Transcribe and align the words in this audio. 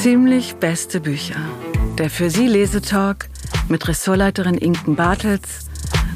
Ziemlich 0.00 0.54
beste 0.54 1.00
Bücher. 1.00 1.40
Der 1.98 2.08
für 2.08 2.30
Sie 2.30 2.46
Lesetalk 2.46 3.28
mit 3.68 3.88
Ressortleiterin 3.88 4.56
Inken 4.56 4.94
Bartels 4.94 5.68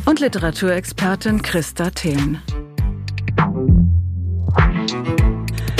und 0.06 0.20
Literaturexpertin 0.20 1.42
Christa 1.42 1.90
Thelen. 1.90 2.40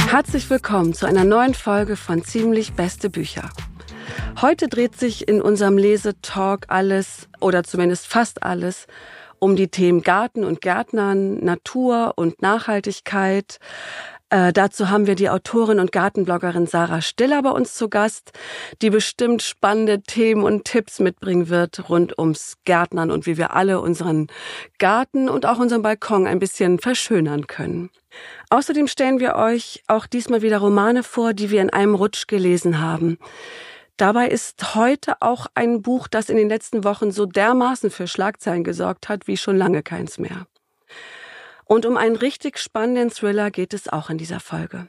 Herzlich 0.09 0.51
willkommen 0.51 0.95
zu 0.95 1.07
einer 1.07 1.23
neuen 1.23 1.55
Folge 1.55 1.95
von 1.95 2.25
Ziemlich 2.25 2.73
beste 2.73 3.09
Bücher. 3.09 3.49
Heute 4.41 4.67
dreht 4.67 4.99
sich 4.99 5.29
in 5.29 5.41
unserem 5.41 5.79
Lesetalk 5.79 6.65
alles 6.71 7.29
oder 7.39 7.63
zumindest 7.63 8.09
fast 8.09 8.43
alles 8.43 8.89
um 9.39 9.55
die 9.55 9.69
Themen 9.69 10.03
Garten 10.03 10.43
und 10.43 10.61
Gärtnern, 10.61 11.39
Natur 11.45 12.15
und 12.17 12.43
Nachhaltigkeit, 12.43 13.61
äh, 14.33 14.51
dazu 14.51 14.89
haben 14.89 15.07
wir 15.07 15.15
die 15.15 15.29
Autorin 15.29 15.79
und 15.79 15.93
Gartenbloggerin 15.93 16.67
Sarah 16.67 17.03
Stiller 17.03 17.43
bei 17.43 17.51
uns 17.51 17.75
zu 17.75 17.91
Gast, 17.91 18.33
die 18.81 18.89
bestimmt 18.89 19.43
spannende 19.43 20.01
Themen 20.01 20.43
und 20.43 20.65
Tipps 20.65 21.01
mitbringen 21.01 21.51
wird 21.51 21.91
rund 21.91 22.19
ums 22.19 22.55
Gärtnern 22.65 23.11
und 23.11 23.27
wie 23.27 23.37
wir 23.37 23.55
alle 23.55 23.79
unseren 23.81 24.29
Garten 24.79 25.29
und 25.29 25.45
auch 25.45 25.59
unseren 25.59 25.83
Balkon 25.83 26.27
ein 26.27 26.39
bisschen 26.39 26.79
verschönern 26.79 27.47
können. 27.47 27.91
Außerdem 28.49 28.89
stellen 28.89 29.21
wir 29.21 29.35
euch 29.35 29.83
auch 29.87 30.07
diesmal 30.07 30.41
wieder 30.41 30.59
Romane 30.59 31.03
vor, 31.03 31.35
die 31.35 31.51
wir 31.51 31.61
in 31.61 31.71
einem 31.71 31.95
Rutsch 31.95 32.27
gelesen 32.27 32.81
haben. 32.81 33.19
Dabei 33.99 34.29
ist 34.29 34.75
heute 34.75 35.21
auch 35.21 35.47
ein 35.55 35.83
Buch, 35.83 36.09
das 36.09 36.31
in 36.31 36.39
den 36.39 36.49
letzten 36.49 36.85
Wochen 36.85 37.13
so 37.13 37.27
dermaßen 37.27 37.91
für 37.91 38.07
Schlagzeilen 38.07 38.65
gesorgt 38.65 39.11
hat, 39.11 39.27
wie 39.27 39.37
schon 39.37 39.59
lange 39.59 39.83
keins 39.83 40.19
mehr. 40.19 40.47
Und 41.65 41.87
um 41.87 41.97
einen 41.97 42.17
richtig 42.17 42.59
spannenden 42.59 43.11
Thriller 43.11 43.51
geht 43.51 43.75
es 43.75 43.89
auch 43.89 44.11
in 44.11 44.19
dieser 44.19 44.41
Folge. 44.41 44.89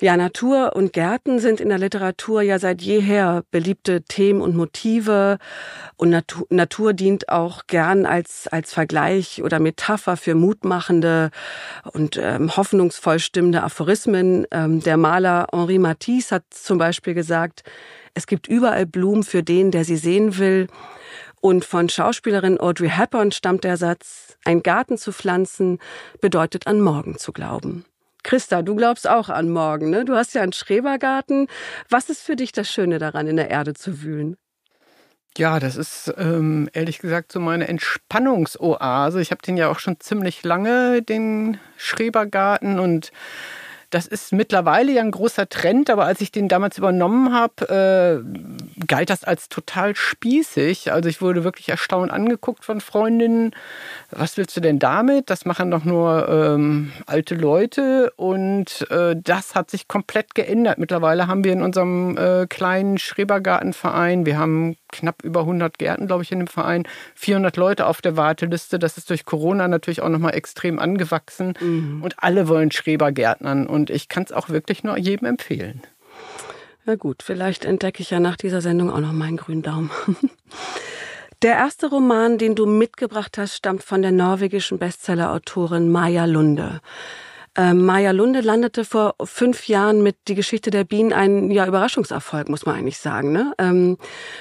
Ja, 0.00 0.16
Natur 0.16 0.74
und 0.74 0.92
Gärten 0.92 1.38
sind 1.38 1.60
in 1.60 1.68
der 1.68 1.78
Literatur 1.78 2.42
ja 2.42 2.58
seit 2.58 2.82
jeher 2.82 3.44
beliebte 3.52 4.02
Themen 4.02 4.40
und 4.40 4.56
Motive. 4.56 5.38
Und 5.96 6.10
Natur, 6.10 6.46
Natur 6.50 6.92
dient 6.94 7.28
auch 7.28 7.68
gern 7.68 8.04
als, 8.04 8.48
als 8.48 8.74
Vergleich 8.74 9.42
oder 9.42 9.60
Metapher 9.60 10.16
für 10.16 10.34
mutmachende 10.34 11.30
und 11.92 12.18
ähm, 12.20 12.56
hoffnungsvoll 12.56 13.20
stimmende 13.20 13.62
Aphorismen. 13.62 14.46
Ähm, 14.50 14.80
der 14.80 14.96
Maler 14.96 15.46
Henri 15.52 15.78
Matisse 15.78 16.34
hat 16.36 16.44
zum 16.50 16.78
Beispiel 16.78 17.14
gesagt, 17.14 17.62
es 18.14 18.26
gibt 18.26 18.48
überall 18.48 18.86
Blumen 18.86 19.22
für 19.22 19.44
den, 19.44 19.70
der 19.70 19.84
sie 19.84 19.96
sehen 19.96 20.38
will. 20.38 20.66
Und 21.44 21.66
von 21.66 21.90
Schauspielerin 21.90 22.58
Audrey 22.58 22.88
Hepburn 22.88 23.30
stammt 23.30 23.64
der 23.64 23.76
Satz, 23.76 24.38
ein 24.46 24.62
Garten 24.62 24.96
zu 24.96 25.12
pflanzen 25.12 25.78
bedeutet 26.22 26.66
an 26.66 26.80
morgen 26.80 27.18
zu 27.18 27.32
glauben. 27.34 27.84
Christa, 28.22 28.62
du 28.62 28.74
glaubst 28.74 29.06
auch 29.06 29.28
an 29.28 29.50
morgen, 29.50 29.90
ne? 29.90 30.06
Du 30.06 30.14
hast 30.14 30.32
ja 30.32 30.40
einen 30.40 30.54
Schrebergarten. 30.54 31.48
Was 31.90 32.08
ist 32.08 32.22
für 32.22 32.34
dich 32.34 32.52
das 32.52 32.70
Schöne 32.70 32.98
daran, 32.98 33.26
in 33.26 33.36
der 33.36 33.50
Erde 33.50 33.74
zu 33.74 34.00
wühlen? 34.02 34.38
Ja, 35.36 35.60
das 35.60 35.76
ist 35.76 36.14
ähm, 36.16 36.70
ehrlich 36.72 36.98
gesagt 37.00 37.30
so 37.30 37.40
meine 37.40 37.68
Entspannungsoase. 37.68 39.20
Ich 39.20 39.30
habe 39.30 39.42
den 39.42 39.58
ja 39.58 39.68
auch 39.68 39.80
schon 39.80 40.00
ziemlich 40.00 40.44
lange, 40.44 41.02
den 41.02 41.58
Schrebergarten 41.76 42.78
und 42.78 43.12
das 43.94 44.08
ist 44.08 44.32
mittlerweile 44.32 44.90
ja 44.90 45.02
ein 45.02 45.12
großer 45.12 45.48
Trend, 45.48 45.88
aber 45.88 46.04
als 46.04 46.20
ich 46.20 46.32
den 46.32 46.48
damals 46.48 46.78
übernommen 46.78 47.32
habe, 47.32 48.24
äh, 48.26 48.84
galt 48.88 49.08
das 49.08 49.22
als 49.22 49.48
total 49.48 49.94
spießig. 49.94 50.90
Also 50.90 51.08
ich 51.08 51.22
wurde 51.22 51.44
wirklich 51.44 51.68
erstaunt 51.68 52.10
angeguckt 52.10 52.64
von 52.64 52.80
Freundinnen. 52.80 53.52
Was 54.10 54.36
willst 54.36 54.56
du 54.56 54.60
denn 54.60 54.80
damit? 54.80 55.30
Das 55.30 55.44
machen 55.44 55.70
doch 55.70 55.84
nur 55.84 56.28
ähm, 56.28 56.92
alte 57.06 57.36
Leute. 57.36 58.12
Und 58.16 58.90
äh, 58.90 59.14
das 59.16 59.54
hat 59.54 59.70
sich 59.70 59.86
komplett 59.86 60.34
geändert. 60.34 60.78
Mittlerweile 60.78 61.28
haben 61.28 61.44
wir 61.44 61.52
in 61.52 61.62
unserem 61.62 62.18
äh, 62.18 62.48
kleinen 62.48 62.98
Schrebergartenverein, 62.98 64.26
wir 64.26 64.38
haben 64.38 64.76
knapp 64.94 65.22
über 65.22 65.40
100 65.40 65.78
Gärten, 65.78 66.06
glaube 66.06 66.22
ich, 66.22 66.32
in 66.32 66.38
dem 66.38 66.48
Verein, 66.48 66.84
400 67.14 67.56
Leute 67.56 67.86
auf 67.86 68.00
der 68.00 68.16
Warteliste. 68.16 68.78
Das 68.78 68.96
ist 68.96 69.10
durch 69.10 69.24
Corona 69.24 69.68
natürlich 69.68 70.02
auch 70.02 70.08
nochmal 70.08 70.34
extrem 70.34 70.78
angewachsen. 70.78 71.54
Mhm. 71.60 72.02
Und 72.02 72.22
alle 72.22 72.48
wollen 72.48 72.70
Schrebergärtnern. 72.70 73.66
Und 73.66 73.90
ich 73.90 74.08
kann 74.08 74.24
es 74.24 74.32
auch 74.32 74.48
wirklich 74.48 74.84
nur 74.84 74.96
jedem 74.96 75.26
empfehlen. 75.26 75.82
Na 76.86 76.96
gut, 76.96 77.22
vielleicht 77.22 77.64
entdecke 77.64 78.02
ich 78.02 78.10
ja 78.10 78.20
nach 78.20 78.36
dieser 78.36 78.60
Sendung 78.60 78.90
auch 78.90 79.00
noch 79.00 79.12
meinen 79.12 79.36
grünen 79.36 79.62
Daumen. 79.62 79.90
Der 81.42 81.56
erste 81.56 81.88
Roman, 81.88 82.38
den 82.38 82.54
du 82.54 82.64
mitgebracht 82.64 83.36
hast, 83.36 83.54
stammt 83.54 83.82
von 83.82 84.00
der 84.00 84.12
norwegischen 84.12 84.78
Bestsellerautorin 84.78 85.92
Maja 85.92 86.24
Lunde. 86.24 86.80
Ähm, 87.56 87.84
Maja 87.86 88.10
Lunde 88.10 88.40
landete 88.40 88.84
vor 88.84 89.14
fünf 89.24 89.68
Jahren 89.68 90.02
mit 90.02 90.16
Die 90.26 90.34
Geschichte 90.34 90.70
der 90.70 90.82
Bienen 90.84 91.12
ein 91.12 91.50
ja, 91.52 91.66
Überraschungserfolg, 91.66 92.48
muss 92.48 92.66
man 92.66 92.76
eigentlich 92.76 92.98
sagen. 92.98 93.32
Ne? 93.32 93.52
Ähm, 93.58 93.96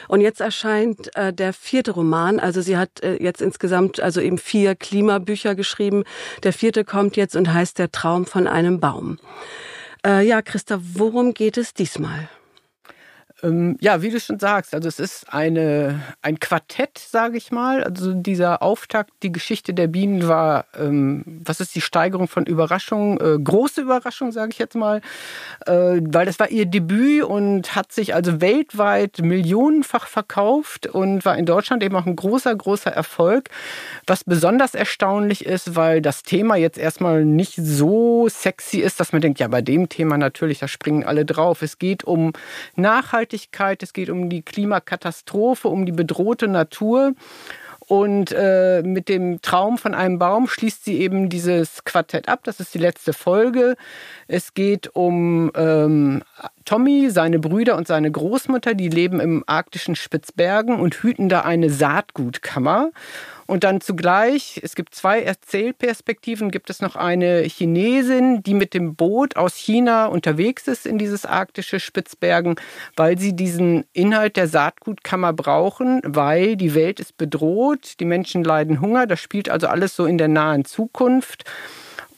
und 0.08 0.22
jetzt 0.22 0.42
erscheint 0.42 1.16
äh, 1.16 1.32
der 1.32 1.54
vierte 1.54 1.92
Roman. 1.92 2.40
Also 2.40 2.62
sie 2.62 2.76
hat 2.76 3.04
äh, 3.04 3.22
jetzt 3.22 3.42
insgesamt 3.42 4.00
also 4.00 4.20
eben 4.20 4.40
vier 4.40 4.76
Klimabücher 4.76 5.54
geschrieben. 5.54 6.04
Der 6.42 6.54
vierte 6.54 6.84
kommt 6.84 7.16
jetzt 7.16 7.36
und 7.36 7.54
heißt 7.54 7.78
Der 7.78 7.92
Traum 7.92 8.26
von 8.26 8.48
einem 8.48 8.80
Baum. 8.80 9.20
Äh, 10.06 10.26
ja, 10.26 10.42
Christa, 10.42 10.80
worum 10.82 11.36
geht 11.36 11.58
es 11.58 11.74
diesmal? 11.74 12.30
Ähm, 13.44 13.78
ja, 13.82 14.02
wie 14.02 14.10
du 14.10 14.20
schon 14.22 14.40
sagst, 14.40 14.74
also 14.74 14.88
es 14.88 15.00
ist 15.00 15.26
eine, 15.34 16.02
ein 16.22 16.40
Quartett, 16.40 16.98
sage 16.98 17.38
ich 17.38 17.52
mal. 17.52 17.84
Also 17.84 18.14
dieser 18.14 18.62
Auftakt, 18.62 19.12
die 19.22 19.34
Geschichte 19.34 19.74
der 19.74 19.88
Bienen 19.88 20.30
war, 20.30 20.66
ähm, 20.80 21.24
was 21.44 21.60
ist 21.60 21.76
die 21.76 21.82
Steigerung 21.82 22.30
von 22.30 22.46
Überraschung? 22.46 23.20
Äh, 23.20 23.38
große 23.44 23.82
Überraschung, 23.82 24.32
sage 24.32 24.52
ich 24.54 24.60
jetzt 24.60 24.76
mal, 24.76 25.02
äh, 25.66 26.00
weil 26.02 26.26
das 26.26 26.40
war 26.40 26.50
ihr 26.50 26.66
Debüt 26.66 27.24
und 27.24 27.76
hat 27.76 27.92
sich 27.92 28.16
also 28.16 28.40
weltweit 28.40 29.20
millionenfach 29.20 30.08
verkauft 30.08 30.88
und 30.88 31.26
war 31.26 31.38
in 31.38 31.46
Deutschland 31.46 31.84
eben 31.84 31.98
auch 31.98 32.06
ein 32.06 32.16
großer, 32.16 32.56
großer 32.56 32.92
Erfolg. 32.92 33.50
Was 34.08 34.24
besonders 34.24 34.74
erstaunlich 34.74 35.46
ist, 35.46 35.76
weil 35.76 36.02
das 36.02 36.24
Thema 36.24 36.56
jetzt 36.56 36.78
erstmal 36.78 37.26
nicht 37.26 37.56
so 37.58 38.30
sexy 38.30 38.78
ist, 38.80 39.02
dass 39.02 39.12
man 39.12 39.22
denkt, 39.22 39.40
ja, 39.40 39.50
bei 39.50 39.62
dem 39.62 39.90
Thema 39.90 40.18
natürlich, 40.18 40.60
da 40.60 40.70
springen 40.70 41.04
alle 41.04 41.26
drauf. 41.26 41.62
Es 41.62 41.78
geht 41.78 42.06
um 42.06 42.32
Nachhaltigkeit 42.76 43.33
Nachhaltigkeit, 43.34 43.82
es 43.84 43.94
geht 43.94 44.10
um 44.10 44.30
die 44.30 44.44
Klimakatastrophe, 44.44 45.68
um 45.68 45.86
die 45.86 45.92
bedrohte 45.92 46.48
Natur. 46.48 47.14
Und 47.86 48.32
äh, 48.32 48.82
mit 48.82 49.10
dem 49.10 49.42
Traum 49.42 49.78
von 49.78 49.94
einem 49.94 50.18
Baum 50.18 50.48
schließt 50.48 50.86
sie 50.86 51.02
eben 51.02 51.28
dieses 51.28 51.84
Quartett 51.84 52.30
ab. 52.30 52.40
Das 52.44 52.62
ist 52.62 52.74
die 52.74 52.80
letzte 52.80 53.12
Folge. 53.12 53.76
Es 54.28 54.54
geht 54.54 54.96
um 54.96 55.52
ähm, 55.56 56.24
Tommy, 56.66 57.10
seine 57.10 57.40
Brüder 57.40 57.78
und 57.78 57.88
seine 57.88 58.12
Großmutter. 58.12 58.74
Die 58.74 58.90
leben 58.90 59.20
im 59.20 59.44
arktischen 59.48 59.96
Spitzbergen 59.96 60.80
und 60.80 60.96
hüten 60.96 61.30
da 61.30 61.42
eine 61.42 61.70
Saatgutkammer. 61.70 62.92
Und 63.46 63.64
dann 63.64 63.82
zugleich, 63.82 64.60
es 64.64 64.74
gibt 64.74 64.96
zwei 64.96 65.22
Erzählperspektiven, 65.22 66.50
gibt 66.50 66.70
es 66.70 66.82
noch 66.82 66.96
eine 66.96 67.42
Chinesin, 67.42 68.42
die 68.42 68.54
mit 68.54 68.74
dem 68.74 68.96
Boot 68.96 69.36
aus 69.36 69.56
China 69.56 70.06
unterwegs 70.06 70.68
ist 70.68 70.86
in 70.86 70.98
dieses 70.98 71.26
arktische 71.26 71.80
Spitzbergen, 71.80 72.56
weil 72.96 73.18
sie 73.18 73.36
diesen 73.36 73.86
Inhalt 73.94 74.38
der 74.38 74.48
Saatgutkammer 74.48 75.34
brauchen, 75.34 76.02
weil 76.06 76.56
die 76.56 76.74
Welt 76.74 77.00
ist 77.00 77.18
bedroht, 77.18 78.00
die 78.00 78.06
Menschen 78.06 78.44
leiden 78.44 78.80
Hunger, 78.80 79.08
das 79.08 79.20
spielt 79.20 79.50
also 79.50 79.68
alles 79.68 79.96
so 79.96 80.06
in 80.06 80.18
der 80.18 80.30
nahen 80.30 80.66
Zukunft. 80.66 81.44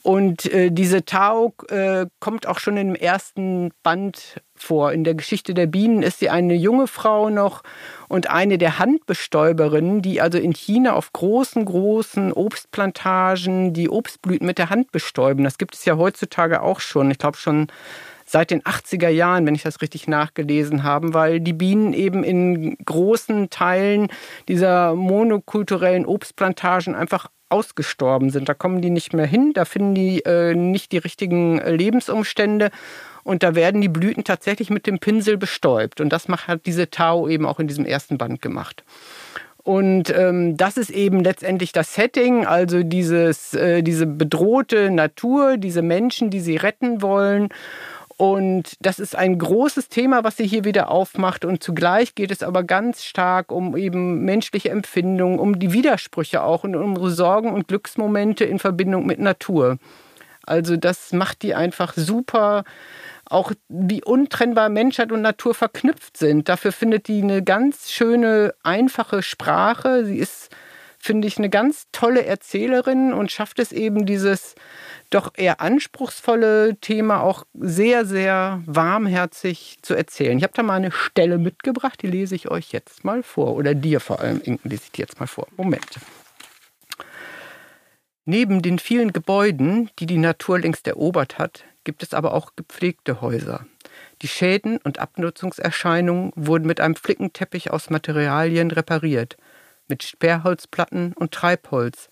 Und 0.06 0.46
äh, 0.52 0.70
diese 0.70 1.04
Tao 1.04 1.52
äh, 1.68 2.06
kommt 2.20 2.46
auch 2.46 2.60
schon 2.60 2.76
im 2.76 2.94
ersten 2.94 3.72
Band 3.82 4.40
vor. 4.54 4.92
In 4.92 5.02
der 5.02 5.16
Geschichte 5.16 5.52
der 5.52 5.66
Bienen 5.66 6.04
ist 6.04 6.20
sie 6.20 6.30
eine 6.30 6.54
junge 6.54 6.86
Frau 6.86 7.28
noch 7.28 7.64
und 8.06 8.30
eine 8.30 8.56
der 8.56 8.78
Handbestäuberinnen, 8.78 10.02
die 10.02 10.20
also 10.20 10.38
in 10.38 10.52
China 10.52 10.92
auf 10.92 11.12
großen, 11.12 11.64
großen 11.64 12.32
Obstplantagen 12.32 13.72
die 13.72 13.90
Obstblüten 13.90 14.46
mit 14.46 14.58
der 14.58 14.70
Hand 14.70 14.92
bestäuben. 14.92 15.42
Das 15.42 15.58
gibt 15.58 15.74
es 15.74 15.84
ja 15.84 15.96
heutzutage 15.96 16.62
auch 16.62 16.78
schon. 16.78 17.10
Ich 17.10 17.18
glaube 17.18 17.36
schon 17.36 17.66
seit 18.26 18.50
den 18.50 18.62
80er 18.62 19.08
Jahren, 19.08 19.46
wenn 19.46 19.54
ich 19.54 19.62
das 19.62 19.80
richtig 19.80 20.08
nachgelesen 20.08 20.82
habe, 20.82 21.14
weil 21.14 21.40
die 21.40 21.52
Bienen 21.52 21.92
eben 21.92 22.24
in 22.24 22.76
großen 22.84 23.48
Teilen 23.50 24.08
dieser 24.48 24.94
monokulturellen 24.94 26.04
Obstplantagen 26.04 26.94
einfach 26.94 27.28
ausgestorben 27.48 28.30
sind. 28.30 28.48
Da 28.48 28.54
kommen 28.54 28.82
die 28.82 28.90
nicht 28.90 29.12
mehr 29.12 29.26
hin, 29.26 29.52
da 29.54 29.64
finden 29.64 29.94
die 29.94 30.20
äh, 30.24 30.54
nicht 30.54 30.92
die 30.92 30.98
richtigen 30.98 31.58
Lebensumstände 31.58 32.70
und 33.22 33.42
da 33.42 33.54
werden 33.54 33.80
die 33.80 33.88
Blüten 33.88 34.24
tatsächlich 34.24 34.70
mit 34.70 34.86
dem 34.86 34.98
Pinsel 34.98 35.36
bestäubt. 35.36 36.00
Und 36.00 36.10
das 36.10 36.28
macht, 36.28 36.48
hat 36.48 36.66
diese 36.66 36.90
Tao 36.90 37.28
eben 37.28 37.46
auch 37.46 37.60
in 37.60 37.68
diesem 37.68 37.84
ersten 37.84 38.18
Band 38.18 38.42
gemacht. 38.42 38.84
Und 39.66 40.16
ähm, 40.16 40.56
das 40.56 40.76
ist 40.76 40.90
eben 40.90 41.24
letztendlich 41.24 41.72
das 41.72 41.92
Setting, 41.92 42.46
also 42.46 42.84
dieses, 42.84 43.52
äh, 43.52 43.82
diese 43.82 44.06
bedrohte 44.06 44.92
Natur, 44.92 45.56
diese 45.56 45.82
Menschen, 45.82 46.30
die 46.30 46.38
sie 46.38 46.54
retten 46.54 47.02
wollen. 47.02 47.48
Und 48.16 48.74
das 48.80 48.98
ist 48.98 49.14
ein 49.14 49.38
großes 49.38 49.90
Thema, 49.90 50.24
was 50.24 50.38
sie 50.38 50.46
hier 50.46 50.64
wieder 50.64 50.90
aufmacht. 50.90 51.44
Und 51.44 51.62
zugleich 51.62 52.14
geht 52.14 52.30
es 52.30 52.42
aber 52.42 52.64
ganz 52.64 53.04
stark 53.04 53.52
um 53.52 53.76
eben 53.76 54.24
menschliche 54.24 54.70
Empfindungen, 54.70 55.38
um 55.38 55.58
die 55.58 55.72
Widersprüche 55.72 56.42
auch 56.42 56.64
und 56.64 56.74
um 56.74 56.94
unsere 56.94 57.10
Sorgen 57.10 57.52
und 57.52 57.68
Glücksmomente 57.68 58.44
in 58.44 58.58
Verbindung 58.58 59.04
mit 59.04 59.18
Natur. 59.18 59.78
Also 60.44 60.76
das 60.76 61.12
macht 61.12 61.42
die 61.42 61.54
einfach 61.54 61.92
super 61.94 62.64
auch 63.28 63.52
wie 63.68 64.02
untrennbar 64.02 64.68
Menschheit 64.68 65.12
und 65.12 65.20
Natur 65.20 65.54
verknüpft 65.54 66.16
sind. 66.16 66.48
Dafür 66.48 66.72
findet 66.72 67.08
die 67.08 67.22
eine 67.22 67.42
ganz 67.42 67.90
schöne, 67.90 68.54
einfache 68.62 69.22
Sprache. 69.22 70.04
Sie 70.04 70.18
ist, 70.18 70.50
finde 71.06 71.28
ich, 71.28 71.38
eine 71.38 71.48
ganz 71.48 71.86
tolle 71.92 72.26
Erzählerin 72.26 73.12
und 73.14 73.30
schafft 73.30 73.58
es 73.58 73.72
eben, 73.72 74.04
dieses 74.04 74.56
doch 75.10 75.32
eher 75.36 75.60
anspruchsvolle 75.60 76.76
Thema 76.80 77.22
auch 77.22 77.44
sehr, 77.54 78.04
sehr 78.04 78.60
warmherzig 78.66 79.78
zu 79.82 79.94
erzählen. 79.94 80.36
Ich 80.36 80.42
habe 80.42 80.52
da 80.54 80.62
mal 80.62 80.74
eine 80.74 80.90
Stelle 80.90 81.38
mitgebracht, 81.38 82.02
die 82.02 82.08
lese 82.08 82.34
ich 82.34 82.50
euch 82.50 82.72
jetzt 82.72 83.04
mal 83.04 83.22
vor. 83.22 83.54
Oder 83.54 83.74
dir 83.74 84.00
vor 84.00 84.20
allem, 84.20 84.40
Inken, 84.42 84.68
lese 84.68 84.82
ich 84.86 84.92
dir 84.92 85.02
jetzt 85.02 85.20
mal 85.20 85.26
vor. 85.26 85.46
Moment. 85.56 85.98
Neben 88.24 88.60
den 88.60 88.80
vielen 88.80 89.12
Gebäuden, 89.12 89.88
die 90.00 90.06
die 90.06 90.18
Natur 90.18 90.58
längst 90.58 90.88
erobert 90.88 91.38
hat, 91.38 91.64
gibt 91.84 92.02
es 92.02 92.12
aber 92.12 92.34
auch 92.34 92.50
gepflegte 92.56 93.20
Häuser. 93.20 93.64
Die 94.22 94.28
Schäden 94.28 94.78
und 94.78 94.98
Abnutzungserscheinungen 94.98 96.32
wurden 96.34 96.66
mit 96.66 96.80
einem 96.80 96.96
Flickenteppich 96.96 97.70
aus 97.70 97.90
Materialien 97.90 98.72
repariert, 98.72 99.36
mit 99.88 100.02
Sperrholzplatten 100.02 101.12
und 101.14 101.32
Treibholz. 101.32 102.08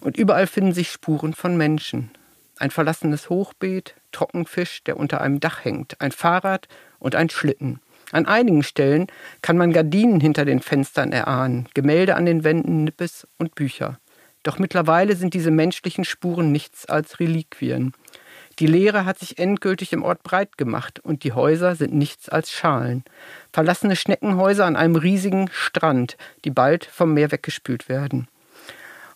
Und 0.00 0.16
überall 0.16 0.46
finden 0.46 0.72
sich 0.72 0.90
Spuren 0.90 1.34
von 1.34 1.56
Menschen. 1.56 2.10
Ein 2.58 2.70
verlassenes 2.70 3.30
Hochbeet, 3.30 3.94
Trockenfisch, 4.12 4.84
der 4.84 4.96
unter 4.96 5.20
einem 5.20 5.40
Dach 5.40 5.64
hängt, 5.64 6.00
ein 6.00 6.12
Fahrrad 6.12 6.68
und 6.98 7.14
ein 7.14 7.30
Schlitten. 7.30 7.80
An 8.12 8.26
einigen 8.26 8.62
Stellen 8.62 9.06
kann 9.40 9.56
man 9.56 9.72
Gardinen 9.72 10.20
hinter 10.20 10.44
den 10.44 10.60
Fenstern 10.60 11.12
erahnen, 11.12 11.68
Gemälde 11.74 12.14
an 12.14 12.26
den 12.26 12.44
Wänden, 12.44 12.84
Nippes 12.84 13.26
und 13.38 13.54
Bücher. 13.54 13.98
Doch 14.42 14.58
mittlerweile 14.58 15.16
sind 15.16 15.34
diese 15.34 15.50
menschlichen 15.50 16.04
Spuren 16.04 16.52
nichts 16.52 16.86
als 16.86 17.20
Reliquien. 17.20 17.92
Die 18.58 18.66
Leere 18.66 19.04
hat 19.04 19.18
sich 19.18 19.38
endgültig 19.38 19.92
im 19.92 20.02
Ort 20.02 20.22
breit 20.22 20.58
gemacht 20.58 21.00
und 21.00 21.24
die 21.24 21.32
Häuser 21.32 21.74
sind 21.74 21.94
nichts 21.94 22.28
als 22.28 22.52
Schalen. 22.52 23.04
Verlassene 23.52 23.96
Schneckenhäuser 23.96 24.66
an 24.66 24.76
einem 24.76 24.96
riesigen 24.96 25.48
Strand, 25.52 26.16
die 26.44 26.50
bald 26.50 26.84
vom 26.84 27.14
Meer 27.14 27.32
weggespült 27.32 27.88
werden. 27.88 28.28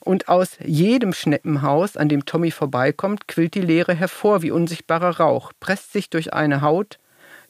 Und 0.00 0.28
aus 0.28 0.56
jedem 0.64 1.12
Schneppenhaus, 1.12 1.96
an 1.96 2.08
dem 2.08 2.24
Tommy 2.24 2.50
vorbeikommt, 2.50 3.26
quillt 3.26 3.54
die 3.54 3.60
Leere 3.60 3.92
hervor 3.92 4.42
wie 4.42 4.52
unsichtbarer 4.52 5.18
Rauch, 5.18 5.52
presst 5.58 5.92
sich 5.92 6.10
durch 6.10 6.32
eine 6.32 6.60
Haut, 6.60 6.98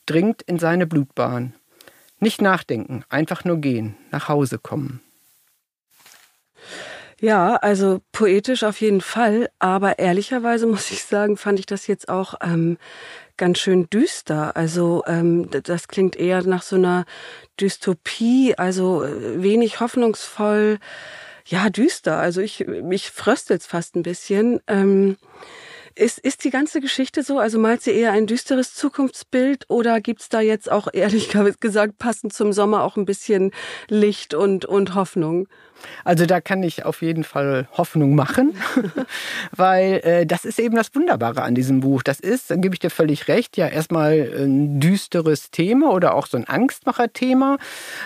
dringt 0.07 0.43
in 0.43 0.59
seine 0.59 0.87
Blutbahn. 0.87 1.55
Nicht 2.19 2.41
nachdenken, 2.41 3.05
einfach 3.11 3.45
nur 3.45 3.59
gehen, 3.59 3.95
nach 4.11 4.29
Hause 4.29 4.59
kommen. 4.59 5.03
Ja, 7.21 7.57
also 7.57 8.01
poetisch 8.13 8.63
auf 8.63 8.81
jeden 8.83 9.01
Fall, 9.01 9.49
aber 9.59 9.99
ehrlicherweise 9.99 10.67
muss 10.67 10.91
ich 10.91 11.05
sagen, 11.05 11.37
fand 11.37 11.59
ich 11.59 11.67
das 11.67 11.87
jetzt 11.87 12.09
auch 12.09 12.35
ähm, 12.43 12.77
ganz 13.37 13.59
schön 13.59 13.89
düster. 13.89 14.57
Also 14.57 15.03
ähm, 15.07 15.49
das 15.51 15.89
klingt 15.89 16.17
eher 16.17 16.43
nach 16.43 16.63
so 16.63 16.77
einer 16.77 17.07
Dystopie, 17.61 18.55
also 18.57 19.03
äh, 19.03 19.43
wenig 19.43 19.81
hoffnungsvoll. 19.81 20.79
Ja, 21.47 21.71
düster. 21.71 22.19
Also 22.19 22.41
ich 22.41 22.67
mich 22.67 23.11
fröstelt 23.11 23.63
fast 23.63 23.95
ein 23.97 24.03
bisschen. 24.03 24.61
Ähm, 24.67 25.17
ist, 25.95 26.19
ist 26.19 26.45
die 26.45 26.51
ganze 26.51 26.81
Geschichte 26.83 27.23
so? 27.23 27.39
Also 27.39 27.59
malt 27.59 27.83
sie 27.83 27.93
eher 27.93 28.13
ein 28.13 28.27
düsteres 28.27 28.75
Zukunftsbild 28.75 29.65
oder 29.71 30.03
gibt's 30.03 30.29
da 30.29 30.41
jetzt 30.41 30.71
auch 30.71 30.89
ehrlich 30.93 31.31
gesagt 31.61 31.99
passend 31.99 32.35
zum 32.35 32.53
Sommer 32.53 32.83
auch 32.85 32.97
ein 32.97 33.07
bisschen 33.07 33.53
Licht 33.89 34.35
und, 34.35 34.67
und 34.67 34.95
Hoffnung? 34.95 35.49
Also 36.05 36.27
da 36.27 36.41
kann 36.41 36.63
ich 36.63 36.85
auf 36.85 37.03
jeden 37.03 37.25
Fall 37.25 37.69
Hoffnung 37.73 38.15
machen, 38.15 38.57
weil 39.53 40.01
äh, 40.05 40.27
das 40.27 40.45
ist 40.45 40.59
eben 40.59 40.77
das 40.77 40.95
Wunderbare 40.95 41.43
an 41.43 41.55
diesem 41.55 41.81
Buch. 41.81 42.03
Das 42.03 42.21
ist, 42.21 42.51
dann 42.51 42.61
gebe 42.61 42.75
ich 42.75 42.79
dir 42.79 42.91
völlig 42.91 43.29
recht, 43.29 43.57
ja 43.57 43.67
erstmal 43.67 44.13
ein 44.13 44.81
düsteres 44.81 45.51
Thema 45.51 45.91
oder 45.93 46.15
auch 46.15 46.27
so 46.27 46.37
ein 46.37 46.47
Angstmacher-Thema. 46.47 47.59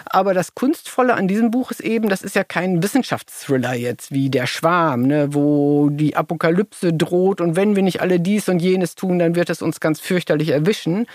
Aber 0.07 0.35
das 0.35 0.55
Kunstvolle 0.55 1.15
an 1.15 1.29
diesem 1.29 1.51
Buch 1.51 1.71
ist 1.71 1.81
eben, 1.81 2.09
das 2.09 2.23
ist 2.23 2.35
ja 2.35 2.45
kein 2.45 2.83
Wissenschaftsthriller 2.83 3.75
jetzt 3.75 4.13
wie 4.13 4.31
Der 4.31 4.47
Schwarm, 4.47 5.03
ne, 5.03 5.35
wo 5.35 5.89
die 5.91 6.17
Apokalypse 6.17 6.93
droht 6.93 7.41
und 7.41 7.57
wenn 7.57 7.77
wir 7.77 7.83
nicht 7.83 8.01
alle 8.01 8.21
dies 8.21 8.49
und 8.49 8.61
jenes 8.61 8.95
tun, 8.95 9.19
dann 9.19 9.35
wird 9.35 9.51
es 9.51 9.63
uns 9.63 9.81
ganz 9.81 10.01
fürchterlich 10.01 10.51
erwischen 10.51 11.07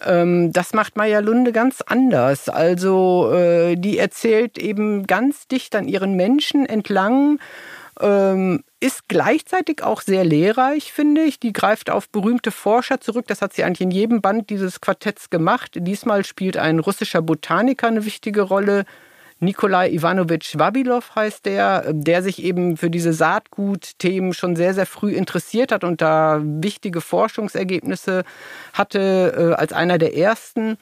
ähm, 0.00 0.52
das 0.52 0.72
macht 0.72 0.96
Maya 0.96 1.20
Lunde 1.20 1.52
ganz 1.52 1.80
anders. 1.82 2.48
Also 2.48 3.32
äh, 3.32 3.76
die 3.76 3.98
erzählt 3.98 4.58
eben 4.58 5.06
ganz 5.06 5.46
dicht 5.48 5.74
an 5.74 5.88
ihren 5.88 6.14
Menschen 6.14 6.66
entlang. 6.66 7.38
Ähm, 8.00 8.64
ist 8.80 9.08
gleichzeitig 9.08 9.82
auch 9.82 10.00
sehr 10.00 10.24
lehrreich, 10.24 10.92
finde 10.92 11.22
ich. 11.22 11.38
Die 11.38 11.52
greift 11.52 11.90
auf 11.90 12.08
berühmte 12.08 12.50
Forscher 12.50 13.00
zurück. 13.00 13.26
Das 13.28 13.42
hat 13.42 13.52
sie 13.52 13.64
eigentlich 13.64 13.82
in 13.82 13.90
jedem 13.90 14.20
Band 14.22 14.50
dieses 14.50 14.80
Quartetts 14.80 15.30
gemacht. 15.30 15.72
Diesmal 15.76 16.24
spielt 16.24 16.56
ein 16.56 16.78
russischer 16.80 17.22
Botaniker 17.22 17.86
eine 17.86 18.04
wichtige 18.04 18.42
Rolle. 18.42 18.84
Nikolai 19.42 19.90
Ivanovich 19.90 20.56
Wabilov 20.56 21.16
heißt 21.16 21.46
der, 21.46 21.92
der 21.92 22.22
sich 22.22 22.42
eben 22.44 22.76
für 22.76 22.90
diese 22.90 23.12
Saatgutthemen 23.12 24.34
schon 24.34 24.54
sehr, 24.54 24.72
sehr 24.72 24.86
früh 24.86 25.12
interessiert 25.12 25.72
hat 25.72 25.82
und 25.82 26.00
da 26.00 26.40
wichtige 26.42 27.00
Forschungsergebnisse 27.00 28.22
hatte 28.72 29.52
äh, 29.52 29.60
als 29.60 29.72
einer 29.72 29.98
der 29.98 30.16
ersten. 30.16 30.78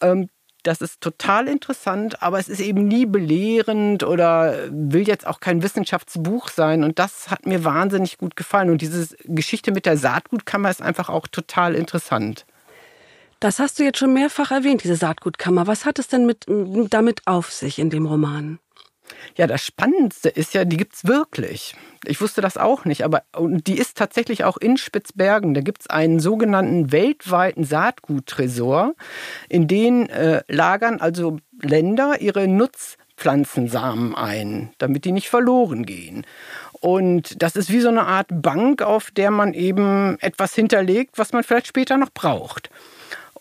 Ähm, 0.00 0.28
das 0.64 0.80
ist 0.80 1.02
total 1.02 1.46
interessant, 1.46 2.20
aber 2.20 2.40
es 2.40 2.48
ist 2.48 2.60
eben 2.60 2.88
nie 2.88 3.06
belehrend 3.06 4.02
oder 4.02 4.56
will 4.70 5.06
jetzt 5.06 5.26
auch 5.26 5.38
kein 5.38 5.62
Wissenschaftsbuch 5.62 6.48
sein. 6.48 6.82
Und 6.82 6.98
das 6.98 7.30
hat 7.30 7.46
mir 7.46 7.64
wahnsinnig 7.64 8.18
gut 8.18 8.34
gefallen. 8.34 8.70
Und 8.70 8.80
diese 8.80 9.14
Geschichte 9.24 9.72
mit 9.72 9.86
der 9.86 9.98
Saatgutkammer 9.98 10.70
ist 10.70 10.82
einfach 10.82 11.10
auch 11.10 11.28
total 11.28 11.74
interessant. 11.74 12.46
Das 13.44 13.58
hast 13.58 13.78
du 13.78 13.84
jetzt 13.84 13.98
schon 13.98 14.14
mehrfach 14.14 14.52
erwähnt, 14.52 14.84
diese 14.84 14.96
Saatgutkammer. 14.96 15.66
Was 15.66 15.84
hat 15.84 15.98
es 15.98 16.08
denn 16.08 16.24
mit, 16.24 16.46
damit 16.88 17.20
auf 17.26 17.52
sich 17.52 17.78
in 17.78 17.90
dem 17.90 18.06
Roman? 18.06 18.58
Ja, 19.36 19.46
das 19.46 19.62
Spannendste 19.62 20.30
ist 20.30 20.54
ja, 20.54 20.64
die 20.64 20.78
gibt 20.78 20.94
es 20.94 21.04
wirklich. 21.04 21.76
Ich 22.06 22.22
wusste 22.22 22.40
das 22.40 22.56
auch 22.56 22.86
nicht, 22.86 23.04
aber 23.04 23.24
die 23.38 23.76
ist 23.76 23.98
tatsächlich 23.98 24.44
auch 24.44 24.56
in 24.56 24.78
Spitzbergen. 24.78 25.52
Da 25.52 25.60
gibt 25.60 25.82
es 25.82 25.90
einen 25.90 26.20
sogenannten 26.20 26.90
weltweiten 26.90 27.64
Saatguttresor, 27.64 28.94
in 29.50 29.68
den 29.68 30.08
äh, 30.08 30.42
lagern 30.48 31.02
also 31.02 31.36
Länder 31.60 32.22
ihre 32.22 32.48
Nutzpflanzensamen 32.48 34.14
ein, 34.14 34.70
damit 34.78 35.04
die 35.04 35.12
nicht 35.12 35.28
verloren 35.28 35.84
gehen. 35.84 36.26
Und 36.80 37.42
das 37.42 37.56
ist 37.56 37.70
wie 37.70 37.80
so 37.80 37.88
eine 37.88 38.06
Art 38.06 38.28
Bank, 38.30 38.80
auf 38.80 39.10
der 39.10 39.30
man 39.30 39.52
eben 39.52 40.16
etwas 40.20 40.54
hinterlegt, 40.54 41.18
was 41.18 41.34
man 41.34 41.44
vielleicht 41.44 41.66
später 41.66 41.98
noch 41.98 42.10
braucht. 42.10 42.70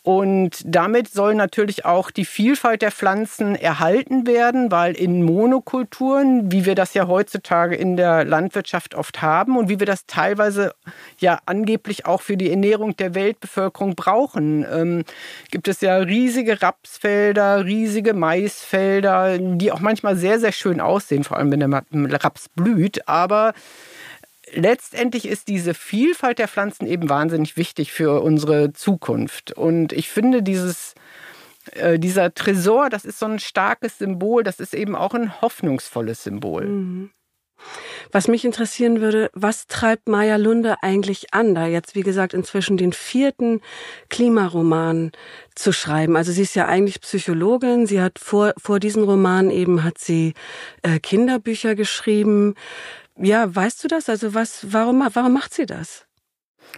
Und 0.03 0.61
damit 0.65 1.07
soll 1.07 1.33
natürlich 1.33 1.85
auch 1.85 2.11
die 2.11 2.25
Vielfalt 2.25 2.81
der 2.81 2.91
Pflanzen 2.91 3.55
erhalten 3.55 4.27
werden, 4.27 4.69
weil 4.69 4.95
in 4.95 5.23
Monokulturen, 5.23 6.51
wie 6.51 6.65
wir 6.65 6.75
das 6.75 6.93
ja 6.93 7.07
heutzutage 7.07 7.75
in 7.75 7.95
der 7.95 8.25
Landwirtschaft 8.25 8.95
oft 8.95 9.21
haben 9.21 9.57
und 9.57 9.69
wie 9.69 9.79
wir 9.79 9.87
das 9.87 10.05
teilweise 10.05 10.73
ja 11.19 11.39
angeblich 11.45 12.05
auch 12.05 12.21
für 12.21 12.35
die 12.35 12.49
Ernährung 12.49 12.97
der 12.97 13.15
Weltbevölkerung 13.15 13.95
brauchen, 13.95 14.65
ähm, 14.69 15.05
gibt 15.51 15.69
es 15.69 15.79
ja 15.79 15.95
riesige 15.95 16.61
Rapsfelder, 16.61 17.63
riesige 17.63 18.13
Maisfelder, 18.13 19.37
die 19.37 19.71
auch 19.71 19.79
manchmal 19.79 20.17
sehr, 20.17 20.37
sehr 20.37 20.51
schön 20.51 20.81
aussehen, 20.81 21.23
vor 21.23 21.37
allem 21.37 21.49
wenn 21.49 21.61
der 21.61 22.23
Raps 22.23 22.49
blüht. 22.49 23.07
Aber 23.07 23.53
letztendlich 24.53 25.27
ist 25.27 25.47
diese 25.47 25.73
Vielfalt 25.73 26.39
der 26.39 26.47
Pflanzen 26.47 26.87
eben 26.87 27.09
wahnsinnig 27.09 27.57
wichtig 27.57 27.91
für 27.91 28.21
unsere 28.21 28.73
Zukunft. 28.73 29.51
Und 29.51 29.93
ich 29.93 30.09
finde 30.09 30.43
dieses 30.43 30.95
äh, 31.71 31.97
dieser 31.97 32.33
Tresor, 32.33 32.89
das 32.89 33.05
ist 33.05 33.19
so 33.19 33.25
ein 33.25 33.39
starkes 33.39 33.97
Symbol, 33.97 34.43
das 34.43 34.59
ist 34.59 34.73
eben 34.73 34.95
auch 34.95 35.13
ein 35.13 35.41
hoffnungsvolles 35.41 36.23
Symbol. 36.23 36.65
Mhm. 36.65 37.09
Was 38.11 38.27
mich 38.27 38.43
interessieren 38.43 38.99
würde, 38.99 39.29
was 39.33 39.67
treibt 39.67 40.09
Maya 40.09 40.35
Lunde 40.35 40.75
eigentlich 40.81 41.33
an, 41.33 41.55
da 41.55 41.65
jetzt, 41.65 41.95
wie 41.95 42.01
gesagt, 42.01 42.33
inzwischen 42.33 42.75
den 42.75 42.91
vierten 42.91 43.61
Klimaroman 44.09 45.13
zu 45.55 45.71
schreiben? 45.71 46.17
Also 46.17 46.33
sie 46.33 46.41
ist 46.41 46.55
ja 46.55 46.67
eigentlich 46.67 46.99
Psychologin. 46.99 47.87
Sie 47.87 48.01
hat 48.01 48.19
vor, 48.19 48.53
vor 48.57 48.79
diesem 48.79 49.03
Roman 49.03 49.49
eben 49.49 49.83
hat 49.83 49.97
sie 49.97 50.33
äh, 50.81 50.99
Kinderbücher 50.99 51.75
geschrieben. 51.75 52.55
Ja, 53.17 53.53
weißt 53.53 53.83
du 53.83 53.87
das? 53.87 54.09
Also 54.09 54.33
was, 54.33 54.73
warum, 54.73 55.07
warum 55.13 55.33
macht 55.33 55.53
sie 55.53 55.65
das? 55.65 56.05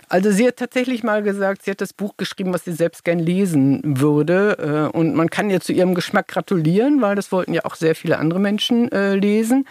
Also 0.09 0.31
sie 0.31 0.47
hat 0.47 0.57
tatsächlich 0.57 1.03
mal 1.03 1.23
gesagt, 1.23 1.63
sie 1.63 1.71
hat 1.71 1.81
das 1.81 1.93
Buch 1.93 2.17
geschrieben, 2.17 2.53
was 2.53 2.65
sie 2.65 2.73
selbst 2.73 3.03
gern 3.05 3.19
lesen 3.19 3.81
würde. 3.83 4.89
Äh, 4.93 4.97
und 4.97 5.15
man 5.15 5.29
kann 5.29 5.49
ihr 5.49 5.61
zu 5.61 5.73
ihrem 5.73 5.95
Geschmack 5.95 6.27
gratulieren, 6.27 7.01
weil 7.01 7.15
das 7.15 7.31
wollten 7.31 7.53
ja 7.53 7.65
auch 7.65 7.75
sehr 7.75 7.95
viele 7.95 8.17
andere 8.17 8.39
Menschen 8.39 8.91
äh, 8.91 9.15
lesen. 9.15 9.65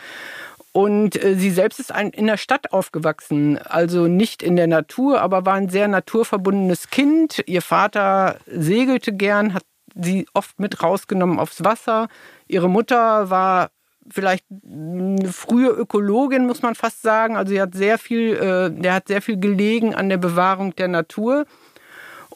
Und 0.72 1.22
äh, 1.22 1.36
sie 1.36 1.50
selbst 1.50 1.78
ist 1.78 1.92
in 1.92 2.26
der 2.26 2.36
Stadt 2.36 2.72
aufgewachsen, 2.72 3.58
also 3.58 4.08
nicht 4.08 4.42
in 4.42 4.56
der 4.56 4.66
Natur, 4.66 5.20
aber 5.20 5.46
war 5.46 5.54
ein 5.54 5.68
sehr 5.68 5.86
naturverbundenes 5.86 6.90
Kind. 6.90 7.44
Ihr 7.46 7.62
Vater 7.62 8.38
segelte 8.46 9.12
gern, 9.12 9.54
hat 9.54 9.64
sie 9.94 10.26
oft 10.34 10.58
mit 10.58 10.82
rausgenommen 10.82 11.38
aufs 11.38 11.62
Wasser. 11.62 12.08
Ihre 12.48 12.68
Mutter 12.68 13.30
war 13.30 13.70
vielleicht 14.10 14.44
eine 14.64 15.28
frühe 15.32 15.70
Ökologin, 15.70 16.46
muss 16.46 16.62
man 16.62 16.74
fast 16.74 17.02
sagen. 17.02 17.36
Also 17.36 17.52
sie 17.52 17.60
hat 17.60 17.74
sehr 17.74 17.98
viel, 17.98 18.34
äh, 18.34 18.70
der 18.70 18.94
hat 18.94 19.08
sehr 19.08 19.22
viel 19.22 19.38
gelegen 19.38 19.94
an 19.94 20.08
der 20.08 20.18
Bewahrung 20.18 20.74
der 20.76 20.88
Natur. 20.88 21.46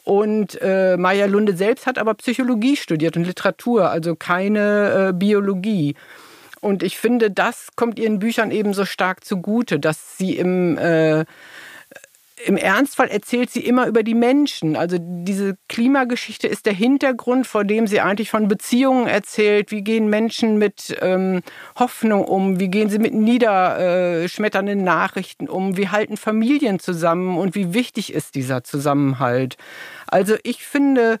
Und 0.03 0.59
äh, 0.61 0.97
Maya 0.97 1.25
Lunde 1.25 1.55
selbst 1.55 1.85
hat 1.85 1.97
aber 1.97 2.13
Psychologie 2.15 2.75
studiert 2.75 3.15
und 3.15 3.25
Literatur, 3.25 3.89
also 3.89 4.15
keine 4.15 5.09
äh, 5.09 5.13
Biologie. 5.13 5.95
Und 6.61 6.83
ich 6.83 6.97
finde, 6.97 7.31
das 7.31 7.69
kommt 7.75 7.99
ihren 7.99 8.19
Büchern 8.19 8.51
eben 8.51 8.73
so 8.73 8.85
stark 8.85 9.23
zugute, 9.23 9.79
dass 9.79 10.17
sie 10.17 10.35
im 10.35 10.77
äh, 10.77 11.25
im 12.45 12.57
Ernstfall 12.57 13.09
erzählt 13.09 13.49
sie 13.49 13.65
immer 13.65 13.87
über 13.87 14.03
die 14.03 14.13
Menschen. 14.13 14.75
Also 14.75 14.97
diese 14.99 15.57
Klimageschichte 15.67 16.47
ist 16.47 16.65
der 16.65 16.73
Hintergrund, 16.73 17.47
vor 17.47 17.63
dem 17.63 17.85
sie 17.85 17.99
eigentlich 17.99 18.29
von 18.29 18.47
Beziehungen 18.47 19.07
erzählt. 19.07 19.71
Wie 19.71 19.81
gehen 19.81 20.09
Menschen 20.09 20.57
mit 20.57 20.95
ähm, 21.01 21.41
Hoffnung 21.77 22.23
um? 22.23 22.59
Wie 22.59 22.69
gehen 22.69 22.89
sie 22.89 22.99
mit 22.99 23.13
niederschmetternden 23.13 24.83
Nachrichten 24.83 25.49
um? 25.49 25.75
Wie 25.75 25.89
halten 25.89 26.17
Familien 26.17 26.79
zusammen? 26.79 27.37
Und 27.37 27.55
wie 27.55 27.73
wichtig 27.73 28.13
ist 28.13 28.35
dieser 28.35 28.63
Zusammenhalt? 28.63 29.57
Also 30.07 30.35
ich 30.43 30.63
finde, 30.63 31.19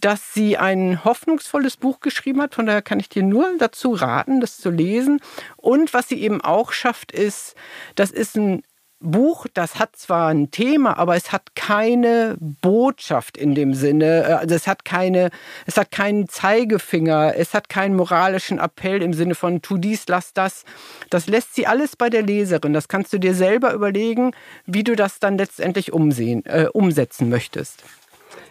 dass 0.00 0.34
sie 0.34 0.58
ein 0.58 1.04
hoffnungsvolles 1.04 1.76
Buch 1.76 2.00
geschrieben 2.00 2.42
hat. 2.42 2.54
Von 2.54 2.66
daher 2.66 2.82
kann 2.82 3.00
ich 3.00 3.08
dir 3.08 3.22
nur 3.22 3.48
dazu 3.58 3.92
raten, 3.92 4.40
das 4.40 4.58
zu 4.58 4.70
lesen. 4.70 5.20
Und 5.56 5.94
was 5.94 6.08
sie 6.08 6.20
eben 6.20 6.40
auch 6.40 6.72
schafft, 6.72 7.12
ist, 7.12 7.54
das 7.94 8.10
ist 8.10 8.36
ein 8.36 8.62
Buch, 9.10 9.46
das 9.54 9.78
hat 9.78 9.96
zwar 9.96 10.28
ein 10.28 10.50
Thema, 10.50 10.98
aber 10.98 11.16
es 11.16 11.32
hat 11.32 11.54
keine 11.54 12.36
Botschaft 12.38 13.36
in 13.36 13.54
dem 13.54 13.74
Sinne. 13.74 14.24
Äh, 14.24 14.32
also 14.32 14.54
es 14.54 14.66
hat 14.66 14.84
keine, 14.84 15.30
es 15.66 15.76
hat 15.76 15.90
keinen 15.90 16.28
Zeigefinger, 16.28 17.34
es 17.36 17.54
hat 17.54 17.68
keinen 17.68 17.96
moralischen 17.96 18.58
Appell 18.58 19.02
im 19.02 19.12
Sinne 19.12 19.34
von 19.34 19.62
tu 19.62 19.78
dies, 19.78 20.06
lass 20.08 20.32
das. 20.32 20.64
Das 21.10 21.26
lässt 21.26 21.54
sie 21.54 21.66
alles 21.66 21.96
bei 21.96 22.10
der 22.10 22.22
Leserin. 22.22 22.72
Das 22.72 22.88
kannst 22.88 23.12
du 23.12 23.18
dir 23.18 23.34
selber 23.34 23.72
überlegen, 23.72 24.32
wie 24.66 24.84
du 24.84 24.96
das 24.96 25.20
dann 25.20 25.38
letztendlich 25.38 25.92
umsehen, 25.92 26.44
äh, 26.46 26.66
umsetzen 26.72 27.28
möchtest. 27.28 27.82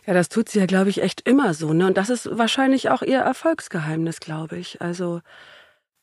Ja, 0.06 0.14
das 0.14 0.30
tut 0.30 0.50
sie 0.50 0.60
ja, 0.60 0.66
glaube 0.66 0.90
ich, 0.90 1.02
echt 1.02 1.22
immer 1.28 1.54
so. 1.54 1.74
Ne? 1.74 1.88
Und 1.88 1.98
das 1.98 2.10
ist 2.10 2.30
wahrscheinlich 2.38 2.90
auch 2.90 3.02
ihr 3.02 3.20
Erfolgsgeheimnis, 3.20 4.20
glaube 4.20 4.58
ich. 4.58 4.82
Also 4.82 5.22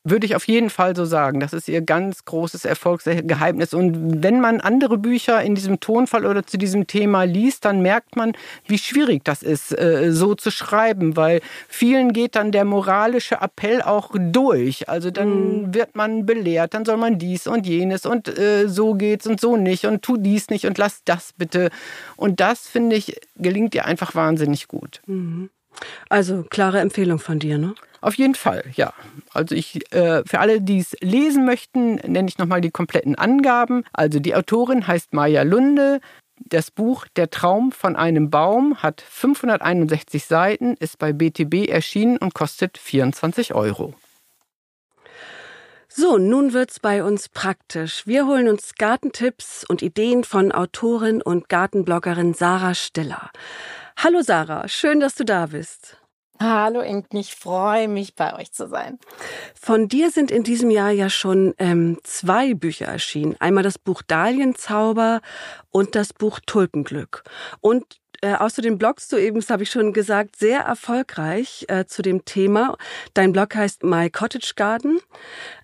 würde 0.03 0.25
ich 0.25 0.35
auf 0.35 0.47
jeden 0.47 0.69
Fall 0.69 0.95
so 0.95 1.05
sagen. 1.05 1.39
Das 1.39 1.53
ist 1.53 1.67
ihr 1.67 1.81
ganz 1.81 2.25
großes 2.25 2.65
Erfolgsgeheimnis. 2.65 3.73
Und 3.73 4.23
wenn 4.23 4.41
man 4.41 4.59
andere 4.59 4.97
Bücher 4.97 5.41
in 5.41 5.53
diesem 5.53 5.79
Tonfall 5.79 6.25
oder 6.25 6.43
zu 6.43 6.57
diesem 6.57 6.87
Thema 6.87 7.23
liest, 7.23 7.65
dann 7.65 7.81
merkt 7.81 8.15
man, 8.15 8.33
wie 8.65 8.79
schwierig 8.79 9.23
das 9.23 9.43
ist, 9.43 9.77
äh, 9.77 10.11
so 10.11 10.33
zu 10.33 10.49
schreiben, 10.49 11.15
weil 11.15 11.41
vielen 11.67 12.13
geht 12.13 12.35
dann 12.35 12.51
der 12.51 12.65
moralische 12.65 13.35
Appell 13.41 13.81
auch 13.81 14.11
durch. 14.17 14.89
Also 14.89 15.11
dann 15.11 15.29
mhm. 15.29 15.73
wird 15.75 15.95
man 15.95 16.25
belehrt, 16.25 16.73
dann 16.73 16.85
soll 16.85 16.97
man 16.97 17.19
dies 17.19 17.45
und 17.45 17.67
jenes 17.67 18.05
und 18.05 18.27
äh, 18.39 18.67
so 18.67 18.95
geht's 18.95 19.27
und 19.27 19.39
so 19.39 19.55
nicht 19.55 19.85
und 19.85 20.01
tu 20.01 20.17
dies 20.17 20.49
nicht 20.49 20.65
und 20.65 20.79
lass 20.79 21.03
das 21.05 21.33
bitte. 21.37 21.69
Und 22.15 22.39
das, 22.39 22.67
finde 22.67 22.95
ich, 22.95 23.19
gelingt 23.35 23.75
ihr 23.75 23.85
einfach 23.85 24.15
wahnsinnig 24.15 24.67
gut. 24.67 25.01
Mhm. 25.05 25.49
Also 26.09 26.43
klare 26.49 26.79
Empfehlung 26.79 27.19
von 27.19 27.39
dir, 27.39 27.57
ne? 27.57 27.75
Auf 28.01 28.15
jeden 28.15 28.33
Fall, 28.33 28.63
ja. 28.73 28.93
Also 29.31 29.53
ich, 29.53 29.93
äh, 29.93 30.23
für 30.25 30.39
alle, 30.39 30.59
die 30.59 30.79
es 30.79 30.95
lesen 31.01 31.45
möchten, 31.45 31.95
nenne 31.95 32.27
ich 32.27 32.39
nochmal 32.39 32.59
die 32.59 32.71
kompletten 32.71 33.15
Angaben. 33.15 33.83
Also 33.93 34.19
die 34.19 34.35
Autorin 34.35 34.87
heißt 34.87 35.13
Maya 35.13 35.43
Lunde. 35.43 36.01
Das 36.43 36.71
Buch 36.71 37.05
Der 37.15 37.29
Traum 37.29 37.71
von 37.71 37.95
einem 37.95 38.31
Baum 38.31 38.77
hat 38.81 39.01
561 39.01 40.25
Seiten, 40.25 40.73
ist 40.79 40.97
bei 40.97 41.13
BTB 41.13 41.69
erschienen 41.69 42.17
und 42.17 42.33
kostet 42.33 42.79
24 42.79 43.53
Euro. 43.53 43.93
So, 45.87 46.17
nun 46.17 46.53
wird's 46.53 46.79
bei 46.79 47.03
uns 47.03 47.29
praktisch. 47.29 48.07
Wir 48.07 48.25
holen 48.25 48.47
uns 48.47 48.73
Gartentipps 48.75 49.63
und 49.67 49.83
Ideen 49.83 50.23
von 50.23 50.51
Autorin 50.51 51.21
und 51.21 51.49
Gartenbloggerin 51.49 52.33
Sarah 52.33 52.73
Stiller. 52.73 53.29
Hallo 53.97 54.21
Sarah, 54.21 54.67
schön, 54.67 54.99
dass 54.99 55.13
du 55.13 55.25
da 55.25 55.47
bist. 55.47 56.00
Hallo 56.41 56.81
Inken, 56.81 57.17
ich 57.17 57.35
freue 57.35 57.87
mich, 57.87 58.15
bei 58.15 58.35
euch 58.35 58.51
zu 58.51 58.67
sein. 58.67 58.97
Von 59.53 59.87
dir 59.87 60.09
sind 60.09 60.31
in 60.31 60.41
diesem 60.41 60.71
Jahr 60.71 60.89
ja 60.89 61.07
schon 61.07 61.53
ähm, 61.59 61.99
zwei 62.01 62.55
Bücher 62.55 62.87
erschienen. 62.87 63.35
Einmal 63.39 63.61
das 63.61 63.77
Buch 63.77 64.01
Dahlienzauber 64.01 65.21
und 65.69 65.93
das 65.93 66.13
Buch 66.13 66.39
Tulpenglück. 66.43 67.23
Und 67.59 68.00
äh, 68.21 68.35
außerdem 68.35 68.77
blogst 68.77 69.11
du 69.11 69.17
eben, 69.17 69.39
das 69.39 69.49
habe 69.49 69.63
ich 69.63 69.71
schon 69.71 69.93
gesagt, 69.93 70.35
sehr 70.35 70.61
erfolgreich 70.61 71.65
äh, 71.67 71.85
zu 71.85 72.01
dem 72.01 72.23
Thema. 72.23 72.77
Dein 73.13 73.31
Blog 73.31 73.55
heißt 73.55 73.83
My 73.83 74.09
Cottage 74.09 74.53
Garden. 74.55 74.99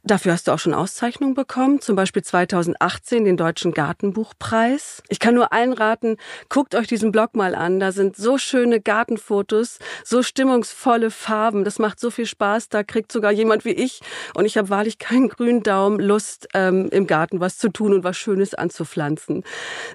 Dafür 0.04 0.32
hast 0.32 0.48
du 0.48 0.54
auch 0.54 0.60
schon 0.60 0.74
Auszeichnungen 0.74 1.34
bekommen, 1.34 1.82
zum 1.82 1.96
Beispiel 1.96 2.24
2018 2.24 3.26
den 3.26 3.36
Deutschen 3.36 3.74
Gartenbuchpreis. 3.74 5.04
Ich 5.10 5.20
kann 5.20 5.36
nur 5.36 5.52
allen 5.52 5.74
raten, 5.74 6.18
guckt 6.50 6.76
euch 6.76 6.88
diesen 6.88 7.12
Blog 7.12 7.36
mal 7.36 7.54
an. 7.54 7.80
Da 7.80 7.92
sind 7.92 8.16
so 8.16 8.38
schöne 8.38 8.80
Gartenfotos, 8.80 9.80
so 10.06 10.24
stimmungsvolle 10.24 11.12
Farben. 11.12 11.66
Das 11.66 11.78
macht 11.78 12.00
so 12.00 12.10
viel 12.10 12.26
Spaß. 12.26 12.70
Da 12.70 12.84
kriegt 12.84 13.12
sogar 13.12 13.32
jemand 13.34 13.66
wie 13.66 13.72
ich, 13.72 14.00
und 14.34 14.46
ich 14.46 14.58
habe 14.58 14.70
wahrlich 14.70 14.98
keinen 14.98 15.28
grünen 15.28 15.62
Daumen, 15.62 16.00
Lust, 16.00 16.48
ähm, 16.54 16.90
im 16.92 17.06
Garten 17.06 17.40
was 17.40 17.58
zu 17.58 17.70
tun 17.70 17.94
und 17.94 18.04
was 18.04 18.18
Schönes 18.18 18.54
anzupflanzen. 18.54 19.44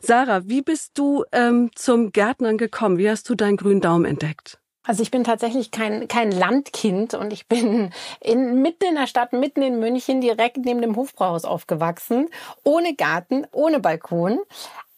Sarah, 0.03 0.43
wie 0.47 0.63
bist 0.63 0.93
du 0.99 1.25
ähm, 1.33 1.71
zum 1.75 2.13
Gärtnern 2.53 2.59
gekommen? 2.59 2.99
Wie 2.99 3.09
hast 3.09 3.29
du 3.29 3.35
deinen 3.35 3.57
grünen 3.57 3.81
Daumen 3.81 4.05
entdeckt? 4.05 4.59
Also 4.85 5.03
ich 5.03 5.13
bin 5.13 5.23
tatsächlich 5.23 5.71
kein, 5.71 6.09
kein 6.09 6.33
Landkind 6.33 7.15
und 7.15 7.33
ich 7.33 7.47
bin 7.47 7.93
in, 8.21 8.63
mitten 8.63 8.85
in 8.85 8.97
der 8.97 9.07
Stadt, 9.07 9.33
mitten 9.33 9.63
in 9.63 9.79
München, 9.79 10.21
direkt 10.21 10.57
neben 10.59 10.83
dem 10.83 10.97
Hofbrauhaus 10.97 11.45
aufgewachsen, 11.45 12.29
ohne 12.65 12.95
Garten, 12.97 13.47
ohne 13.53 13.79
Balkon. 13.79 14.41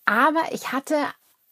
Aber 0.06 0.40
ich 0.52 0.72
hatte 0.72 0.96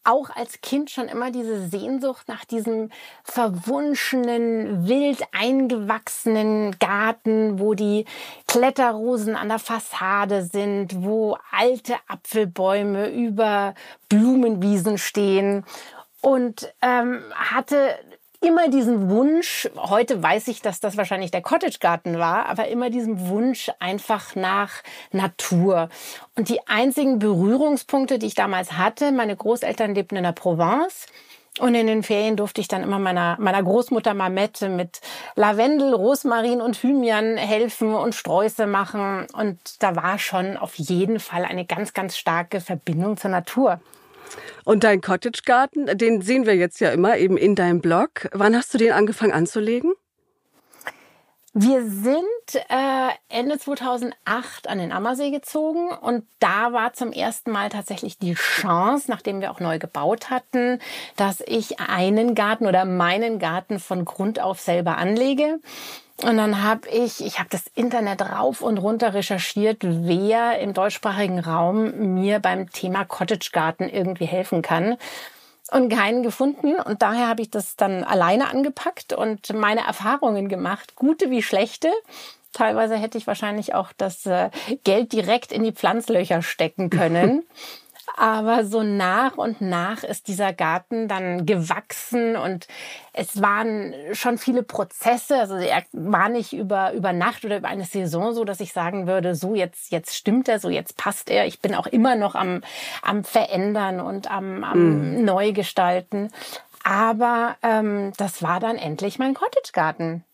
auch 0.05 0.31
als 0.31 0.61
Kind 0.61 0.91
schon 0.91 1.09
immer 1.09 1.31
diese 1.31 1.69
Sehnsucht 1.69 2.29
nach 2.29 2.45
diesem 2.45 2.91
verwunschenen, 3.25 4.89
wild 4.89 5.23
eingewachsenen 5.33 6.79
Garten, 6.79 7.59
wo 7.59 7.75
die 7.75 8.05
Kletterrosen 8.47 9.37
an 9.37 9.49
der 9.49 9.59
Fassade 9.59 10.43
sind, 10.43 11.03
wo 11.03 11.37
alte 11.51 11.97
Apfelbäume 12.09 13.09
über 13.11 13.75
Blumenwiesen 14.09 14.99
stehen. 14.99 15.65
Und 16.21 16.73
ähm, 16.83 17.23
hatte 17.35 17.99
immer 18.43 18.69
diesen 18.69 19.09
Wunsch, 19.09 19.69
heute 19.77 20.23
weiß 20.23 20.49
ich, 20.49 20.63
dass 20.63 20.81
das 20.81 20.97
wahrscheinlich 20.97 21.31
der 21.31 21.43
Cottage 21.43 21.79
Garten 21.81 22.19
war, 22.19 22.47
aber 22.47 22.69
immer 22.69 22.91
diesen 22.91 23.29
Wunsch 23.29 23.71
einfach 23.79 24.35
nach 24.35 24.83
Natur. 25.13 25.89
Und 26.37 26.49
die 26.49 26.67
einzigen 26.67 27.19
Berührungspunkte, 27.19 28.19
die 28.19 28.27
ich 28.27 28.35
damals 28.35 28.73
hatte, 28.73 29.13
meine 29.13 29.37
Großeltern 29.37 29.95
lebten 29.95 30.17
in 30.17 30.25
der 30.25 30.33
Provence. 30.33 31.07
Und 31.61 31.75
in 31.75 31.87
den 31.87 32.03
Ferien 32.03 32.37
durfte 32.37 32.63
ich 32.63 32.69
dann 32.69 32.83
immer 32.83 32.99
meiner, 32.99 33.37
meiner 33.39 33.63
Großmutter 33.63 34.15
Mamette 34.15 34.71
mit 34.71 35.03
Lavendel, 35.35 35.93
Rosmarin 35.93 36.63
und 36.63 36.81
Thymian 36.81 37.37
helfen 37.37 37.95
und 37.95 38.15
Sträuße 38.15 38.67
machen. 38.67 39.27
Und 39.35 39.59
da 39.81 39.95
war 39.95 40.19
schon 40.19 40.57
auf 40.57 40.77
jeden 40.77 41.21
Fall 41.21 41.45
eine 41.45 41.67
ganz, 41.67 41.93
ganz 41.93 42.17
starke 42.17 42.61
Verbindung 42.61 43.19
zur 43.19 43.31
Natur. 43.31 43.81
Und 44.65 44.85
dein 44.85 45.01
Cottage 45.01 45.43
Garten, 45.45 45.87
den 45.99 46.23
sehen 46.23 46.47
wir 46.47 46.57
jetzt 46.57 46.81
ja 46.81 46.91
immer 46.91 47.17
eben 47.17 47.37
in 47.37 47.55
deinem 47.55 47.81
Blog. 47.81 48.29
Wann 48.33 48.57
hast 48.57 48.73
du 48.75 48.79
den 48.79 48.93
angefangen 48.93 49.33
anzulegen? 49.33 49.93
Wir 51.55 51.83
sind 51.83 52.65
äh, 52.71 53.11
Ende 53.29 53.59
2008 53.59 54.69
an 54.69 54.79
den 54.79 54.91
Ammersee 54.91 55.31
gezogen 55.31 55.91
und 55.91 56.25
da 56.39 56.73
war 56.73 56.95
zum 56.95 57.13
ersten 57.13 57.51
Mal 57.51 57.69
tatsächlich 57.69 58.17
die 58.17 58.33
Chance, 58.33 59.11
nachdem 59.11 59.43
wir 59.43 59.51
auch 59.51 59.61
neu 59.61 59.79
gebaut 59.79 60.31
hatten, 60.31 60.79
dass 61.17 61.43
ich 61.47 61.79
einen 61.79 62.35
Garten 62.35 62.67
oder 62.67 62.87
meinen 62.87 63.39
Garten 63.39 63.81
von 63.81 64.07
Grund 64.07 64.41
auf 64.41 64.61
selber 64.61 64.97
anlege. 64.97 65.61
Und 66.23 66.37
dann 66.37 66.63
habe 66.63 66.89
ich, 66.89 67.25
ich 67.25 67.39
habe 67.39 67.49
das 67.51 67.65
Internet 67.75 68.23
rauf 68.23 68.61
und 68.61 68.79
runter 68.79 69.15
recherchiert, 69.15 69.79
wer 69.83 70.59
im 70.61 70.73
deutschsprachigen 70.73 71.41
Raum 71.41 72.15
mir 72.15 72.39
beim 72.39 72.71
Thema 72.71 73.05
Cottage 73.05 73.51
Garten 73.53 73.89
irgendwie 73.89 74.27
helfen 74.27 74.63
kann. 74.63 74.97
Und 75.73 75.89
keinen 75.89 76.23
gefunden. 76.23 76.75
Und 76.75 77.01
daher 77.01 77.29
habe 77.29 77.41
ich 77.41 77.51
das 77.51 77.77
dann 77.77 78.05
alleine 78.05 78.51
angepackt 78.51 79.15
und 79.15 79.53
meine 79.55 79.87
Erfahrungen 79.87 80.49
gemacht, 80.49 80.97
gute 80.97 81.31
wie 81.31 81.43
schlechte. 81.43 81.91
Teilweise 82.53 82.97
hätte 82.97 83.17
ich 83.17 83.27
wahrscheinlich 83.27 83.75
auch 83.75 83.93
das 83.97 84.27
äh, 84.27 84.51
Geld 84.85 85.13
direkt 85.13 85.51
in 85.51 85.65
die 85.65 85.73
Pflanzlöcher 85.73 86.43
stecken 86.43 86.91
können. 86.91 87.45
Aber 88.17 88.65
so 88.65 88.83
nach 88.83 89.37
und 89.37 89.61
nach 89.61 90.05
ist 90.05 90.29
dieser 90.29 90.53
Garten 90.53 91.09
dann 91.09 91.47
gewachsen 91.47 92.37
und 92.37 92.67
es 93.13 93.41
waren 93.41 93.95
schon 94.13 94.39
viele 94.39 94.63
Prozesse. 94.63 95.39
Also 95.39 95.57
er 95.57 95.83
war 95.93 96.29
nicht 96.29 96.53
über, 96.53 96.93
über 96.93 97.13
Nacht 97.13 97.45
oder 97.45 97.59
über 97.59 97.69
eine 97.69 97.85
Saison 97.85 98.35
so, 98.35 98.45
dass 98.45 98.61
ich 98.61 98.73
sagen 98.73 99.07
würde, 99.07 99.35
so 99.35 99.55
jetzt, 99.55 99.91
jetzt 99.93 100.15
stimmt 100.15 100.49
er, 100.49 100.59
so 100.59 100.69
jetzt 100.69 100.97
passt 100.97 101.31
er. 101.31 101.47
Ich 101.47 101.61
bin 101.61 101.75
auch 101.75 101.87
immer 101.87 102.17
noch 102.17 102.35
am, 102.35 102.63
am 103.03 103.25
Verändern 103.25 104.01
und 104.01 104.31
am, 104.31 104.63
am 104.65 105.21
mm. 105.21 105.25
Neugestalten. 105.25 106.31
Aber 106.85 107.57
ähm, 107.63 108.13
das 108.17 108.43
war 108.43 108.61
dann 108.61 108.77
endlich 108.77 109.19
mein 109.19 109.35
Cottage-Garten. 109.35 110.25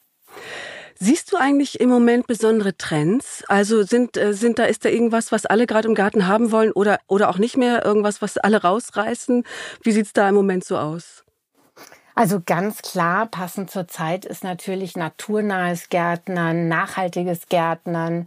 Siehst 1.00 1.31
du 1.31 1.37
eigentlich 1.37 1.81
im 1.81 1.90
Moment 1.90 2.26
besondere 2.26 2.76
Trends? 2.76 3.45
Also 3.47 3.85
sind, 3.85 4.17
äh, 4.17 4.35
sind 4.35 4.59
da, 4.59 4.64
ist 4.64 4.85
da 4.85 4.88
irgendwas, 4.88 5.31
was 5.31 5.47
alle 5.47 5.67
gerade 5.67 5.87
im 5.87 5.95
Garten 5.95 6.26
haben 6.26 6.50
wollen 6.50 6.73
oder, 6.73 6.99
oder 7.07 7.28
auch 7.28 7.38
nicht 7.38 7.57
mehr? 7.57 7.85
Irgendwas, 7.85 8.21
was 8.21 8.37
alle 8.37 8.62
rausreißen? 8.62 9.45
Wie 9.85 9.93
sieht's 9.93 10.12
da 10.12 10.28
im 10.28 10.35
Moment 10.35 10.64
so 10.64 10.76
aus? 10.76 11.25
Also 12.17 12.43
ganz 12.45 12.83
klar, 12.83 13.26
passend 13.26 13.71
zur 13.71 13.87
Zeit 13.87 14.25
ist 14.25 14.43
natürlich 14.43 14.97
naturnahes 14.97 15.88
Gärtnern, 15.88 16.67
nachhaltiges 16.67 17.47
Gärtnern, 17.49 18.26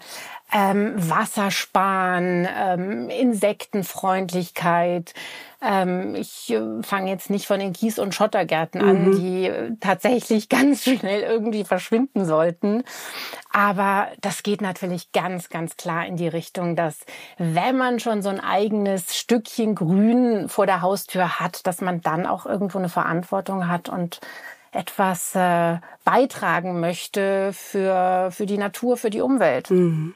ähm, 0.51 0.93
Wassersparen, 0.97 2.47
ähm, 2.57 3.09
Insektenfreundlichkeit. 3.09 5.13
Ähm, 5.61 6.15
ich 6.15 6.51
äh, 6.51 6.81
fange 6.81 7.11
jetzt 7.11 7.29
nicht 7.29 7.45
von 7.45 7.59
den 7.59 7.71
Kies- 7.71 7.99
und 7.99 8.15
Schottergärten 8.15 8.81
an, 8.81 9.05
mhm. 9.05 9.17
die 9.17 9.45
äh, 9.45 9.71
tatsächlich 9.79 10.49
ganz 10.49 10.83
schnell 10.83 11.21
irgendwie 11.21 11.63
verschwinden 11.63 12.25
sollten. 12.25 12.83
Aber 13.51 14.07
das 14.21 14.43
geht 14.43 14.61
natürlich 14.61 15.11
ganz, 15.11 15.49
ganz 15.49 15.77
klar 15.77 16.05
in 16.05 16.17
die 16.17 16.27
Richtung, 16.27 16.75
dass 16.75 17.05
wenn 17.37 17.77
man 17.77 17.99
schon 17.99 18.21
so 18.21 18.29
ein 18.29 18.39
eigenes 18.39 19.15
Stückchen 19.15 19.75
Grün 19.75 20.49
vor 20.49 20.65
der 20.65 20.81
Haustür 20.81 21.39
hat, 21.39 21.65
dass 21.67 21.79
man 21.79 22.01
dann 22.01 22.25
auch 22.25 22.45
irgendwo 22.45 22.77
eine 22.77 22.89
Verantwortung 22.89 23.67
hat 23.67 23.87
und 23.87 24.19
etwas 24.73 25.35
äh, 25.35 25.77
beitragen 26.03 26.79
möchte 26.79 27.51
für, 27.53 28.29
für 28.31 28.45
die 28.45 28.57
Natur, 28.57 28.97
für 28.97 29.09
die 29.09 29.21
Umwelt. 29.21 29.69
Mhm. 29.69 30.15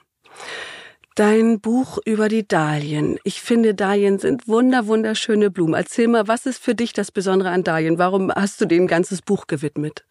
Dein 1.16 1.62
Buch 1.62 1.98
über 2.04 2.28
die 2.28 2.46
Dahlien. 2.46 3.18
Ich 3.24 3.42
finde, 3.42 3.74
Dahlien 3.74 4.20
sind 4.20 4.50
wunder, 4.50 4.88
wunderschöne 4.88 5.50
Blumen. 5.50 5.74
Erzähl 5.74 6.10
mal, 6.10 6.28
was 6.28 6.46
ist 6.46 6.62
für 6.62 6.76
dich 6.76 6.92
das 6.92 7.10
Besondere 7.10 7.52
an 7.52 7.64
Dahlien? 7.64 7.98
Warum 7.98 8.34
hast 8.34 8.60
du 8.60 8.66
dem 8.66 8.86
ganzes 8.86 9.22
Buch 9.22 9.48
gewidmet? 9.48 10.04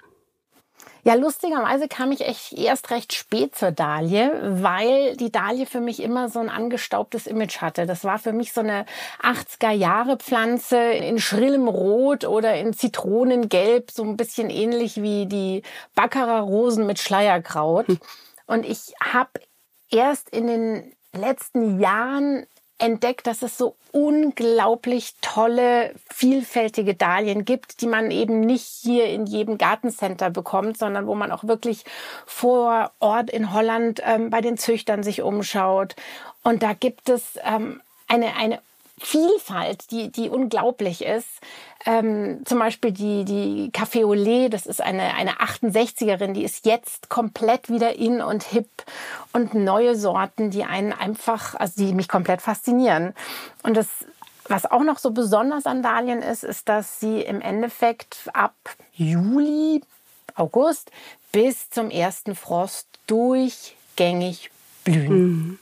Ja, 1.06 1.12
lustigerweise 1.12 1.86
kam 1.86 2.12
ich 2.12 2.22
echt 2.22 2.54
erst 2.54 2.90
recht 2.90 3.12
spät 3.12 3.54
zur 3.54 3.70
Dahlie, 3.70 4.32
weil 4.62 5.14
die 5.18 5.30
Dahlie 5.30 5.66
für 5.66 5.80
mich 5.80 6.02
immer 6.02 6.30
so 6.30 6.38
ein 6.38 6.48
angestaubtes 6.48 7.26
Image 7.26 7.58
hatte. 7.58 7.84
Das 7.84 8.04
war 8.04 8.18
für 8.18 8.32
mich 8.32 8.54
so 8.54 8.62
eine 8.62 8.86
80er-Jahre-Pflanze 9.22 10.78
in 10.78 11.18
schrillem 11.18 11.68
Rot 11.68 12.24
oder 12.24 12.54
in 12.54 12.72
Zitronengelb, 12.72 13.90
so 13.90 14.02
ein 14.02 14.16
bisschen 14.16 14.48
ähnlich 14.48 15.02
wie 15.02 15.26
die 15.26 15.62
Baccarat 15.94 16.44
Rosen 16.44 16.86
mit 16.86 16.98
Schleierkraut. 16.98 17.88
Hm. 17.88 17.98
Und 18.46 18.64
ich 18.64 18.94
habe 19.02 19.30
erst 19.94 20.28
in 20.30 20.46
den 20.46 20.92
letzten 21.12 21.80
Jahren 21.80 22.46
entdeckt, 22.78 23.26
dass 23.26 23.42
es 23.42 23.56
so 23.56 23.76
unglaublich 23.92 25.14
tolle, 25.20 25.94
vielfältige 26.12 26.94
Dahlien 26.94 27.44
gibt, 27.44 27.80
die 27.80 27.86
man 27.86 28.10
eben 28.10 28.40
nicht 28.40 28.66
hier 28.66 29.06
in 29.06 29.26
jedem 29.26 29.58
Gartencenter 29.58 30.30
bekommt, 30.30 30.76
sondern 30.76 31.06
wo 31.06 31.14
man 31.14 31.30
auch 31.30 31.44
wirklich 31.44 31.84
vor 32.26 32.90
Ort 32.98 33.30
in 33.30 33.52
Holland 33.52 34.02
ähm, 34.04 34.30
bei 34.30 34.40
den 34.40 34.58
Züchtern 34.58 35.04
sich 35.04 35.22
umschaut. 35.22 35.94
Und 36.42 36.62
da 36.64 36.72
gibt 36.72 37.08
es 37.08 37.38
ähm, 37.44 37.80
eine, 38.08 38.36
eine 38.36 38.60
Vielfalt, 38.98 39.90
die, 39.90 40.10
die 40.12 40.28
unglaublich 40.28 41.04
ist. 41.04 41.28
Ähm, 41.84 42.42
zum 42.44 42.58
Beispiel 42.60 42.92
die, 42.92 43.24
die 43.24 43.70
Café 43.72 44.04
Olé, 44.04 44.48
das 44.48 44.66
ist 44.66 44.80
eine, 44.80 45.14
eine 45.14 45.32
68erin, 45.40 46.32
die 46.32 46.44
ist 46.44 46.64
jetzt 46.64 47.08
komplett 47.08 47.68
wieder 47.68 47.96
in 47.96 48.22
und 48.22 48.44
hip 48.44 48.68
und 49.32 49.54
neue 49.54 49.96
Sorten, 49.96 50.50
die 50.50 50.64
einen 50.64 50.92
einfach, 50.92 51.54
also 51.56 51.84
die 51.84 51.92
mich 51.92 52.08
komplett 52.08 52.40
faszinieren. 52.40 53.14
Und 53.62 53.76
das, 53.76 53.88
was 54.48 54.64
auch 54.64 54.82
noch 54.84 54.98
so 54.98 55.10
besonders 55.10 55.66
an 55.66 55.82
Dahlien 55.82 56.22
ist, 56.22 56.44
ist, 56.44 56.68
dass 56.68 57.00
sie 57.00 57.20
im 57.20 57.40
Endeffekt 57.40 58.30
ab 58.32 58.54
Juli, 58.92 59.82
August 60.36 60.90
bis 61.32 61.68
zum 61.68 61.90
ersten 61.90 62.34
Frost 62.34 62.88
durchgängig 63.06 64.50
blühen. 64.84 65.18
Mhm. 65.18 65.58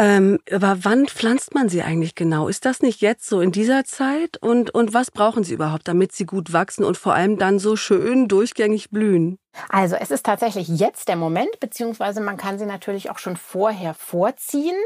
Ähm, 0.00 0.38
aber 0.50 0.78
wann 0.80 1.08
pflanzt 1.08 1.54
man 1.54 1.68
sie 1.68 1.82
eigentlich 1.82 2.14
genau? 2.14 2.48
Ist 2.48 2.64
das 2.64 2.80
nicht 2.80 3.02
jetzt 3.02 3.28
so 3.28 3.42
in 3.42 3.52
dieser 3.52 3.84
Zeit? 3.84 4.38
Und, 4.38 4.74
und 4.74 4.94
was 4.94 5.10
brauchen 5.10 5.44
sie 5.44 5.52
überhaupt, 5.52 5.88
damit 5.88 6.12
sie 6.12 6.24
gut 6.24 6.54
wachsen 6.54 6.84
und 6.84 6.96
vor 6.96 7.12
allem 7.12 7.36
dann 7.36 7.58
so 7.58 7.76
schön 7.76 8.26
durchgängig 8.26 8.88
blühen? 8.88 9.38
Also 9.68 9.96
es 9.96 10.10
ist 10.10 10.24
tatsächlich 10.24 10.68
jetzt 10.68 11.08
der 11.08 11.16
Moment, 11.16 11.60
beziehungsweise 11.60 12.22
man 12.22 12.38
kann 12.38 12.58
sie 12.58 12.64
natürlich 12.64 13.10
auch 13.10 13.18
schon 13.18 13.36
vorher 13.36 13.92
vorziehen. 13.92 14.76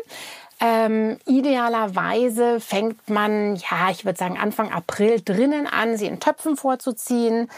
Ähm, 0.61 1.19
idealerweise 1.27 2.59
fängt 2.59 3.09
man, 3.09 3.55
ja, 3.55 3.91
ich 3.93 4.05
würde 4.05 4.19
sagen 4.19 4.37
Anfang 4.37 4.73
April 4.73 5.21
drinnen 5.25 5.69
an, 5.69 5.97
sie 5.97 6.07
in 6.07 6.19
Töpfen 6.19 6.57
vorzuziehen. 6.57 7.49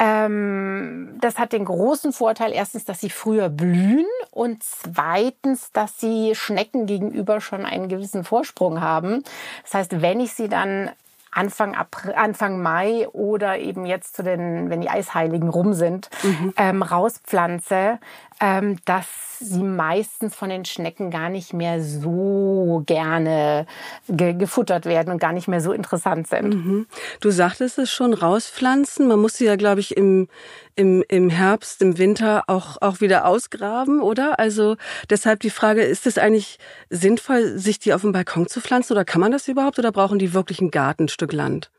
Ähm, 0.00 1.18
das 1.20 1.38
hat 1.38 1.52
den 1.52 1.66
großen 1.66 2.14
Vorteil, 2.14 2.52
erstens, 2.52 2.86
dass 2.86 3.00
sie 3.00 3.10
früher 3.10 3.50
blühen 3.50 4.06
und 4.30 4.62
zweitens, 4.62 5.72
dass 5.72 6.00
sie 6.00 6.34
Schnecken 6.34 6.86
gegenüber 6.86 7.42
schon 7.42 7.66
einen 7.66 7.88
gewissen 7.88 8.24
Vorsprung 8.24 8.80
haben. 8.80 9.22
Das 9.62 9.74
heißt, 9.74 10.00
wenn 10.00 10.20
ich 10.20 10.32
sie 10.32 10.48
dann 10.48 10.90
Anfang, 11.32 11.76
April, 11.76 12.14
Anfang 12.14 12.60
Mai 12.60 13.08
oder 13.10 13.58
eben 13.58 13.86
jetzt 13.86 14.16
zu 14.16 14.22
den, 14.22 14.70
wenn 14.70 14.80
die 14.80 14.88
Eisheiligen 14.88 15.48
rum 15.48 15.74
sind, 15.74 16.08
mhm. 16.22 16.54
ähm, 16.56 16.82
rauspflanze, 16.82 17.98
ähm, 18.40 18.78
dass 18.84 19.06
sie 19.40 19.62
meistens 19.62 20.34
von 20.34 20.50
den 20.50 20.64
Schnecken 20.64 21.10
gar 21.10 21.30
nicht 21.30 21.52
mehr 21.54 21.82
so 21.82 22.82
gerne 22.86 23.66
ge 24.08 24.34
gefuttert 24.34 24.84
werden 24.84 25.12
und 25.12 25.18
gar 25.18 25.32
nicht 25.32 25.48
mehr 25.48 25.60
so 25.60 25.72
interessant 25.72 26.28
sind. 26.28 26.54
Mhm. 26.54 26.86
Du 27.20 27.30
sagtest 27.30 27.78
es 27.78 27.90
schon, 27.90 28.12
rauspflanzen. 28.12 29.08
Man 29.08 29.18
muss 29.18 29.34
sie 29.34 29.46
ja, 29.46 29.56
glaube 29.56 29.80
ich, 29.80 29.96
im, 29.96 30.28
im, 30.76 31.02
im 31.08 31.30
Herbst, 31.30 31.80
im 31.80 31.96
Winter 31.98 32.44
auch, 32.48 32.80
auch 32.82 33.00
wieder 33.00 33.26
ausgraben, 33.26 34.02
oder? 34.02 34.38
Also 34.38 34.76
deshalb 35.08 35.40
die 35.40 35.50
Frage, 35.50 35.82
ist 35.82 36.06
es 36.06 36.18
eigentlich 36.18 36.58
sinnvoll, 36.90 37.58
sich 37.58 37.78
die 37.78 37.94
auf 37.94 38.02
dem 38.02 38.12
Balkon 38.12 38.46
zu 38.46 38.60
pflanzen 38.60 38.92
oder 38.92 39.04
kann 39.04 39.20
man 39.20 39.32
das 39.32 39.48
überhaupt 39.48 39.78
oder 39.78 39.92
brauchen 39.92 40.18
die 40.18 40.34
wirklich 40.34 40.60
ein 40.60 40.70
Gartenstück 40.70 41.32
Land? 41.32 41.70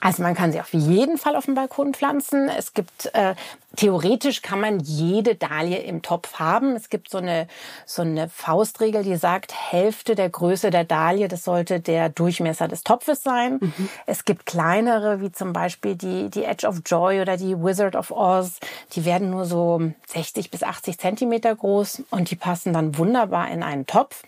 Also 0.00 0.22
man 0.22 0.34
kann 0.34 0.52
sie 0.52 0.60
auf 0.60 0.72
jeden 0.72 1.16
Fall 1.16 1.36
auf 1.36 1.46
dem 1.46 1.54
Balkon 1.54 1.94
pflanzen. 1.94 2.48
Es 2.48 2.74
gibt 2.74 3.06
äh, 3.14 3.34
theoretisch 3.76 4.42
kann 4.42 4.60
man 4.60 4.78
jede 4.80 5.34
Dahlie 5.34 5.78
im 5.78 6.02
Topf 6.02 6.38
haben. 6.38 6.76
Es 6.76 6.90
gibt 6.90 7.10
so 7.10 7.18
eine 7.18 7.48
so 7.86 8.02
eine 8.02 8.28
Faustregel, 8.28 9.02
die 9.04 9.16
sagt 9.16 9.54
Hälfte 9.54 10.14
der 10.14 10.28
Größe 10.28 10.70
der 10.70 10.84
Dahlie, 10.84 11.28
das 11.28 11.44
sollte 11.44 11.80
der 11.80 12.10
Durchmesser 12.10 12.68
des 12.68 12.84
Topfes 12.84 13.22
sein. 13.22 13.58
Mhm. 13.60 13.88
Es 14.04 14.24
gibt 14.24 14.44
kleinere, 14.44 15.20
wie 15.20 15.32
zum 15.32 15.52
Beispiel 15.52 15.96
die 15.96 16.28
die 16.28 16.44
Edge 16.44 16.66
of 16.66 16.82
Joy 16.84 17.22
oder 17.22 17.36
die 17.36 17.56
Wizard 17.56 17.96
of 17.96 18.10
Oz. 18.10 18.60
Die 18.92 19.04
werden 19.06 19.30
nur 19.30 19.46
so 19.46 19.80
60 20.08 20.50
bis 20.50 20.62
80 20.62 20.98
Zentimeter 20.98 21.54
groß 21.54 22.02
und 22.10 22.30
die 22.30 22.36
passen 22.36 22.74
dann 22.74 22.98
wunderbar 22.98 23.50
in 23.50 23.62
einen 23.62 23.86
Topf. 23.86 24.22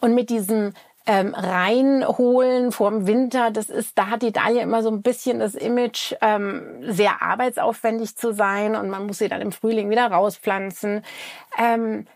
Und 0.00 0.14
mit 0.14 0.30
diesem 0.30 0.74
ähm, 1.06 1.34
reinholen 1.34 2.72
vorm 2.72 3.06
Winter, 3.06 3.50
das 3.50 3.68
ist, 3.68 3.98
da 3.98 4.08
hat 4.08 4.22
die 4.22 4.32
Dahlia 4.32 4.62
immer 4.62 4.82
so 4.82 4.90
ein 4.90 5.02
bisschen 5.02 5.40
das 5.40 5.54
Image, 5.54 6.14
ähm, 6.20 6.62
sehr 6.86 7.22
arbeitsaufwendig 7.22 8.16
zu 8.16 8.32
sein 8.32 8.76
und 8.76 8.88
man 8.88 9.06
muss 9.06 9.18
sie 9.18 9.28
dann 9.28 9.40
im 9.40 9.52
Frühling 9.52 9.90
wieder 9.90 10.06
rauspflanzen. 10.06 11.04
Ähm, 11.58 12.06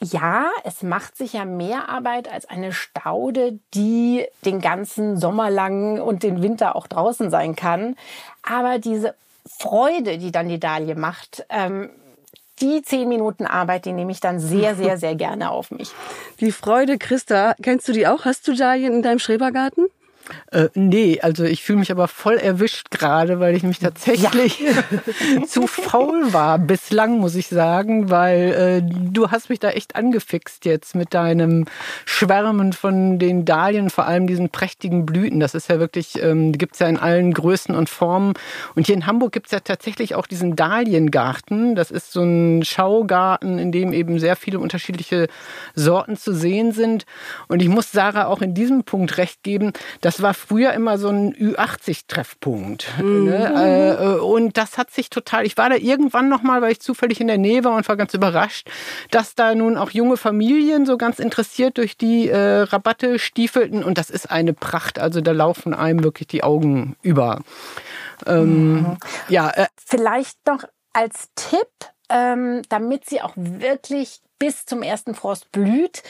ja, 0.00 0.50
es 0.64 0.82
macht 0.82 1.16
sich 1.16 1.32
ja 1.32 1.44
mehr 1.44 1.88
Arbeit 1.88 2.32
als 2.32 2.48
eine 2.48 2.72
Staude, 2.72 3.58
die 3.74 4.26
den 4.44 4.60
ganzen 4.60 5.16
Sommer 5.16 5.50
lang 5.50 6.00
und 6.00 6.22
den 6.22 6.40
Winter 6.42 6.76
auch 6.76 6.86
draußen 6.86 7.30
sein 7.30 7.56
kann. 7.56 7.96
Aber 8.42 8.78
diese 8.78 9.14
Freude, 9.44 10.18
die 10.18 10.30
dann 10.30 10.48
die 10.48 10.60
Dahlie 10.60 10.94
macht, 10.94 11.44
ähm, 11.48 11.90
die 12.58 12.82
zehn 12.82 13.08
Minuten 13.08 13.46
Arbeit, 13.46 13.84
die 13.84 13.92
nehme 13.92 14.12
ich 14.12 14.20
dann 14.20 14.40
sehr, 14.40 14.74
sehr, 14.74 14.98
sehr 14.98 15.14
gerne 15.14 15.50
auf 15.50 15.70
mich. 15.70 15.90
Die 16.40 16.52
Freude, 16.52 16.98
Christa, 16.98 17.54
kennst 17.62 17.88
du 17.88 17.92
die 17.92 18.06
auch? 18.06 18.24
Hast 18.24 18.46
du 18.48 18.54
Dahlien 18.54 18.94
in 18.94 19.02
deinem 19.02 19.18
Schrebergarten? 19.18 19.86
Äh, 20.50 20.68
nee, 20.74 21.20
also 21.20 21.44
ich 21.44 21.62
fühle 21.62 21.78
mich 21.78 21.90
aber 21.90 22.08
voll 22.08 22.36
erwischt 22.36 22.90
gerade, 22.90 23.40
weil 23.40 23.54
ich 23.54 23.62
mich 23.62 23.78
tatsächlich 23.78 24.60
ja. 24.60 25.44
zu 25.46 25.66
faul 25.66 26.32
war 26.32 26.58
bislang, 26.58 27.18
muss 27.18 27.34
ich 27.34 27.48
sagen, 27.48 28.10
weil 28.10 28.82
äh, 28.84 29.10
du 29.10 29.30
hast 29.30 29.50
mich 29.50 29.58
da 29.58 29.70
echt 29.70 29.96
angefixt 29.96 30.64
jetzt 30.64 30.94
mit 30.94 31.14
deinem 31.14 31.66
Schwärmen 32.04 32.72
von 32.72 33.18
den 33.18 33.44
Dahlien, 33.44 33.90
vor 33.90 34.06
allem 34.06 34.26
diesen 34.26 34.50
prächtigen 34.50 35.06
Blüten. 35.06 35.40
Das 35.40 35.54
ist 35.54 35.68
ja 35.68 35.78
wirklich, 35.78 36.22
ähm, 36.22 36.52
gibt's 36.52 36.78
ja 36.78 36.88
in 36.88 36.98
allen 36.98 37.32
Größen 37.32 37.74
und 37.74 37.88
Formen. 37.88 38.34
Und 38.74 38.86
hier 38.86 38.94
in 38.94 39.06
Hamburg 39.06 39.32
gibt's 39.32 39.52
ja 39.52 39.60
tatsächlich 39.60 40.14
auch 40.14 40.26
diesen 40.26 40.56
Dahliengarten. 40.56 41.74
Das 41.74 41.90
ist 41.90 42.12
so 42.12 42.22
ein 42.22 42.62
Schaugarten, 42.64 43.58
in 43.58 43.72
dem 43.72 43.92
eben 43.92 44.18
sehr 44.18 44.36
viele 44.36 44.58
unterschiedliche 44.58 45.28
Sorten 45.74 46.16
zu 46.16 46.34
sehen 46.34 46.72
sind. 46.72 47.06
Und 47.48 47.62
ich 47.62 47.68
muss 47.68 47.92
Sarah 47.92 48.26
auch 48.26 48.42
in 48.42 48.54
diesem 48.54 48.84
Punkt 48.84 49.18
recht 49.18 49.42
geben, 49.42 49.72
dass 50.00 50.17
das 50.18 50.22
war 50.24 50.34
früher 50.34 50.72
immer 50.72 50.98
so 50.98 51.08
ein 51.10 51.32
Ü80-Treffpunkt. 51.32 53.00
Mhm. 53.00 53.24
Ne? 53.24 53.98
Äh, 54.00 54.20
und 54.20 54.56
das 54.56 54.76
hat 54.76 54.90
sich 54.90 55.10
total, 55.10 55.46
ich 55.46 55.56
war 55.56 55.70
da 55.70 55.76
irgendwann 55.76 56.28
nochmal, 56.28 56.60
weil 56.60 56.72
ich 56.72 56.80
zufällig 56.80 57.20
in 57.20 57.28
der 57.28 57.38
Nähe 57.38 57.62
war 57.62 57.76
und 57.76 57.88
war 57.88 57.96
ganz 57.96 58.14
überrascht, 58.14 58.68
dass 59.12 59.36
da 59.36 59.54
nun 59.54 59.76
auch 59.76 59.90
junge 59.90 60.16
Familien 60.16 60.86
so 60.86 60.98
ganz 60.98 61.20
interessiert 61.20 61.78
durch 61.78 61.96
die 61.96 62.28
äh, 62.28 62.62
Rabatte 62.62 63.20
stiefelten. 63.20 63.84
Und 63.84 63.96
das 63.96 64.10
ist 64.10 64.28
eine 64.28 64.54
Pracht. 64.54 64.98
Also 64.98 65.20
da 65.20 65.30
laufen 65.30 65.72
einem 65.72 66.02
wirklich 66.02 66.26
die 66.26 66.42
Augen 66.42 66.96
über. 67.02 67.40
Ähm, 68.26 68.72
mhm. 68.72 68.96
Ja, 69.28 69.50
äh, 69.50 69.66
vielleicht 69.76 70.44
noch 70.48 70.64
als 70.92 71.28
Tipp, 71.36 71.68
ähm, 72.10 72.62
damit 72.68 73.08
sie 73.08 73.22
auch 73.22 73.34
wirklich 73.36 74.20
bis 74.38 74.66
zum 74.66 74.82
ersten 74.82 75.14
Frost 75.14 75.50
blüht. 75.52 76.02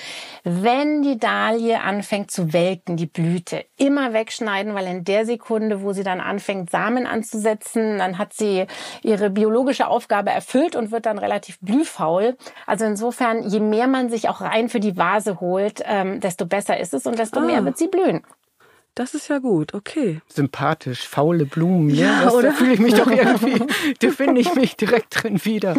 Wenn 0.44 1.02
die 1.02 1.18
Dahlie 1.18 1.80
anfängt 1.80 2.30
zu 2.30 2.52
welken, 2.52 2.96
die 2.96 3.06
Blüte, 3.06 3.64
immer 3.76 4.12
wegschneiden, 4.12 4.74
weil 4.74 4.86
in 4.86 5.04
der 5.04 5.26
Sekunde, 5.26 5.82
wo 5.82 5.92
sie 5.92 6.02
dann 6.02 6.20
anfängt, 6.20 6.70
Samen 6.70 7.06
anzusetzen, 7.06 7.98
dann 7.98 8.18
hat 8.18 8.32
sie 8.32 8.66
ihre 9.02 9.30
biologische 9.30 9.88
Aufgabe 9.88 10.30
erfüllt 10.30 10.76
und 10.76 10.90
wird 10.90 11.06
dann 11.06 11.18
relativ 11.18 11.58
blühfaul. 11.60 12.36
Also 12.66 12.84
insofern, 12.84 13.42
je 13.42 13.60
mehr 13.60 13.86
man 13.86 14.10
sich 14.10 14.28
auch 14.28 14.40
rein 14.40 14.68
für 14.68 14.80
die 14.80 14.96
Vase 14.96 15.40
holt, 15.40 15.82
ähm, 15.84 16.20
desto 16.20 16.46
besser 16.46 16.78
ist 16.78 16.94
es 16.94 17.06
und 17.06 17.18
desto 17.18 17.40
ah. 17.40 17.44
mehr 17.44 17.64
wird 17.64 17.78
sie 17.78 17.88
blühen. 17.88 18.22
Das 18.98 19.14
ist 19.14 19.28
ja 19.28 19.38
gut, 19.38 19.74
okay. 19.74 20.20
Sympathisch, 20.26 21.06
faule 21.06 21.44
Blumen, 21.44 21.88
ja, 21.88 22.24
das, 22.24 22.34
oder? 22.34 22.48
Da 22.48 22.54
fühle 22.54 22.72
ich 22.72 22.80
mich 22.80 22.94
doch 22.94 23.06
irgendwie, 23.10 23.62
da 24.00 24.10
finde 24.10 24.40
ich 24.40 24.56
mich 24.56 24.74
direkt 24.74 25.22
drin 25.22 25.44
wieder. 25.44 25.76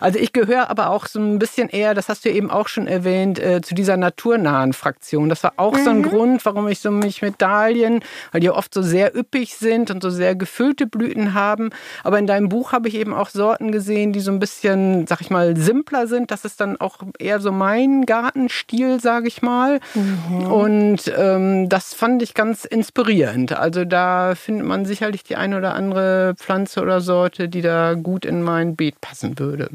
Also 0.00 0.18
ich 0.18 0.34
gehöre 0.34 0.68
aber 0.68 0.90
auch 0.90 1.06
so 1.06 1.18
ein 1.18 1.38
bisschen 1.38 1.70
eher, 1.70 1.94
das 1.94 2.10
hast 2.10 2.26
du 2.26 2.30
eben 2.30 2.50
auch 2.50 2.68
schon 2.68 2.86
erwähnt, 2.86 3.38
äh, 3.38 3.62
zu 3.62 3.74
dieser 3.74 3.96
naturnahen 3.96 4.74
Fraktion. 4.74 5.30
Das 5.30 5.42
war 5.44 5.54
auch 5.56 5.78
mhm. 5.78 5.84
so 5.84 5.90
ein 5.90 5.98
mhm. 5.98 6.02
Grund, 6.02 6.44
warum 6.44 6.68
ich 6.68 6.80
so 6.80 6.90
mich 6.90 7.22
mit 7.22 7.40
Dahlien, 7.40 8.04
weil 8.32 8.42
die 8.42 8.50
oft 8.50 8.74
so 8.74 8.82
sehr 8.82 9.16
üppig 9.16 9.56
sind 9.56 9.90
und 9.90 10.02
so 10.02 10.10
sehr 10.10 10.34
gefüllte 10.34 10.86
Blüten 10.86 11.32
haben. 11.32 11.70
Aber 12.04 12.18
in 12.18 12.26
deinem 12.26 12.50
Buch 12.50 12.72
habe 12.72 12.88
ich 12.88 12.96
eben 12.96 13.14
auch 13.14 13.30
Sorten 13.30 13.72
gesehen, 13.72 14.12
die 14.12 14.20
so 14.20 14.30
ein 14.30 14.40
bisschen, 14.40 15.06
sag 15.06 15.22
ich 15.22 15.30
mal, 15.30 15.56
simpler 15.56 16.06
sind. 16.06 16.30
Das 16.30 16.44
ist 16.44 16.60
dann 16.60 16.78
auch 16.78 16.98
eher 17.18 17.40
so 17.40 17.50
mein 17.50 18.04
Gartenstil, 18.04 19.00
sage 19.00 19.26
ich 19.26 19.40
mal. 19.40 19.80
Mhm. 19.94 20.52
Und 20.52 21.12
ähm, 21.16 21.70
das 21.70 21.94
fand 21.94 22.22
ich 22.22 22.34
ganz 22.34 22.57
inspirierend. 22.64 23.52
Also 23.52 23.84
da 23.84 24.34
findet 24.34 24.66
man 24.66 24.84
sicherlich 24.84 25.22
die 25.22 25.36
eine 25.36 25.58
oder 25.58 25.74
andere 25.74 26.34
Pflanze 26.36 26.80
oder 26.82 27.00
Sorte, 27.00 27.48
die 27.48 27.62
da 27.62 27.94
gut 27.94 28.24
in 28.24 28.42
mein 28.42 28.76
Beet 28.76 29.00
passen 29.00 29.38
würde. 29.38 29.70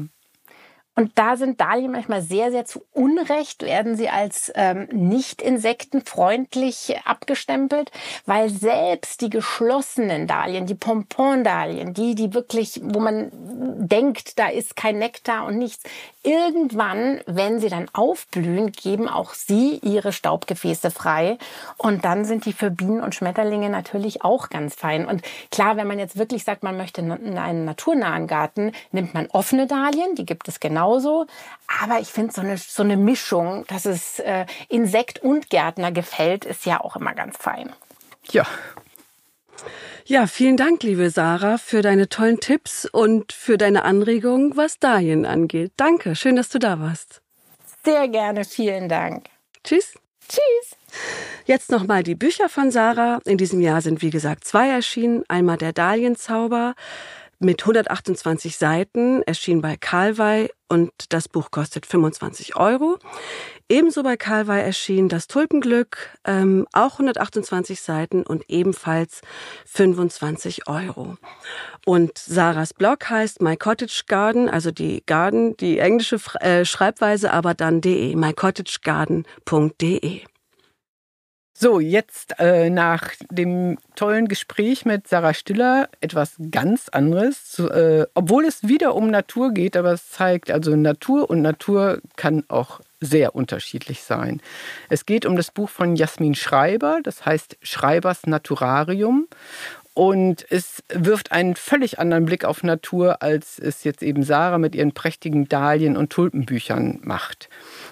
Und 0.96 1.18
da 1.18 1.36
sind 1.36 1.60
Dahlien 1.60 1.90
manchmal 1.90 2.22
sehr, 2.22 2.52
sehr 2.52 2.64
zu 2.66 2.84
Unrecht, 2.92 3.62
werden 3.62 3.96
sie 3.96 4.08
als 4.08 4.52
ähm, 4.54 4.86
nicht 4.92 5.42
insektenfreundlich 5.42 6.96
abgestempelt, 7.04 7.90
weil 8.26 8.48
selbst 8.48 9.20
die 9.20 9.30
geschlossenen 9.30 10.28
Dahlien, 10.28 10.66
die 10.66 10.76
Pompon-Dahlien, 10.76 11.94
die, 11.94 12.14
die 12.14 12.32
wirklich, 12.32 12.80
wo 12.82 13.00
man 13.00 13.30
denkt, 13.32 14.38
da 14.38 14.48
ist 14.48 14.76
kein 14.76 14.98
Nektar 14.98 15.46
und 15.46 15.58
nichts, 15.58 15.82
irgendwann, 16.22 17.20
wenn 17.26 17.58
sie 17.58 17.68
dann 17.68 17.90
aufblühen, 17.92 18.70
geben 18.70 19.08
auch 19.08 19.34
sie 19.34 19.80
ihre 19.82 20.12
Staubgefäße 20.12 20.92
frei. 20.92 21.38
Und 21.76 22.04
dann 22.04 22.24
sind 22.24 22.46
die 22.46 22.52
für 22.52 22.70
Bienen 22.70 23.02
und 23.02 23.16
Schmetterlinge 23.16 23.68
natürlich 23.68 24.22
auch 24.22 24.48
ganz 24.48 24.76
fein. 24.76 25.06
Und 25.06 25.22
klar, 25.50 25.76
wenn 25.76 25.88
man 25.88 25.98
jetzt 25.98 26.16
wirklich 26.16 26.44
sagt, 26.44 26.62
man 26.62 26.76
möchte 26.76 27.02
einen 27.02 27.64
naturnahen 27.64 28.28
Garten, 28.28 28.72
nimmt 28.92 29.12
man 29.12 29.26
offene 29.32 29.66
Dahlien, 29.66 30.14
die 30.14 30.24
gibt 30.24 30.46
es 30.46 30.60
genau 30.60 30.83
genauso. 30.84 31.26
Aber 31.82 32.00
ich 32.00 32.08
finde 32.08 32.32
so 32.32 32.40
eine, 32.40 32.56
so 32.56 32.82
eine 32.82 32.96
Mischung, 32.96 33.64
dass 33.68 33.84
es 33.84 34.18
äh, 34.20 34.46
Insekt 34.68 35.22
und 35.22 35.50
Gärtner 35.50 35.92
gefällt, 35.92 36.44
ist 36.44 36.66
ja 36.66 36.80
auch 36.80 36.96
immer 36.96 37.14
ganz 37.14 37.36
fein. 37.36 37.72
Ja. 38.30 38.46
Ja, 40.06 40.26
vielen 40.26 40.58
Dank, 40.58 40.82
liebe 40.82 41.08
Sarah, 41.08 41.56
für 41.56 41.80
deine 41.80 42.08
tollen 42.10 42.38
Tipps 42.38 42.84
und 42.84 43.32
für 43.32 43.56
deine 43.56 43.84
Anregungen, 43.84 44.54
was 44.56 44.78
Dahlien 44.78 45.24
angeht. 45.24 45.72
Danke, 45.78 46.14
schön, 46.14 46.36
dass 46.36 46.50
du 46.50 46.58
da 46.58 46.78
warst. 46.78 47.22
Sehr 47.84 48.08
gerne, 48.08 48.44
vielen 48.44 48.88
Dank. 48.88 49.26
Tschüss. 49.62 49.94
Tschüss. 50.28 50.76
Jetzt 51.44 51.70
nochmal 51.70 52.02
die 52.02 52.14
Bücher 52.14 52.48
von 52.48 52.70
Sarah. 52.70 53.20
In 53.24 53.36
diesem 53.36 53.60
Jahr 53.60 53.82
sind, 53.82 54.00
wie 54.00 54.10
gesagt, 54.10 54.44
zwei 54.44 54.68
erschienen. 54.70 55.22
Einmal 55.28 55.58
der 55.58 55.72
Dahlienzauber 55.72 56.74
mit 57.38 57.62
128 57.62 58.56
Seiten, 58.56 59.22
erschien 59.22 59.60
bei 59.60 59.76
Calvai 59.76 60.50
und 60.68 60.90
das 61.10 61.28
Buch 61.28 61.50
kostet 61.50 61.86
25 61.86 62.56
Euro. 62.56 62.98
Ebenso 63.68 64.02
bei 64.02 64.16
Calvai 64.16 64.60
erschien 64.60 65.08
das 65.08 65.26
Tulpenglück, 65.26 66.10
ähm, 66.24 66.66
auch 66.72 66.94
128 66.94 67.80
Seiten 67.80 68.24
und 68.24 68.44
ebenfalls 68.48 69.20
25 69.66 70.68
Euro. 70.68 71.16
Und 71.86 72.18
Sarahs 72.18 72.74
Blog 72.74 73.08
heißt 73.08 73.40
My 73.40 73.56
Cottage 73.56 74.02
Garden, 74.06 74.48
also 74.48 74.70
die 74.70 75.02
Garden, 75.06 75.56
die 75.56 75.78
englische 75.78 76.18
äh, 76.40 76.64
Schreibweise, 76.64 77.32
aber 77.32 77.54
dann 77.54 77.80
de, 77.80 78.14
mycottagegarden.de. 78.16 80.22
So, 81.56 81.78
jetzt 81.78 82.40
äh, 82.40 82.68
nach 82.68 83.12
dem 83.30 83.78
tollen 83.94 84.26
Gespräch 84.26 84.84
mit 84.84 85.06
Sarah 85.06 85.34
Stiller 85.34 85.88
etwas 86.00 86.34
ganz 86.50 86.88
anderes, 86.88 87.60
äh, 87.60 88.06
obwohl 88.14 88.44
es 88.44 88.66
wieder 88.66 88.96
um 88.96 89.08
Natur 89.08 89.52
geht, 89.52 89.76
aber 89.76 89.92
es 89.92 90.10
zeigt, 90.10 90.50
also 90.50 90.74
Natur 90.74 91.30
und 91.30 91.42
Natur 91.42 92.00
kann 92.16 92.42
auch 92.48 92.80
sehr 93.00 93.36
unterschiedlich 93.36 94.02
sein. 94.02 94.42
Es 94.88 95.06
geht 95.06 95.26
um 95.26 95.36
das 95.36 95.52
Buch 95.52 95.68
von 95.68 95.94
Jasmin 95.94 96.34
Schreiber, 96.34 96.98
das 97.04 97.24
heißt 97.24 97.56
Schreibers 97.62 98.26
Naturarium. 98.26 99.28
Und 99.96 100.44
es 100.50 100.82
wirft 100.88 101.30
einen 101.30 101.54
völlig 101.54 102.00
anderen 102.00 102.24
Blick 102.24 102.44
auf 102.44 102.64
Natur, 102.64 103.22
als 103.22 103.60
es 103.60 103.84
jetzt 103.84 104.02
eben 104.02 104.24
Sarah 104.24 104.58
mit 104.58 104.74
ihren 104.74 104.92
prächtigen 104.92 105.48
Dahlien- 105.48 105.96
und 105.96 106.10
Tulpenbüchern 106.10 106.98
macht. 107.04 107.48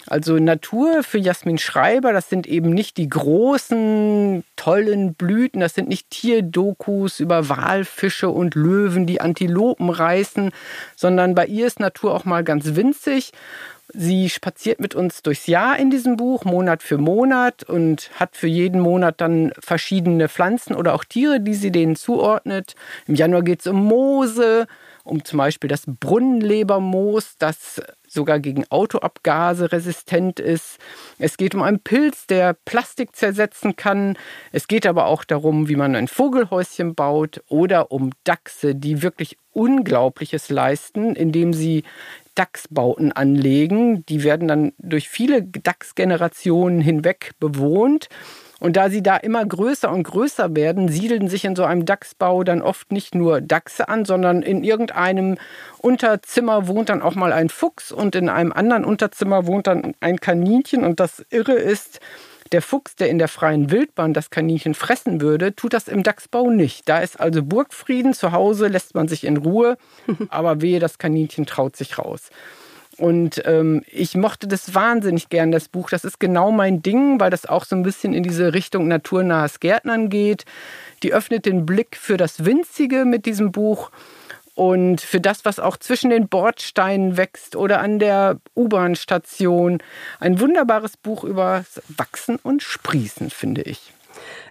Also 0.09 0.37
Natur 0.39 1.05
für 1.05 1.19
Jasmin 1.19 1.59
Schreiber, 1.59 2.13
das 2.13 2.29
sind 2.29 2.47
eben 2.47 2.71
nicht 2.71 2.97
die 2.97 3.09
großen, 3.09 4.43
tollen 4.57 5.15
Blüten, 5.15 5.61
das 5.61 5.75
sind 5.75 5.89
nicht 5.89 6.11
Tierdokus 6.11 7.21
über 7.21 7.49
Walfische 7.49 8.29
und 8.29 8.55
Löwen, 8.55 9.07
die 9.07 9.21
Antilopen 9.21 9.91
reißen, 9.91 10.51
sondern 10.97 11.35
bei 11.35 11.47
ihr 11.47 11.67
ist 11.67 11.79
Natur 11.79 12.15
auch 12.15 12.25
mal 12.25 12.43
ganz 12.43 12.75
winzig. 12.75 13.33
Sie 13.95 14.31
spaziert 14.31 14.81
mit 14.81 14.95
uns 14.95 15.23
durchs 15.23 15.47
Jahr 15.47 15.79
in 15.79 15.91
diesem 15.91 16.17
Buch, 16.17 16.45
Monat 16.45 16.83
für 16.83 16.97
Monat, 16.97 17.63
und 17.63 18.11
hat 18.15 18.37
für 18.37 18.47
jeden 18.47 18.81
Monat 18.81 19.21
dann 19.21 19.53
verschiedene 19.61 20.29
Pflanzen 20.29 20.75
oder 20.75 20.95
auch 20.95 21.05
Tiere, 21.05 21.41
die 21.41 21.55
sie 21.55 21.71
denen 21.71 21.95
zuordnet. 21.95 22.75
Im 23.07 23.15
Januar 23.15 23.43
geht 23.43 23.61
es 23.61 23.67
um 23.67 23.85
Moose, 23.85 24.67
um 25.05 25.25
zum 25.25 25.37
Beispiel 25.39 25.69
das 25.69 25.83
Brunnenlebermoos, 25.87 27.37
das 27.39 27.83
sogar 28.13 28.41
gegen 28.41 28.65
Autoabgase 28.71 29.73
resistent 29.73 30.39
ist. 30.39 30.79
Es 31.19 31.37
geht 31.37 31.55
um 31.55 31.63
einen 31.63 31.81
Pilz, 31.81 32.27
der 32.27 32.55
Plastik 32.65 33.17
zersetzen 33.17 33.77
kann. 33.77 34.19
Es 34.53 34.69
geht 34.69 34.87
aber 34.87 35.07
auch 35.07 35.25
darum, 35.25 35.69
wie 35.69 35.77
man 35.77 35.97
ein 35.97 36.09
Vogelhäuschen 36.09 36.95
baut 36.95 37.43
oder 37.49 37.91
um 37.91 38.11
Dachse, 38.25 38.75
die 38.75 39.03
wirklich 39.03 39.39
Unglaubliches 39.53 40.51
leisten, 40.51 41.15
indem 41.15 41.53
sie 41.53 41.85
Dachsbauten 42.35 43.13
anlegen. 43.13 44.05
Die 44.07 44.25
werden 44.25 44.49
dann 44.49 44.73
durch 44.79 45.09
viele 45.09 45.43
Dachsgenerationen 45.43 46.81
hinweg 46.81 47.33
bewohnt. 47.39 48.09
Und 48.63 48.77
da 48.77 48.91
sie 48.91 49.03
da 49.03 49.17
immer 49.17 49.45
größer 49.45 49.91
und 49.91 50.05
größer 50.05 50.55
werden, 50.55 50.89
siedeln 50.89 51.29
sich 51.29 51.45
in 51.45 51.57
so 51.57 51.65
einem 51.65 51.85
Dachsbau 51.85 52.45
dann 52.45 52.63
oft 52.63 52.93
nicht 52.93 53.13
nur 53.13 53.41
Dachse 53.41 53.89
an, 53.89 54.05
sondern 54.05 54.43
in 54.43 54.63
irgendeinem 54.63 55.37
Unterzimmer 55.79 56.69
wohnt 56.69 56.89
dann 56.89 57.03
auch 57.03 57.17
mal 57.17 57.33
ein 57.33 57.49
Fuchs 57.49 57.91
und 57.91 58.15
in 58.15 58.29
einem 58.29 58.53
anderen 58.53 58.85
Unterzimmer 58.85 59.49
wohnt 59.49 59.67
dann 59.67 59.95
ein 59.99 60.21
Kaninchen. 60.21 60.85
Und 60.85 61.01
das 61.01 61.27
Irre 61.31 61.55
ist, 61.55 61.99
der 62.53 62.63
Fuchs, 62.63 62.95
der 62.95 63.09
in 63.09 63.19
der 63.19 63.27
freien 63.27 63.73
Wildbahn 63.73 64.15
das 64.15 64.31
Kaninchen 64.31 64.75
fressen 64.75 65.21
würde, 65.21 65.57
tut 65.57 65.73
das 65.73 65.89
im 65.89 66.05
Dachsbau 66.05 66.49
nicht. 66.49 66.89
Da 66.89 67.01
ist 67.01 67.19
also 67.19 67.43
Burgfrieden, 67.43 68.15
zu 68.15 68.31
Hause 68.31 68.69
lässt 68.69 68.95
man 68.95 69.09
sich 69.09 69.25
in 69.25 69.39
Ruhe, 69.39 69.77
aber 70.29 70.61
wehe, 70.61 70.79
das 70.79 70.99
Kaninchen 70.99 71.47
traut 71.47 71.75
sich 71.75 71.99
raus. 71.99 72.31
Und 73.03 73.43
ähm, 73.47 73.83
ich 73.91 74.15
mochte 74.15 74.47
das 74.47 74.77
wahnsinnig 74.77 75.29
gern, 75.29 75.51
das 75.51 75.69
Buch. 75.69 75.91
Das 75.91 76.05
ist 76.05 76.21
genau 76.21 76.53
mein 76.53 76.83
Ding, 76.83 77.19
weil 77.19 77.31
das 77.31 77.47
auch 77.47 77.65
so 77.65 77.75
ein 77.75 77.83
bisschen 77.83 78.15
in 78.15 78.23
diese 78.23 78.55
Richtung 78.55 78.87
naturnahes 78.87 79.59
Gärtnern 79.59 80.09
geht. 80.09 80.45
Die 81.03 81.13
öffnet 81.13 81.45
den 81.45 81.67
Blick 81.67 81.97
für 81.97 82.17
das 82.17 82.45
Winzige 82.45 83.05
mit 83.05 83.27
diesem 83.27 83.51
Buch 83.51 83.91
und 84.55 85.01
für 85.01 85.21
das, 85.21 85.45
was 85.45 85.59
auch 85.59 85.79
zwischen 85.79 86.11
den 86.11 86.29
Bordsteinen 86.29 87.17
wächst 87.17 87.57
oder 87.57 87.81
an 87.81 87.99
der 87.99 88.39
U-Bahn-Station. 88.55 89.83
Ein 90.21 90.39
wunderbares 90.39 90.97
Buch 90.97 91.25
über 91.25 91.65
Wachsen 91.89 92.37
und 92.37 92.63
Sprießen, 92.63 93.31
finde 93.31 93.63
ich. 93.63 93.93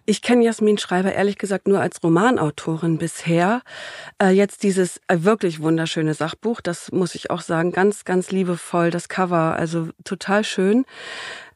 Ich 0.06 0.22
kenne 0.22 0.44
Jasmin 0.44 0.78
Schreiber 0.78 1.13
ehrlich 1.13 1.38
gesagt 1.38 1.67
nur 1.67 1.80
als 1.80 2.04
Romanautorin 2.04 2.98
bisher. 2.98 3.62
Äh, 4.22 4.30
jetzt 4.30 4.63
dieses 4.63 4.98
äh, 5.08 5.17
wirklich 5.20 5.62
wunderschöne 5.62 6.13
Sachbuch, 6.13 6.62
das 6.62 6.91
muss 6.91 7.15
ich 7.15 7.30
auch 7.30 7.41
sagen, 7.41 7.72
ganz, 7.72 8.06
ganz 8.06 8.32
liebevoll, 8.32 8.89
das 8.91 9.10
Cover, 9.10 9.56
also 9.58 9.89
total 10.04 10.44
schön. 10.44 10.86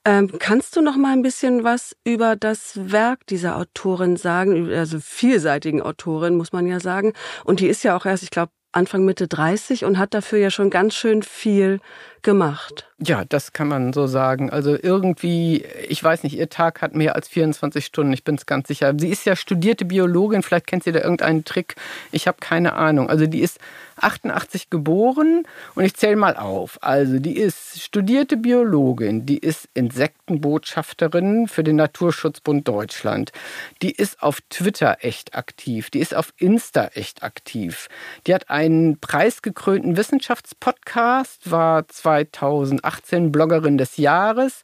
Ähm, 0.07 0.31
kannst 0.37 0.75
du 0.75 0.81
noch 0.81 0.97
mal 0.97 1.13
ein 1.13 1.23
bisschen 1.23 1.63
was 1.63 1.95
über 2.03 2.35
das 2.35 2.91
Werk 2.91 3.25
dieser 3.25 3.57
Autorin 3.57 4.17
sagen, 4.17 4.71
also 4.71 4.99
vielseitigen 4.99 5.81
Autorin, 5.81 6.35
muss 6.35 6.53
man 6.53 6.67
ja 6.67 6.79
sagen. 6.79 7.13
Und 7.43 7.59
die 7.59 7.67
ist 7.67 7.83
ja 7.83 7.97
auch 7.97 8.05
erst, 8.05 8.21
ich 8.21 8.29
glaube, 8.29 8.51
Anfang 8.71 9.05
Mitte 9.05 9.27
30 9.27 9.85
und 9.85 9.97
hat 9.97 10.13
dafür 10.13 10.37
ja 10.37 10.51
schon 10.51 10.69
ganz 10.69 10.95
schön 10.95 11.23
viel 11.23 11.79
gemacht. 12.25 12.85
Ja, 12.97 13.25
das 13.25 13.51
kann 13.51 13.67
man 13.67 13.91
so 13.91 14.07
sagen. 14.07 14.49
Also 14.49 14.77
irgendwie, 14.81 15.65
ich 15.89 16.01
weiß 16.01 16.23
nicht, 16.23 16.37
ihr 16.37 16.49
Tag 16.49 16.81
hat 16.81 16.95
mehr 16.95 17.15
als 17.15 17.27
24 17.27 17.85
Stunden, 17.85 18.13
ich 18.13 18.23
bin 18.23 18.35
es 18.35 18.45
ganz 18.45 18.69
sicher. 18.69 18.93
Sie 18.97 19.09
ist 19.09 19.25
ja 19.25 19.35
studierte 19.35 19.83
Biologin, 19.83 20.43
vielleicht 20.43 20.67
kennt 20.67 20.85
sie 20.85 20.93
da 20.93 21.01
irgendeinen 21.01 21.43
Trick. 21.43 21.75
Ich 22.13 22.25
habe 22.25 22.37
keine 22.39 22.73
Ahnung. 22.73 23.09
Also 23.09 23.27
die 23.27 23.41
ist 23.41 23.59
88 23.97 24.69
geboren 24.69 25.43
und 25.75 25.83
ich 25.83 25.95
zähle 25.95 26.15
mal 26.15 26.37
auf. 26.37 26.79
Also 26.81 27.19
die 27.19 27.37
ist 27.37 27.81
studierte 27.81 28.37
Biologin, 28.37 29.25
die 29.25 29.39
ist 29.39 29.67
Insektenbotschafterin 29.73 31.49
für 31.49 31.65
den 31.65 31.75
Naturschutzbund 31.75 32.65
Deutschland. 32.65 33.33
Die 33.81 33.91
ist 33.91 34.21
auf 34.23 34.39
Twitter 34.49 34.97
echt 35.01 35.35
aktiv, 35.35 35.89
die 35.89 35.99
ist 35.99 36.15
auf 36.15 36.33
Insta 36.37 36.87
echt 36.93 37.23
aktiv. 37.23 37.89
Die 38.25 38.33
hat 38.33 38.49
einen 38.49 38.99
preisgekrönten 38.99 39.97
Wissenschaftspodcast, 39.97 41.51
war 41.51 41.87
2018 42.23 43.31
Bloggerin 43.31 43.77
des 43.77 43.97
Jahres 43.97 44.61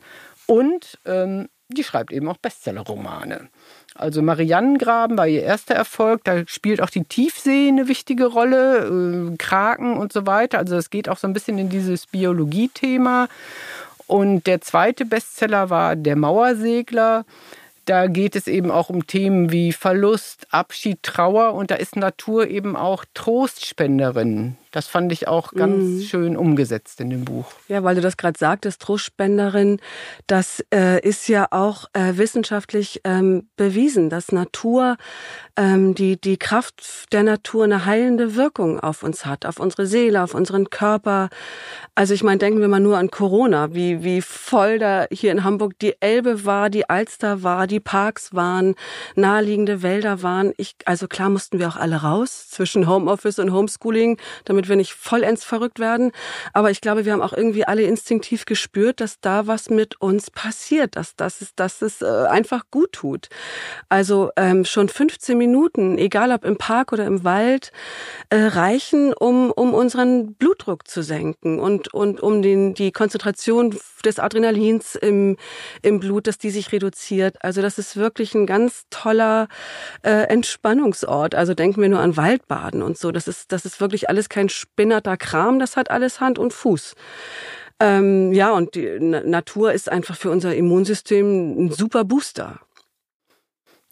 und 0.47 0.99
ähm, 1.05 1.49
die 1.69 1.83
schreibt 1.83 2.11
eben 2.11 2.27
auch 2.27 2.37
Bestsellerromane. 2.37 3.49
Also 3.95 4.21
Mariannengraben 4.21 5.17
war 5.17 5.27
ihr 5.27 5.43
erster 5.43 5.75
Erfolg. 5.75 6.23
Da 6.23 6.43
spielt 6.47 6.81
auch 6.81 6.89
die 6.89 7.03
Tiefsee 7.03 7.67
eine 7.67 7.87
wichtige 7.87 8.25
Rolle, 8.25 9.31
äh, 9.31 9.37
Kraken 9.37 9.97
und 9.97 10.13
so 10.13 10.25
weiter. 10.25 10.59
Also 10.59 10.77
es 10.77 10.89
geht 10.89 11.09
auch 11.09 11.17
so 11.17 11.27
ein 11.27 11.33
bisschen 11.33 11.57
in 11.57 11.69
dieses 11.69 12.07
Biologie-Thema. 12.07 13.27
Und 14.07 14.47
der 14.47 14.61
zweite 14.61 15.05
Bestseller 15.05 15.69
war 15.69 15.95
Der 15.95 16.15
Mauersegler. 16.15 17.25
Da 17.85 18.07
geht 18.07 18.35
es 18.35 18.47
eben 18.47 18.71
auch 18.71 18.89
um 18.89 19.07
Themen 19.07 19.51
wie 19.51 19.73
Verlust, 19.73 20.47
Abschied, 20.51 21.01
Trauer 21.01 21.55
und 21.55 21.71
da 21.71 21.75
ist 21.75 21.95
Natur 21.95 22.47
eben 22.47 22.75
auch 22.75 23.05
Trostspenderin. 23.13 24.55
Das 24.71 24.87
fand 24.87 25.11
ich 25.11 25.27
auch 25.27 25.53
ganz 25.53 25.83
mhm. 25.83 26.01
schön 26.01 26.37
umgesetzt 26.37 27.01
in 27.01 27.09
dem 27.09 27.25
Buch. 27.25 27.51
Ja, 27.67 27.83
weil 27.83 27.95
du 27.95 28.01
das 28.01 28.17
gerade 28.17 28.39
sagtest, 28.39 28.81
Trostspenderin, 28.81 29.79
das 30.27 30.63
äh, 30.73 31.05
ist 31.07 31.27
ja 31.27 31.47
auch 31.51 31.85
äh, 31.93 32.17
wissenschaftlich 32.17 33.01
ähm, 33.03 33.49
bewiesen, 33.57 34.09
dass 34.09 34.31
Natur, 34.31 34.97
ähm, 35.57 35.93
die, 35.93 36.19
die 36.19 36.37
Kraft 36.37 37.11
der 37.11 37.23
Natur 37.23 37.65
eine 37.65 37.85
heilende 37.85 38.35
Wirkung 38.35 38.79
auf 38.79 39.03
uns 39.03 39.25
hat, 39.25 39.45
auf 39.45 39.59
unsere 39.59 39.85
Seele, 39.85 40.23
auf 40.23 40.33
unseren 40.33 40.69
Körper. 40.69 41.29
Also 41.93 42.13
ich 42.13 42.23
meine, 42.23 42.37
denken 42.37 42.61
wir 42.61 42.67
mal 42.67 42.79
nur 42.79 42.97
an 42.97 43.11
Corona, 43.11 43.73
wie, 43.73 44.03
wie 44.03 44.21
voll 44.21 44.79
da 44.79 45.05
hier 45.11 45.31
in 45.31 45.43
Hamburg 45.43 45.77
die 45.79 45.95
Elbe 45.99 46.45
war, 46.45 46.69
die 46.69 46.89
Alster 46.89 47.43
war, 47.43 47.67
die 47.67 47.79
Parks 47.79 48.33
waren, 48.33 48.75
naheliegende 49.15 49.83
Wälder 49.83 50.23
waren. 50.23 50.53
Ich, 50.57 50.75
also 50.85 51.07
klar 51.07 51.29
mussten 51.29 51.59
wir 51.59 51.67
auch 51.67 51.75
alle 51.75 51.97
raus 51.97 52.49
zwischen 52.49 52.87
Homeoffice 52.87 53.39
und 53.39 53.51
Homeschooling, 53.51 54.17
damit 54.45 54.60
damit 54.61 54.69
wir 54.69 54.75
nicht 54.75 54.93
vollends 54.93 55.43
verrückt 55.43 55.79
werden. 55.79 56.11
Aber 56.53 56.69
ich 56.69 56.81
glaube, 56.81 57.05
wir 57.05 57.13
haben 57.13 57.21
auch 57.21 57.33
irgendwie 57.33 57.65
alle 57.65 57.83
instinktiv 57.83 58.45
gespürt, 58.45 59.01
dass 59.01 59.19
da 59.19 59.47
was 59.47 59.69
mit 59.69 59.99
uns 59.99 60.29
passiert, 60.29 60.95
dass, 60.95 61.15
dass 61.15 61.41
es, 61.41 61.55
dass 61.55 61.81
es 61.81 62.01
äh, 62.01 62.05
einfach 62.05 62.65
gut 62.69 62.91
tut. 62.93 63.29
Also 63.89 64.29
ähm, 64.35 64.65
schon 64.65 64.87
15 64.87 65.37
Minuten, 65.37 65.97
egal 65.97 66.31
ob 66.31 66.45
im 66.45 66.57
Park 66.57 66.93
oder 66.93 67.05
im 67.05 67.23
Wald, 67.23 67.71
äh, 68.29 68.37
reichen, 68.37 69.13
um, 69.13 69.51
um 69.51 69.73
unseren 69.73 70.35
Blutdruck 70.35 70.87
zu 70.87 71.01
senken 71.01 71.59
und, 71.59 71.93
und 71.93 72.21
um 72.21 72.41
den, 72.41 72.73
die 72.73 72.91
Konzentration 72.91 73.75
des 74.05 74.19
Adrenalins 74.19 74.95
im, 74.95 75.37
im 75.81 75.99
Blut, 75.99 76.27
dass 76.27 76.37
die 76.37 76.51
sich 76.51 76.71
reduziert. 76.71 77.43
Also 77.43 77.61
das 77.61 77.79
ist 77.79 77.97
wirklich 77.97 78.35
ein 78.35 78.45
ganz 78.45 78.83
toller 78.89 79.47
äh, 80.03 80.27
Entspannungsort. 80.27 81.33
Also 81.33 81.53
denken 81.53 81.81
wir 81.81 81.89
nur 81.89 81.99
an 81.99 82.17
Waldbaden 82.17 82.83
und 82.83 82.97
so. 82.97 83.11
Das 83.11 83.27
ist, 83.27 83.51
das 83.51 83.65
ist 83.65 83.81
wirklich 83.81 84.09
alles 84.09 84.29
kein 84.29 84.49
spinnerter 84.51 85.17
Kram, 85.17 85.59
das 85.59 85.77
hat 85.77 85.91
alles 85.91 86.19
Hand 86.19 86.39
und 86.39 86.53
Fuß. 86.53 86.95
Ähm, 87.79 88.31
ja, 88.31 88.51
und 88.51 88.75
die 88.75 88.99
Natur 88.99 89.73
ist 89.73 89.89
einfach 89.89 90.15
für 90.15 90.29
unser 90.29 90.55
Immunsystem 90.55 91.65
ein 91.65 91.71
super 91.71 92.03
Booster. 92.03 92.59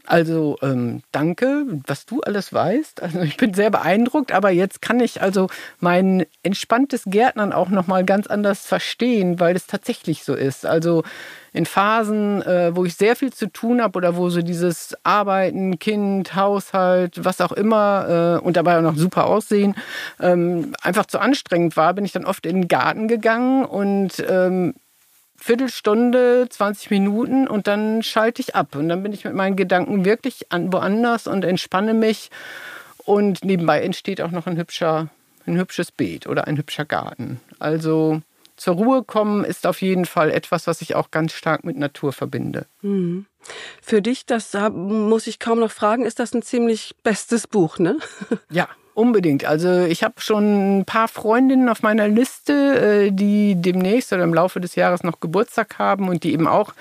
Also 0.10 0.58
ähm, 0.64 1.04
danke, 1.12 1.66
was 1.86 2.08
du 2.08 2.22
alles 2.22 2.52
weißt. 2.52 3.04
Also 3.04 3.20
ich 3.22 3.38
bin 3.38 3.54
sehr 3.54 3.70
beeindruckt, 3.70 4.32
aber 4.32 4.50
jetzt 4.50 4.82
kann 4.82 5.00
ich 5.00 5.22
also 5.22 5.50
mein 5.80 6.26
entspanntes 6.42 7.04
Gärtnern 7.06 7.54
auch 7.54 7.70
noch 7.70 7.86
mal 7.86 8.04
ganz 8.04 8.26
anders 8.26 8.66
verstehen, 8.66 9.40
weil 9.40 9.56
es 9.56 9.68
tatsächlich 9.68 10.24
so 10.24 10.34
ist. 10.34 10.66
Also 10.66 11.04
in 11.54 11.68
Phasen, 11.68 12.42
äh, 12.42 12.76
wo 12.76 12.86
ich 12.86 12.96
sehr 12.96 13.16
viel 13.16 13.32
zu 13.32 13.52
tun 13.52 13.84
habe 13.84 13.98
oder 13.98 14.16
wo 14.16 14.32
so 14.32 14.42
dieses 14.42 14.98
Arbeiten, 15.04 15.78
Kind, 15.78 16.36
Haushalt, 16.36 17.24
was 17.24 17.40
auch 17.40 17.52
immer 17.52 18.40
äh, 18.42 18.44
und 18.44 18.58
dabei 18.58 18.80
auch 18.80 18.82
noch 18.84 18.98
super 18.98 19.28
aussehen, 19.28 19.76
ähm, 20.20 20.74
einfach 20.82 21.06
zu 21.06 21.20
anstrengend 21.20 21.78
war, 21.78 21.94
bin 21.94 22.04
ich 22.04 22.14
dann 22.14 22.26
oft 22.26 22.48
in 22.48 22.62
den 22.62 22.68
Garten 22.68 23.08
gegangen 23.08 23.64
und 23.64 24.24
ähm, 24.28 24.74
Viertelstunde, 25.40 26.48
20 26.50 26.92
Minuten 26.92 27.48
und 27.48 27.68
dann 27.68 28.04
schalte 28.04 28.42
ich 28.42 28.56
ab. 28.56 28.76
Und 28.76 28.90
dann 28.90 29.04
bin 29.04 29.14
ich 29.14 29.26
mit 29.26 29.34
meinen 29.34 29.56
Gedanken 29.56 30.06
wirklich 30.06 30.52
an, 30.52 30.72
woanders 30.72 31.28
und 31.28 31.46
entspanne 31.46 31.94
mich. 31.94 32.30
Und 33.06 33.44
nebenbei 33.44 33.82
entsteht 33.82 34.22
auch 34.22 34.32
noch 34.32 34.46
ein 34.46 34.58
hübscher, 34.58 35.10
ein 35.46 35.58
hübsches 35.58 35.92
Beet 35.92 36.28
oder 36.28 36.48
ein 36.48 36.58
hübscher 36.58 36.86
Garten. 36.86 37.40
Also 37.58 38.22
zur 38.60 38.76
Ruhe 38.76 39.04
kommen 39.04 39.46
ist 39.46 39.66
auf 39.66 39.82
jeden 39.82 40.06
Fall 40.06 40.32
etwas, 40.32 40.68
was 40.68 40.82
ich 40.82 40.94
auch 40.94 41.12
ganz 41.12 41.34
stark 41.34 41.64
mit 41.64 41.78
Natur 41.78 42.12
verbinde. 42.12 42.68
Mhm. 42.82 43.26
Für 43.82 44.02
dich, 44.02 44.26
das 44.26 44.54
muss 44.74 45.28
ich 45.28 45.40
kaum 45.40 45.60
noch 45.60 45.72
fragen, 45.72 46.06
ist 46.06 46.20
das 46.20 46.34
ein 46.34 46.42
ziemlich 46.42 46.94
bestes 47.02 47.48
Buch, 47.48 47.80
ne? 47.80 47.98
Ja, 48.52 48.68
Unbedingt. 49.00 49.46
Also 49.46 49.86
ich 49.86 50.04
habe 50.04 50.16
schon 50.18 50.80
ein 50.80 50.84
paar 50.84 51.08
Freundinnen 51.08 51.70
auf 51.70 51.84
meiner 51.84 52.10
Liste, 52.10 53.06
äh, 53.06 53.12
die 53.14 53.56
demnächst 53.56 54.12
oder 54.12 54.26
im 54.26 54.34
Laufe 54.34 54.60
des 54.60 54.76
Jahres 54.76 55.04
noch 55.04 55.22
Geburtstag 55.22 55.80
haben 55.80 56.10
und 56.10 56.26
die 56.26 56.34
eben 56.34 56.48
auch 56.48 56.74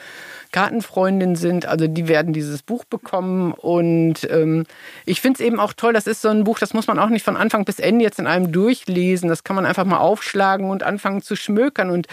Gartenfreundin 0.50 1.37
sind. 1.37 1.66
Also 1.66 1.87
die 1.87 2.09
werden 2.09 2.33
dieses 2.33 2.62
Buch 2.62 2.85
bekommen. 2.85 3.52
Und 3.52 4.28
ähm, 4.33 4.66
ich 5.07 5.20
finde 5.20 5.40
es 5.40 5.46
eben 5.46 5.61
auch 5.61 5.72
toll, 5.72 5.92
das 5.92 6.09
ist 6.09 6.20
so 6.20 6.28
ein 6.28 6.42
Buch, 6.42 6.59
das 6.59 6.74
muss 6.74 6.88
man 6.88 6.98
auch 6.98 7.09
nicht 7.09 7.24
von 7.24 7.37
Anfang 7.37 7.64
bis 7.64 7.78
Ende 7.78 8.04
jetzt 8.04 8.18
in 8.18 8.26
einem 8.26 8.50
durchlesen. 8.50 9.28
Das 9.28 9.44
kann 9.44 9.54
man 9.54 9.64
einfach 9.64 9.85
mal 9.85 9.98
aufschlagen 9.98 10.70
und 10.70 10.83
anfangen 10.83 11.22
zu 11.22 11.37
schmökern. 11.37 11.88
Und 11.88 12.09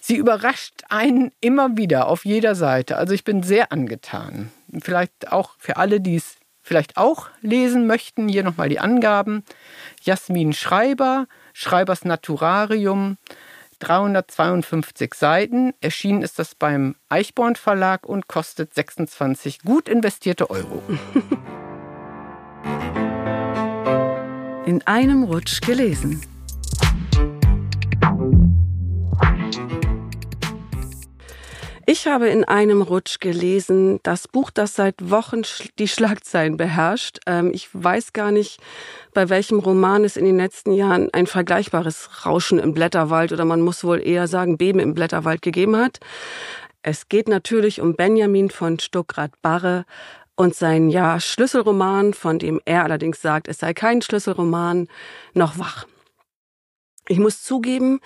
sie 0.00 0.16
überrascht 0.16 0.84
einen 0.88 1.32
immer 1.42 1.76
wieder 1.76 2.08
auf 2.08 2.24
jeder 2.24 2.54
Seite. 2.54 2.96
Also 2.96 3.12
ich 3.12 3.24
bin 3.24 3.42
sehr 3.42 3.72
angetan. 3.72 4.50
Vielleicht 4.80 5.30
auch 5.30 5.50
für 5.58 5.76
alle, 5.76 6.00
die 6.00 6.16
es 6.16 6.39
vielleicht 6.70 6.96
auch 6.96 7.30
lesen 7.40 7.88
möchten, 7.88 8.28
hier 8.28 8.44
nochmal 8.44 8.68
die 8.68 8.78
Angaben. 8.78 9.42
Jasmin 10.02 10.52
Schreiber, 10.52 11.26
Schreibers 11.52 12.04
Naturarium, 12.04 13.16
352 13.80 15.14
Seiten. 15.14 15.74
Erschienen 15.80 16.22
ist 16.22 16.38
das 16.38 16.54
beim 16.54 16.94
Eichborn 17.08 17.56
Verlag 17.56 18.06
und 18.06 18.28
kostet 18.28 18.72
26 18.72 19.62
gut 19.62 19.88
investierte 19.88 20.48
Euro. 20.48 20.80
In 24.64 24.86
einem 24.86 25.24
Rutsch 25.24 25.62
gelesen. 25.62 26.20
Ich 31.92 32.06
habe 32.06 32.28
in 32.28 32.44
einem 32.44 32.82
Rutsch 32.82 33.18
gelesen, 33.18 33.98
das 34.04 34.28
Buch, 34.28 34.52
das 34.52 34.76
seit 34.76 35.10
Wochen 35.10 35.42
die 35.80 35.88
Schlagzeilen 35.88 36.56
beherrscht. 36.56 37.18
Ähm, 37.26 37.50
ich 37.52 37.68
weiß 37.72 38.12
gar 38.12 38.30
nicht, 38.30 38.60
bei 39.12 39.28
welchem 39.28 39.58
Roman 39.58 40.04
es 40.04 40.16
in 40.16 40.24
den 40.24 40.36
letzten 40.36 40.70
Jahren 40.70 41.12
ein 41.12 41.26
vergleichbares 41.26 42.24
Rauschen 42.24 42.60
im 42.60 42.74
Blätterwald 42.74 43.32
oder 43.32 43.44
man 43.44 43.60
muss 43.60 43.82
wohl 43.82 44.06
eher 44.06 44.28
sagen 44.28 44.56
Beben 44.56 44.78
im 44.78 44.94
Blätterwald 44.94 45.42
gegeben 45.42 45.76
hat. 45.76 45.98
Es 46.82 47.08
geht 47.08 47.26
natürlich 47.26 47.80
um 47.80 47.96
Benjamin 47.96 48.50
von 48.50 48.78
Stuckrad-Barre 48.78 49.84
und 50.36 50.54
sein 50.54 50.90
ja 50.90 51.18
Schlüsselroman, 51.18 52.14
von 52.14 52.38
dem 52.38 52.60
er 52.66 52.84
allerdings 52.84 53.20
sagt, 53.20 53.48
es 53.48 53.58
sei 53.58 53.74
kein 53.74 54.00
Schlüsselroman, 54.00 54.86
noch 55.34 55.58
wach. 55.58 55.88
Ich 57.08 57.18
muss 57.18 57.42
zugeben, 57.42 57.98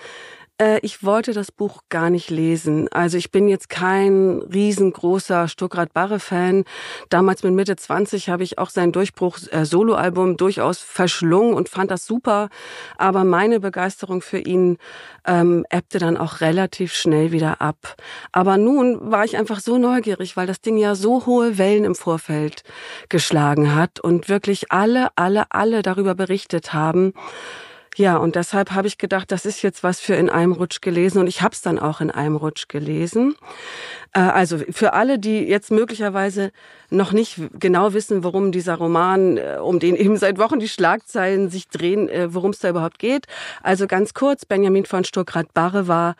äh, 0.57 0.79
ich 0.81 1.03
wollte 1.03 1.33
das 1.33 1.51
Buch 1.51 1.81
gar 1.89 2.09
nicht 2.09 2.29
lesen. 2.29 2.87
Also 2.91 3.17
ich 3.17 3.31
bin 3.31 3.47
jetzt 3.47 3.69
kein 3.69 4.41
riesengroßer 4.41 5.47
Stuckrad-Barre-Fan. 5.47 6.63
Damals 7.09 7.43
mit 7.43 7.53
Mitte 7.53 7.75
20 7.75 8.29
habe 8.29 8.43
ich 8.43 8.57
auch 8.57 8.69
sein 8.69 8.91
Durchbruch-Soloalbum 8.91 10.31
äh, 10.31 10.35
durchaus 10.35 10.79
verschlungen 10.79 11.53
und 11.53 11.69
fand 11.69 11.91
das 11.91 12.05
super. 12.05 12.49
Aber 12.97 13.23
meine 13.23 13.59
Begeisterung 13.59 14.21
für 14.21 14.39
ihn 14.39 14.77
ähm, 15.25 15.65
ebbte 15.69 15.99
dann 15.99 16.17
auch 16.17 16.41
relativ 16.41 16.93
schnell 16.93 17.31
wieder 17.31 17.61
ab. 17.61 17.95
Aber 18.31 18.57
nun 18.57 19.11
war 19.11 19.25
ich 19.25 19.37
einfach 19.37 19.59
so 19.59 19.77
neugierig, 19.77 20.37
weil 20.37 20.47
das 20.47 20.61
Ding 20.61 20.77
ja 20.77 20.95
so 20.95 21.25
hohe 21.25 21.57
Wellen 21.57 21.83
im 21.83 21.95
Vorfeld 21.95 22.63
geschlagen 23.09 23.75
hat 23.75 23.99
und 23.99 24.29
wirklich 24.29 24.71
alle, 24.71 25.09
alle, 25.15 25.45
alle 25.49 25.81
darüber 25.81 26.15
berichtet 26.15 26.73
haben 26.73 27.13
Ja, 27.97 28.17
und 28.17 28.35
deshalb 28.35 28.71
habe 28.71 28.87
ich 28.87 28.97
gedacht, 28.97 29.31
das 29.31 29.45
ist 29.45 29.61
jetzt 29.61 29.81
was 29.81 30.01
für 30.01 30.15
in 30.15 30.29
einem 30.29 30.51
Rutsch 30.51 30.81
gelesen 30.81 31.19
und 31.19 31.27
ich 31.27 31.41
habe 31.41 31.53
es 31.53 31.61
dann 31.61 31.79
auch 31.79 32.01
in 32.01 32.11
einem 32.11 32.35
Rutsch 32.35 32.67
gelesen. 32.67 33.35
Äh, 34.11 34.19
also 34.19 34.57
für 34.57 34.91
alle, 34.91 35.17
die 35.17 35.39
jetzt 35.39 35.71
möglicherweise 35.71 36.51
noch 36.89 37.13
nicht 37.13 37.39
genau 37.57 37.93
wissen, 37.93 38.23
worum 38.25 38.51
dieser 38.51 38.75
Roman, 38.75 39.37
äh, 39.37 39.59
um 39.61 39.79
den 39.79 39.95
eben 39.95 40.17
seit 40.17 40.37
Wochen 40.39 40.59
die 40.59 40.67
Schlagzeilen 40.67 41.49
sich 41.49 41.69
drehen, 41.69 42.09
äh, 42.09 42.33
worum 42.33 42.51
es 42.51 42.59
da 42.59 42.69
überhaupt 42.69 42.99
geht. 42.99 43.27
Also 43.63 43.87
ganz 43.87 44.13
kurz, 44.13 44.45
Benjamin 44.45 44.85
von 44.85 45.05
Stuckrad-Barre 45.05 45.87
war 45.87 46.15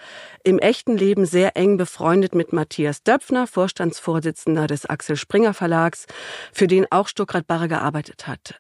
im 0.46 0.60
echten 0.60 0.96
Leben 0.96 1.26
sehr 1.26 1.58
eng 1.58 1.76
befreundet 1.76 2.36
mit 2.36 2.54
Matthias 2.54 3.04
Döpfner, 3.04 3.48
Vorstandsvorsitzender 3.48 4.68
des 4.68 4.86
Axel 4.86 5.18
Springer 5.18 5.54
Verlags, 5.54 6.06
für 6.54 6.68
den 6.68 6.90
auch 6.90 7.10
Stuckrad-Barre 7.10 7.68
gearbeitet 7.68 8.28
hat. 8.28 8.60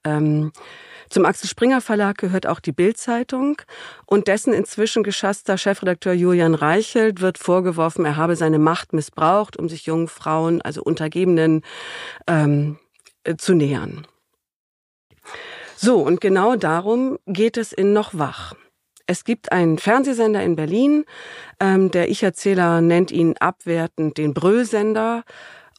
Zum 1.09 1.25
Axel 1.25 1.49
Springer 1.49 1.81
Verlag 1.81 2.17
gehört 2.17 2.47
auch 2.47 2.59
die 2.59 2.71
Bild-Zeitung 2.71 3.61
und 4.05 4.27
dessen 4.27 4.53
inzwischen 4.53 5.03
geschasster 5.03 5.57
Chefredakteur 5.57 6.13
Julian 6.13 6.55
Reichelt 6.55 7.21
wird 7.21 7.37
vorgeworfen, 7.37 8.05
er 8.05 8.17
habe 8.17 8.35
seine 8.35 8.59
Macht 8.59 8.93
missbraucht, 8.93 9.57
um 9.57 9.69
sich 9.69 9.85
jungen 9.85 10.07
Frauen, 10.07 10.61
also 10.61 10.81
Untergebenen, 10.81 11.61
ähm, 12.27 12.79
äh, 13.23 13.35
zu 13.35 13.53
nähern. 13.53 14.07
So, 15.75 15.99
und 15.99 16.21
genau 16.21 16.55
darum 16.55 17.19
geht 17.27 17.57
es 17.57 17.73
in 17.73 17.93
Noch 17.93 18.17
wach. 18.17 18.53
Es 19.07 19.23
gibt 19.23 19.51
einen 19.51 19.77
Fernsehsender 19.77 20.41
in 20.43 20.55
Berlin, 20.55 21.05
ähm, 21.59 21.91
der 21.91 22.09
Ich-Erzähler 22.09 22.81
nennt 22.81 23.11
ihn 23.11 23.35
abwertend 23.37 24.17
den 24.17 24.33
Brüllsender. 24.33 25.23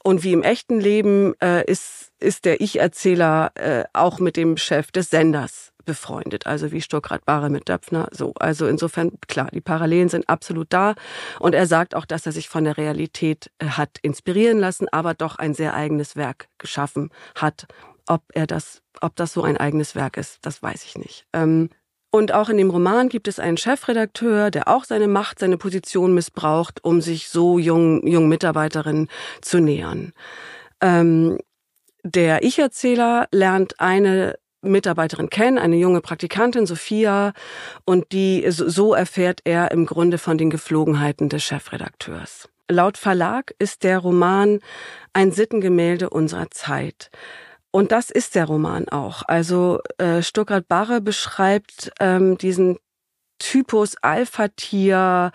Und 0.06 0.22
wie 0.22 0.32
im 0.32 0.44
echten 0.44 0.78
Leben 0.78 1.34
äh, 1.42 1.68
ist, 1.68 2.12
ist 2.20 2.44
der 2.44 2.60
Ich-Erzähler 2.60 3.50
äh, 3.56 3.82
auch 3.92 4.20
mit 4.20 4.36
dem 4.36 4.56
Chef 4.56 4.92
des 4.92 5.10
Senders 5.10 5.72
befreundet, 5.84 6.46
also 6.46 6.70
wie 6.70 6.80
Stuckrad 6.80 7.24
Barre 7.24 7.50
mit 7.50 7.68
Döpfner. 7.68 8.08
So, 8.12 8.32
also 8.38 8.68
insofern 8.68 9.18
klar, 9.26 9.48
die 9.52 9.60
Parallelen 9.60 10.08
sind 10.08 10.28
absolut 10.28 10.68
da. 10.72 10.94
Und 11.40 11.56
er 11.56 11.66
sagt 11.66 11.96
auch, 11.96 12.04
dass 12.04 12.24
er 12.24 12.30
sich 12.30 12.48
von 12.48 12.62
der 12.62 12.76
Realität 12.76 13.50
äh, 13.58 13.66
hat 13.66 13.98
inspirieren 14.00 14.60
lassen, 14.60 14.86
aber 14.92 15.14
doch 15.14 15.40
ein 15.40 15.54
sehr 15.54 15.74
eigenes 15.74 16.14
Werk 16.14 16.46
geschaffen 16.58 17.10
hat. 17.34 17.66
Ob 18.06 18.22
er 18.32 18.46
das, 18.46 18.82
ob 19.00 19.16
das 19.16 19.32
so 19.32 19.42
ein 19.42 19.56
eigenes 19.56 19.96
Werk 19.96 20.18
ist, 20.18 20.38
das 20.42 20.62
weiß 20.62 20.84
ich 20.84 20.96
nicht. 20.96 21.26
Ähm, 21.32 21.68
und 22.16 22.32
auch 22.32 22.48
in 22.48 22.56
dem 22.56 22.70
Roman 22.70 23.08
gibt 23.08 23.28
es 23.28 23.38
einen 23.38 23.58
Chefredakteur, 23.58 24.50
der 24.50 24.68
auch 24.68 24.84
seine 24.84 25.06
Macht, 25.06 25.38
seine 25.38 25.58
Position 25.58 26.14
missbraucht, 26.14 26.82
um 26.82 27.00
sich 27.00 27.28
so 27.28 27.58
jungen, 27.58 28.06
jungen 28.06 28.28
Mitarbeiterinnen 28.28 29.08
zu 29.42 29.60
nähern. 29.60 30.12
Ähm, 30.80 31.38
der 32.02 32.42
Ich-Erzähler 32.42 33.28
lernt 33.32 33.80
eine 33.80 34.38
Mitarbeiterin 34.62 35.28
kennen, 35.28 35.58
eine 35.58 35.76
junge 35.76 36.00
Praktikantin, 36.00 36.66
Sophia, 36.66 37.32
und 37.84 38.12
die, 38.12 38.44
so 38.48 38.94
erfährt 38.94 39.40
er 39.44 39.70
im 39.70 39.86
Grunde 39.86 40.18
von 40.18 40.38
den 40.38 40.50
Geflogenheiten 40.50 41.28
des 41.28 41.44
Chefredakteurs. 41.44 42.48
Laut 42.68 42.96
Verlag 42.96 43.54
ist 43.58 43.84
der 43.84 43.98
Roman 43.98 44.60
ein 45.12 45.30
Sittengemälde 45.30 46.10
unserer 46.10 46.50
Zeit. 46.50 47.10
Und 47.70 47.92
das 47.92 48.10
ist 48.10 48.34
der 48.34 48.46
Roman 48.46 48.88
auch. 48.88 49.22
Also 49.26 49.80
äh, 49.98 50.22
Stuttgart 50.22 50.66
Barre 50.66 51.00
beschreibt 51.00 51.92
ähm, 52.00 52.38
diesen 52.38 52.78
Typus 53.38 53.96
Alpha-Tier 54.00 55.30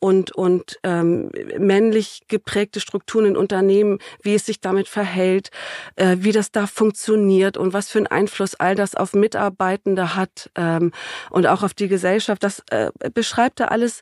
und, 0.00 0.32
und 0.32 0.78
ähm, 0.82 1.30
männlich 1.58 2.22
geprägte 2.28 2.80
Strukturen 2.80 3.26
in 3.26 3.36
Unternehmen, 3.36 3.98
wie 4.22 4.34
es 4.34 4.46
sich 4.46 4.60
damit 4.60 4.88
verhält, 4.88 5.50
äh, 5.96 6.16
wie 6.20 6.32
das 6.32 6.50
da 6.50 6.66
funktioniert 6.66 7.56
und 7.56 7.72
was 7.72 7.90
für 7.90 7.98
einen 7.98 8.08
Einfluss 8.08 8.54
all 8.56 8.74
das 8.74 8.94
auf 8.94 9.12
Mitarbeitende 9.12 10.16
hat 10.16 10.50
ähm, 10.56 10.92
und 11.30 11.46
auch 11.46 11.62
auf 11.62 11.74
die 11.74 11.88
Gesellschaft. 11.88 12.42
Das 12.42 12.62
äh, 12.70 12.90
beschreibt 13.12 13.60
er 13.60 13.70
alles 13.70 14.00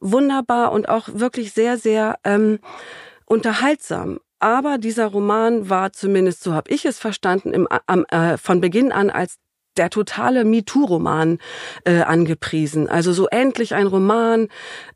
wunderbar 0.00 0.72
und 0.72 0.88
auch 0.88 1.08
wirklich 1.12 1.52
sehr, 1.52 1.76
sehr 1.76 2.18
ähm, 2.24 2.58
unterhaltsam. 3.26 4.20
Aber 4.44 4.76
dieser 4.76 5.06
Roman 5.06 5.70
war 5.70 5.94
zumindest, 5.94 6.42
so 6.42 6.52
habe 6.52 6.70
ich 6.70 6.84
es 6.84 6.98
verstanden, 6.98 7.54
im, 7.54 7.66
am, 7.86 8.04
äh, 8.10 8.36
von 8.36 8.60
Beginn 8.60 8.92
an 8.92 9.08
als 9.08 9.36
der 9.78 9.88
totale 9.88 10.44
MeToo-Roman 10.44 11.38
äh, 11.86 12.02
angepriesen. 12.02 12.86
Also 12.86 13.14
so 13.14 13.26
endlich 13.28 13.74
ein 13.74 13.86
Roman, 13.86 14.48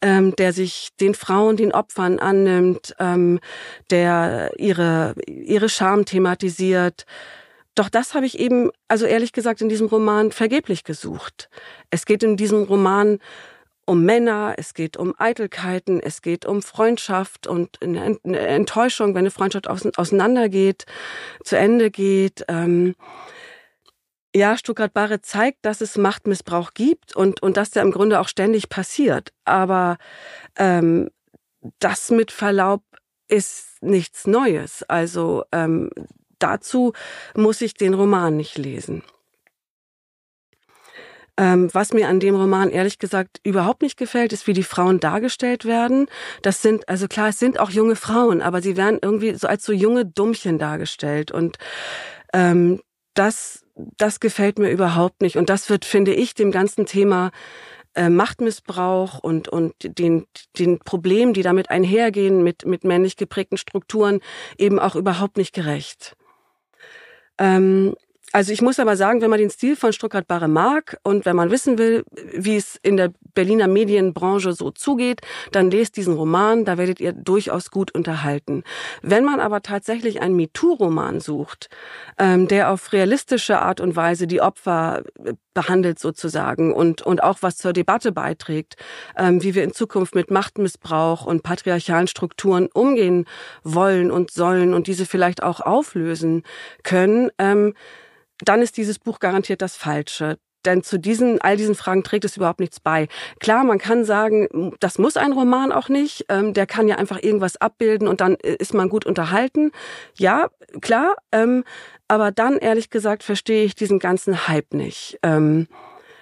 ähm, 0.02 0.36
der 0.36 0.52
sich 0.52 0.90
den 1.00 1.14
Frauen, 1.14 1.56
den 1.56 1.72
Opfern 1.72 2.18
annimmt, 2.18 2.94
ähm, 2.98 3.40
der 3.90 4.52
ihre, 4.58 5.14
ihre 5.26 5.70
Scham 5.70 6.04
thematisiert. 6.04 7.06
Doch 7.74 7.88
das 7.88 8.12
habe 8.12 8.26
ich 8.26 8.38
eben, 8.38 8.70
also 8.86 9.06
ehrlich 9.06 9.32
gesagt, 9.32 9.62
in 9.62 9.70
diesem 9.70 9.86
Roman 9.86 10.30
vergeblich 10.30 10.84
gesucht. 10.84 11.48
Es 11.88 12.04
geht 12.04 12.22
in 12.22 12.36
diesem 12.36 12.64
Roman 12.64 13.18
um 13.88 14.04
Männer, 14.04 14.54
es 14.58 14.74
geht 14.74 14.98
um 14.98 15.14
Eitelkeiten, 15.16 15.98
es 16.00 16.20
geht 16.20 16.44
um 16.44 16.60
Freundschaft 16.60 17.46
und 17.46 17.82
eine 17.82 18.18
Enttäuschung, 18.22 19.14
wenn 19.14 19.20
eine 19.20 19.30
Freundschaft 19.30 19.66
auseinandergeht, 19.66 20.84
zu 21.42 21.56
Ende 21.56 21.90
geht. 21.90 22.44
Ähm 22.48 22.94
ja, 24.36 24.58
Stuttgart-Barre 24.58 25.22
zeigt, 25.22 25.64
dass 25.64 25.80
es 25.80 25.96
Machtmissbrauch 25.96 26.74
gibt 26.74 27.16
und, 27.16 27.42
und 27.42 27.56
dass 27.56 27.70
der 27.70 27.82
im 27.82 27.90
Grunde 27.90 28.20
auch 28.20 28.28
ständig 28.28 28.68
passiert. 28.68 29.32
Aber 29.46 29.96
ähm, 30.56 31.08
das 31.78 32.10
mit 32.10 32.30
Verlaub 32.30 32.82
ist 33.26 33.82
nichts 33.82 34.26
Neues. 34.26 34.82
Also 34.82 35.44
ähm, 35.50 35.90
dazu 36.38 36.92
muss 37.34 37.62
ich 37.62 37.72
den 37.72 37.94
Roman 37.94 38.36
nicht 38.36 38.58
lesen. 38.58 39.02
Ähm, 41.38 41.68
was 41.72 41.92
mir 41.92 42.08
an 42.08 42.18
dem 42.18 42.34
Roman 42.34 42.68
ehrlich 42.68 42.98
gesagt 42.98 43.40
überhaupt 43.44 43.82
nicht 43.82 43.96
gefällt, 43.96 44.32
ist, 44.32 44.48
wie 44.48 44.54
die 44.54 44.64
Frauen 44.64 44.98
dargestellt 44.98 45.64
werden. 45.64 46.06
Das 46.42 46.62
sind, 46.62 46.88
also 46.88 47.06
klar, 47.06 47.28
es 47.28 47.38
sind 47.38 47.60
auch 47.60 47.70
junge 47.70 47.94
Frauen, 47.94 48.42
aber 48.42 48.60
sie 48.60 48.76
werden 48.76 48.98
irgendwie 49.00 49.34
so 49.34 49.46
als 49.46 49.64
so 49.64 49.72
junge 49.72 50.04
Dummchen 50.04 50.58
dargestellt. 50.58 51.30
Und 51.30 51.56
ähm, 52.32 52.80
das, 53.14 53.64
das 53.76 54.18
gefällt 54.18 54.58
mir 54.58 54.70
überhaupt 54.70 55.22
nicht. 55.22 55.36
Und 55.36 55.48
das 55.48 55.70
wird, 55.70 55.84
finde 55.84 56.12
ich, 56.12 56.34
dem 56.34 56.50
ganzen 56.50 56.86
Thema 56.86 57.30
äh, 57.94 58.08
Machtmissbrauch 58.08 59.20
und, 59.20 59.48
und 59.48 59.74
den, 59.80 60.26
den 60.58 60.80
Problemen, 60.80 61.34
die 61.34 61.42
damit 61.42 61.70
einhergehen, 61.70 62.42
mit, 62.42 62.66
mit 62.66 62.82
männlich 62.82 63.16
geprägten 63.16 63.58
Strukturen, 63.58 64.20
eben 64.56 64.80
auch 64.80 64.96
überhaupt 64.96 65.36
nicht 65.36 65.54
gerecht. 65.54 66.16
Ähm, 67.38 67.94
also 68.32 68.52
ich 68.52 68.60
muss 68.60 68.78
aber 68.78 68.96
sagen, 68.96 69.22
wenn 69.22 69.30
man 69.30 69.38
den 69.38 69.50
Stil 69.50 69.74
von 69.74 69.92
Stuttgart 69.92 70.26
Barre 70.26 70.48
mag 70.48 70.98
und 71.02 71.24
wenn 71.24 71.36
man 71.36 71.50
wissen 71.50 71.78
will, 71.78 72.04
wie 72.34 72.56
es 72.56 72.76
in 72.82 72.98
der 72.98 73.12
Berliner 73.34 73.68
Medienbranche 73.68 74.52
so 74.52 74.70
zugeht, 74.70 75.22
dann 75.52 75.70
lest 75.70 75.96
diesen 75.96 76.14
Roman, 76.14 76.64
da 76.64 76.76
werdet 76.76 77.00
ihr 77.00 77.12
durchaus 77.12 77.70
gut 77.70 77.94
unterhalten. 77.94 78.64
Wenn 79.00 79.24
man 79.24 79.40
aber 79.40 79.62
tatsächlich 79.62 80.20
einen 80.20 80.36
MeToo-Roman 80.36 81.20
sucht, 81.20 81.70
ähm, 82.18 82.48
der 82.48 82.70
auf 82.70 82.92
realistische 82.92 83.62
Art 83.62 83.80
und 83.80 83.96
Weise 83.96 84.26
die 84.26 84.42
Opfer 84.42 85.04
äh, 85.24 85.32
behandelt 85.54 85.98
sozusagen 85.98 86.74
und, 86.74 87.02
und 87.02 87.22
auch 87.22 87.38
was 87.40 87.56
zur 87.56 87.72
Debatte 87.72 88.12
beiträgt, 88.12 88.76
ähm, 89.16 89.42
wie 89.42 89.54
wir 89.54 89.64
in 89.64 89.72
Zukunft 89.72 90.14
mit 90.14 90.30
Machtmissbrauch 90.30 91.24
und 91.24 91.42
patriarchalen 91.42 92.08
Strukturen 92.08 92.68
umgehen 92.72 93.24
wollen 93.64 94.10
und 94.10 94.30
sollen 94.30 94.74
und 94.74 94.86
diese 94.86 95.06
vielleicht 95.06 95.42
auch 95.42 95.60
auflösen 95.60 96.42
können, 96.82 97.30
ähm, 97.38 97.74
dann 98.44 98.62
ist 98.62 98.76
dieses 98.76 98.98
Buch 98.98 99.18
garantiert 99.18 99.62
das 99.62 99.76
Falsche. 99.76 100.38
Denn 100.64 100.82
zu 100.82 100.98
diesen, 100.98 101.40
all 101.40 101.56
diesen 101.56 101.74
Fragen 101.74 102.02
trägt 102.02 102.24
es 102.24 102.36
überhaupt 102.36 102.60
nichts 102.60 102.80
bei. 102.80 103.08
Klar, 103.38 103.64
man 103.64 103.78
kann 103.78 104.04
sagen, 104.04 104.74
das 104.80 104.98
muss 104.98 105.16
ein 105.16 105.32
Roman 105.32 105.72
auch 105.72 105.88
nicht. 105.88 106.26
Ähm, 106.28 106.52
der 106.52 106.66
kann 106.66 106.88
ja 106.88 106.96
einfach 106.96 107.22
irgendwas 107.22 107.56
abbilden 107.56 108.08
und 108.08 108.20
dann 108.20 108.34
äh, 108.42 108.56
ist 108.58 108.74
man 108.74 108.88
gut 108.88 109.06
unterhalten. 109.06 109.70
Ja, 110.18 110.48
klar. 110.80 111.16
Ähm, 111.32 111.64
aber 112.08 112.32
dann, 112.32 112.58
ehrlich 112.58 112.90
gesagt, 112.90 113.22
verstehe 113.22 113.64
ich 113.64 113.74
diesen 113.76 113.98
ganzen 113.98 114.48
Hype 114.48 114.74
nicht. 114.74 115.18
Ähm, 115.22 115.68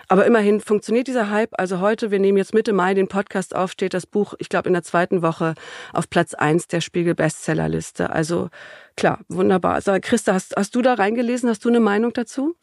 aber 0.09 0.27
immerhin 0.27 0.61
funktioniert 0.61 1.09
dieser 1.09 1.31
Hype. 1.31 1.59
Also 1.59 1.81
heute, 1.81 2.11
wir 2.11 2.19
nehmen 2.19 2.39
jetzt 2.39 2.55
Mitte 2.55 2.73
Mai 2.73 2.95
den 2.95 3.09
Podcast 3.09 3.57
auf, 3.57 3.73
steht 3.73 3.95
das 3.95 4.07
Buch, 4.07 4.35
ich 4.39 4.49
glaube, 4.49 4.69
in 4.69 4.73
der 4.73 4.85
zweiten 4.85 5.23
Woche 5.23 5.55
auf 5.93 6.09
Platz 6.09 6.35
eins 6.35 6.69
der 6.69 6.81
Spiegel 6.81 7.15
Bestsellerliste. 7.15 8.11
Also 8.11 8.51
klar, 8.97 9.21
wunderbar. 9.29 9.75
Also 9.75 9.97
Christa, 10.01 10.35
hast, 10.35 10.55
hast 10.57 10.75
du 10.75 10.83
da 10.83 10.95
reingelesen? 10.95 11.49
Hast 11.49 11.65
du 11.65 11.69
eine 11.69 11.81
Meinung 11.81 12.13
dazu? 12.13 12.57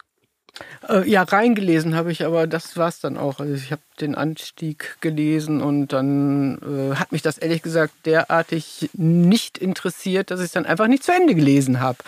Äh, 0.88 1.10
ja, 1.10 1.24
reingelesen 1.24 1.96
habe 1.96 2.12
ich, 2.12 2.26
aber 2.26 2.46
das 2.46 2.78
war 2.78 2.90
es 2.90 3.00
dann 3.00 3.18
auch. 3.18 3.40
Also 3.40 3.54
ich 3.54 3.72
habe 3.72 3.82
den 4.00 4.16
Anstieg 4.16 4.98
gelesen 5.02 5.62
und 5.62 5.88
dann 5.94 6.60
äh, 6.60 6.96
hat 6.96 7.12
mich 7.12 7.22
das 7.22 7.38
ehrlich 7.38 7.64
gesagt 7.64 7.94
derartig 8.06 8.90
nicht 8.94 9.58
interessiert, 9.58 10.30
dass 10.30 10.40
ich 10.40 10.48
es 10.48 10.52
dann 10.52 10.66
einfach 10.66 10.88
nicht 10.88 11.04
zu 11.04 11.12
Ende 11.12 11.34
gelesen 11.34 11.80
habe. 11.80 12.00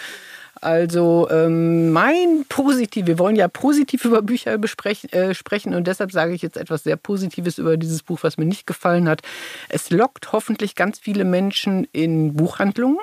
Also 0.62 1.28
ähm, 1.32 1.92
mein 1.92 2.46
positiv, 2.48 3.08
wir 3.08 3.20
wollen 3.20 3.36
ja 3.36 3.48
positiv 3.48 4.06
über 4.06 4.22
Bücher 4.22 4.58
besprechen, 4.58 5.12
äh, 5.12 5.34
sprechen 5.36 5.76
und 5.76 5.86
deshalb 5.86 6.12
sage 6.12 6.34
ich 6.34 6.42
jetzt 6.42 6.58
etwas 6.58 6.84
sehr 6.84 6.96
Positives 6.96 7.58
über 7.58 7.78
dieses 7.78 8.04
Buch, 8.04 8.20
was 8.22 8.38
mir 8.38 8.46
nicht 8.46 8.66
gefallen 8.66 9.10
hat. 9.10 9.22
Es 9.70 9.90
lockt 9.90 10.32
hoffentlich 10.32 10.76
ganz 10.76 11.00
viele 11.00 11.26
Menschen 11.26 11.88
in 11.92 12.36
Buchhandlungen 12.36 13.00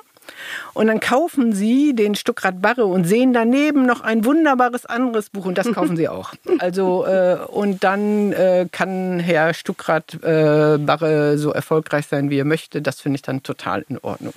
Und 0.74 0.86
dann 0.86 1.00
kaufen 1.00 1.52
sie 1.52 1.94
den 1.94 2.14
Stuckrad 2.14 2.62
Barre 2.62 2.86
und 2.86 3.04
sehen 3.04 3.32
daneben 3.32 3.84
noch 3.84 4.00
ein 4.00 4.24
wunderbares 4.24 4.86
anderes 4.86 5.30
Buch 5.30 5.44
und 5.44 5.58
das 5.58 5.70
kaufen 5.74 5.96
sie 5.96 6.08
auch. 6.08 6.32
Also 6.58 7.04
äh, 7.06 7.38
und 7.48 7.84
dann 7.84 8.32
äh, 8.32 8.66
kann 8.70 9.18
Herr 9.18 9.54
Stuckrad 9.54 10.14
äh, 10.22 10.78
Barre 10.78 11.38
so 11.38 11.50
erfolgreich 11.50 12.06
sein, 12.06 12.30
wie 12.30 12.38
er 12.38 12.44
möchte. 12.44 12.80
Das 12.80 13.00
finde 13.00 13.16
ich 13.16 13.22
dann 13.22 13.42
total 13.42 13.84
in 13.88 13.98
Ordnung. 13.98 14.34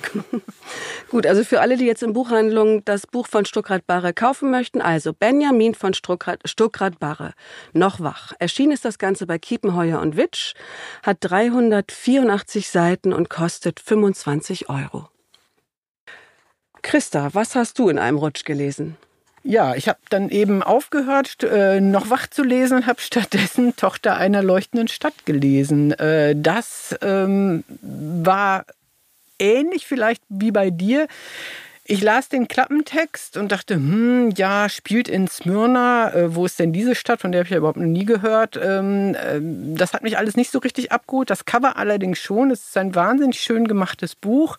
Gut, 1.09 1.25
also 1.25 1.43
für 1.43 1.61
alle, 1.61 1.77
die 1.77 1.85
jetzt 1.85 2.03
in 2.03 2.13
Buchhandlungen 2.13 2.83
das 2.85 3.07
Buch 3.07 3.27
von 3.27 3.45
Stuckrad 3.45 3.87
Barre 3.87 4.13
kaufen 4.13 4.51
möchten, 4.51 4.81
also 4.81 5.13
Benjamin 5.13 5.75
von 5.75 5.93
Stuckrad, 5.93 6.39
Stuckrad 6.45 6.99
Barre, 6.99 7.33
noch 7.73 7.99
wach. 7.99 8.33
Erschienen 8.39 8.71
ist 8.71 8.85
das 8.85 8.97
Ganze 8.97 9.25
bei 9.25 9.37
Kiepenheuer 9.37 10.01
und 10.01 10.17
Witsch, 10.17 10.53
hat 11.03 11.17
384 11.21 12.69
Seiten 12.69 13.13
und 13.13 13.29
kostet 13.29 13.79
25 13.79 14.69
Euro. 14.69 15.09
Christa, 16.85 17.31
was 17.33 17.55
hast 17.55 17.79
du 17.79 17.89
in 17.89 17.97
einem 17.97 18.19
Rutsch 18.19 18.45
gelesen? 18.45 18.95
Ja, 19.43 19.73
ich 19.73 19.89
habe 19.89 19.97
dann 20.09 20.29
eben 20.29 20.61
aufgehört, 20.61 21.41
äh, 21.43 21.81
noch 21.81 22.11
wach 22.11 22.27
zu 22.27 22.43
lesen 22.43 22.77
und 22.77 22.85
habe 22.85 23.01
stattdessen 23.01 23.75
Tochter 23.75 24.17
einer 24.17 24.43
leuchtenden 24.43 24.87
Stadt 24.87 25.25
gelesen. 25.25 25.93
Äh, 25.93 26.35
das 26.37 26.95
ähm, 27.01 27.63
war 27.81 28.65
ähnlich 29.39 29.87
vielleicht 29.87 30.21
wie 30.29 30.51
bei 30.51 30.69
dir. 30.69 31.07
Ich 31.87 32.01
las 32.01 32.29
den 32.29 32.47
Klappentext 32.47 33.37
und 33.37 33.51
dachte, 33.51 33.75
hm, 33.75 34.31
ja, 34.35 34.69
spielt 34.69 35.07
in 35.07 35.27
Smyrna. 35.27 36.11
Äh, 36.15 36.35
wo 36.35 36.47
ist 36.47 36.57
denn 36.57 36.73
diese 36.73 36.95
Stadt? 36.95 37.21
Von 37.21 37.31
der 37.31 37.41
habe 37.41 37.45
ich 37.45 37.51
ja 37.51 37.57
überhaupt 37.59 37.77
noch 37.77 37.85
nie 37.85 38.05
gehört. 38.05 38.59
Ähm, 38.59 39.13
äh, 39.13 39.39
das 39.77 39.93
hat 39.93 40.01
mich 40.01 40.17
alles 40.17 40.35
nicht 40.35 40.49
so 40.49 40.57
richtig 40.57 40.91
abgeholt. 40.91 41.29
Das 41.29 41.45
Cover 41.45 41.77
allerdings 41.77 42.17
schon. 42.17 42.49
Es 42.49 42.69
ist 42.69 42.77
ein 42.77 42.95
wahnsinnig 42.95 43.39
schön 43.39 43.67
gemachtes 43.67 44.15
Buch. 44.15 44.57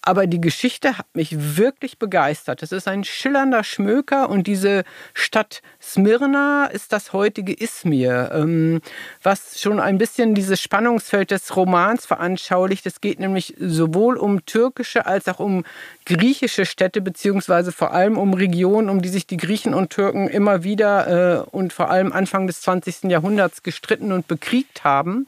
Aber 0.00 0.28
die 0.28 0.40
Geschichte 0.40 0.96
hat 0.96 1.06
mich 1.12 1.56
wirklich 1.56 1.98
begeistert. 1.98 2.62
Es 2.62 2.70
ist 2.70 2.86
ein 2.86 3.02
schillernder 3.02 3.64
Schmöker 3.64 4.28
und 4.28 4.46
diese 4.46 4.84
Stadt 5.12 5.62
Smyrna 5.82 6.66
ist 6.66 6.92
das 6.92 7.12
heutige 7.12 7.52
Izmir, 7.52 8.30
ähm, 8.32 8.80
was 9.24 9.60
schon 9.60 9.80
ein 9.80 9.98
bisschen 9.98 10.36
dieses 10.36 10.60
Spannungsfeld 10.60 11.32
des 11.32 11.56
Romans 11.56 12.06
veranschaulicht. 12.06 12.86
Es 12.86 13.00
geht 13.00 13.18
nämlich 13.18 13.56
sowohl 13.58 14.16
um 14.16 14.46
türkische 14.46 15.06
als 15.06 15.26
auch 15.26 15.40
um 15.40 15.64
griechische 16.06 16.59
Städte, 16.64 17.00
beziehungsweise 17.00 17.72
vor 17.72 17.92
allem 17.92 18.18
um 18.18 18.34
Regionen, 18.34 18.88
um 18.88 19.02
die 19.02 19.08
sich 19.08 19.26
die 19.26 19.36
Griechen 19.36 19.74
und 19.74 19.90
Türken 19.90 20.28
immer 20.28 20.64
wieder 20.64 21.44
äh, 21.46 21.50
und 21.50 21.72
vor 21.72 21.90
allem 21.90 22.12
Anfang 22.12 22.46
des 22.46 22.60
20. 22.62 23.04
Jahrhunderts 23.04 23.62
gestritten 23.62 24.12
und 24.12 24.28
bekriegt 24.28 24.84
haben. 24.84 25.26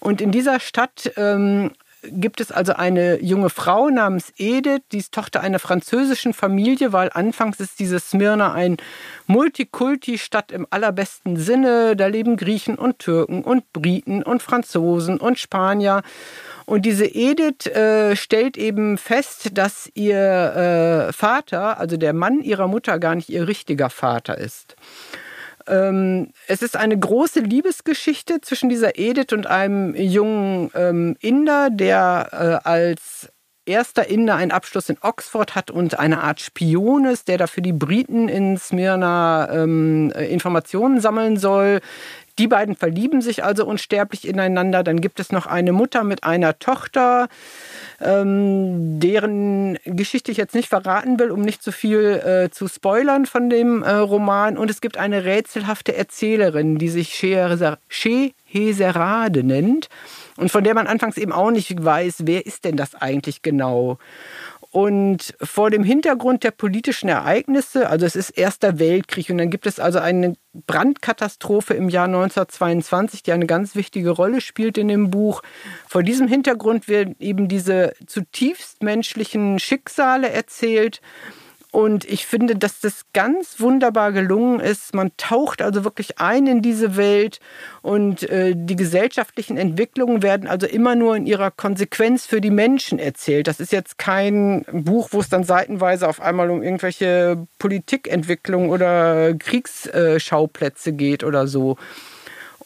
Und 0.00 0.20
in 0.20 0.32
dieser 0.32 0.60
Stadt 0.60 1.12
ähm, 1.16 1.70
gibt 2.02 2.40
es 2.40 2.50
also 2.50 2.72
eine 2.72 3.22
junge 3.22 3.50
Frau 3.50 3.88
namens 3.88 4.32
Edith, 4.36 4.82
die 4.90 4.98
ist 4.98 5.12
Tochter 5.12 5.40
einer 5.40 5.58
französischen 5.58 6.34
Familie, 6.34 6.92
weil 6.92 7.10
anfangs 7.12 7.60
ist 7.60 7.78
diese 7.78 8.00
Smyrna 8.00 8.52
ein 8.52 8.76
Multikulti-Stadt 9.26 10.50
im 10.50 10.66
allerbesten 10.70 11.36
Sinne. 11.36 11.94
Da 11.94 12.08
leben 12.08 12.36
Griechen 12.36 12.76
und 12.76 12.98
Türken 12.98 13.44
und 13.44 13.72
Briten 13.72 14.22
und 14.22 14.42
Franzosen 14.42 15.18
und 15.18 15.38
Spanier. 15.38 16.02
Und 16.72 16.86
diese 16.86 17.04
Edith 17.04 17.66
äh, 17.66 18.16
stellt 18.16 18.56
eben 18.56 18.96
fest, 18.96 19.58
dass 19.58 19.90
ihr 19.92 20.16
äh, 20.16 21.12
Vater, 21.12 21.78
also 21.78 21.98
der 21.98 22.14
Mann 22.14 22.40
ihrer 22.40 22.66
Mutter, 22.66 22.98
gar 22.98 23.14
nicht 23.14 23.28
ihr 23.28 23.46
richtiger 23.46 23.90
Vater 23.90 24.38
ist. 24.38 24.76
Ähm, 25.66 26.30
es 26.46 26.62
ist 26.62 26.74
eine 26.78 26.98
große 26.98 27.40
Liebesgeschichte 27.40 28.40
zwischen 28.40 28.70
dieser 28.70 28.98
Edith 28.98 29.34
und 29.34 29.46
einem 29.46 29.94
jungen 29.94 30.70
ähm, 30.74 31.14
Inder, 31.20 31.68
der 31.68 32.28
äh, 32.64 32.66
als 32.66 33.28
erster 33.66 34.08
Inder 34.08 34.36
einen 34.36 34.50
Abschluss 34.50 34.88
in 34.88 34.96
Oxford 35.02 35.54
hat 35.54 35.70
und 35.70 35.98
eine 35.98 36.22
Art 36.22 36.40
Spion 36.40 37.04
ist, 37.04 37.28
der 37.28 37.38
da 37.38 37.46
für 37.46 37.62
die 37.62 37.72
Briten 37.72 38.28
in 38.28 38.56
Smyrna 38.56 39.48
ähm, 39.52 40.10
Informationen 40.10 41.00
sammeln 41.00 41.36
soll. 41.36 41.80
Die 42.38 42.48
beiden 42.48 42.76
verlieben 42.76 43.20
sich 43.20 43.44
also 43.44 43.66
unsterblich 43.66 44.26
ineinander. 44.26 44.82
Dann 44.82 45.00
gibt 45.00 45.20
es 45.20 45.32
noch 45.32 45.46
eine 45.46 45.72
Mutter 45.72 46.02
mit 46.02 46.24
einer 46.24 46.58
Tochter, 46.58 47.28
ähm, 48.00 48.98
deren 49.00 49.78
Geschichte 49.84 50.32
ich 50.32 50.38
jetzt 50.38 50.54
nicht 50.54 50.68
verraten 50.68 51.18
will, 51.18 51.30
um 51.30 51.42
nicht 51.42 51.62
zu 51.62 51.72
viel 51.72 52.00
äh, 52.00 52.50
zu 52.50 52.68
spoilern 52.68 53.26
von 53.26 53.50
dem 53.50 53.82
äh, 53.82 53.90
Roman. 53.92 54.56
Und 54.56 54.70
es 54.70 54.80
gibt 54.80 54.96
eine 54.96 55.24
rätselhafte 55.24 55.94
Erzählerin, 55.94 56.78
die 56.78 56.88
sich 56.88 57.14
Scheheserade 57.88 59.44
nennt 59.44 59.90
und 60.36 60.50
von 60.50 60.64
der 60.64 60.74
man 60.74 60.86
anfangs 60.86 61.18
eben 61.18 61.32
auch 61.32 61.50
nicht 61.50 61.84
weiß, 61.84 62.22
wer 62.24 62.46
ist 62.46 62.64
denn 62.64 62.76
das 62.76 62.94
eigentlich 62.94 63.42
genau. 63.42 63.98
Und 64.72 65.34
vor 65.38 65.70
dem 65.70 65.84
Hintergrund 65.84 66.44
der 66.44 66.50
politischen 66.50 67.10
Ereignisse, 67.10 67.90
also 67.90 68.06
es 68.06 68.16
ist 68.16 68.30
Erster 68.30 68.78
Weltkrieg 68.78 69.28
und 69.28 69.36
dann 69.36 69.50
gibt 69.50 69.66
es 69.66 69.78
also 69.78 69.98
eine 69.98 70.34
Brandkatastrophe 70.66 71.74
im 71.74 71.90
Jahr 71.90 72.06
1922, 72.06 73.22
die 73.22 73.32
eine 73.32 73.44
ganz 73.44 73.74
wichtige 73.76 74.08
Rolle 74.08 74.40
spielt 74.40 74.78
in 74.78 74.88
dem 74.88 75.10
Buch. 75.10 75.42
Vor 75.86 76.02
diesem 76.02 76.26
Hintergrund 76.26 76.88
werden 76.88 77.16
eben 77.20 77.48
diese 77.48 77.92
zutiefst 78.06 78.82
menschlichen 78.82 79.58
Schicksale 79.58 80.30
erzählt. 80.30 81.02
Und 81.72 82.04
ich 82.04 82.26
finde, 82.26 82.54
dass 82.54 82.80
das 82.80 83.06
ganz 83.14 83.58
wunderbar 83.58 84.12
gelungen 84.12 84.60
ist. 84.60 84.94
Man 84.94 85.10
taucht 85.16 85.62
also 85.62 85.84
wirklich 85.84 86.18
ein 86.18 86.46
in 86.46 86.60
diese 86.60 86.98
Welt 86.98 87.40
und 87.80 88.28
äh, 88.28 88.52
die 88.54 88.76
gesellschaftlichen 88.76 89.56
Entwicklungen 89.56 90.22
werden 90.22 90.48
also 90.48 90.66
immer 90.66 90.94
nur 90.96 91.16
in 91.16 91.24
ihrer 91.24 91.50
Konsequenz 91.50 92.26
für 92.26 92.42
die 92.42 92.50
Menschen 92.50 92.98
erzählt. 92.98 93.46
Das 93.46 93.58
ist 93.58 93.72
jetzt 93.72 93.96
kein 93.96 94.66
Buch, 94.70 95.08
wo 95.12 95.20
es 95.20 95.30
dann 95.30 95.44
seitenweise 95.44 96.08
auf 96.08 96.20
einmal 96.20 96.50
um 96.50 96.62
irgendwelche 96.62 97.46
Politikentwicklung 97.58 98.68
oder 98.68 99.32
Kriegsschauplätze 99.32 100.92
geht 100.92 101.24
oder 101.24 101.46
so. 101.46 101.78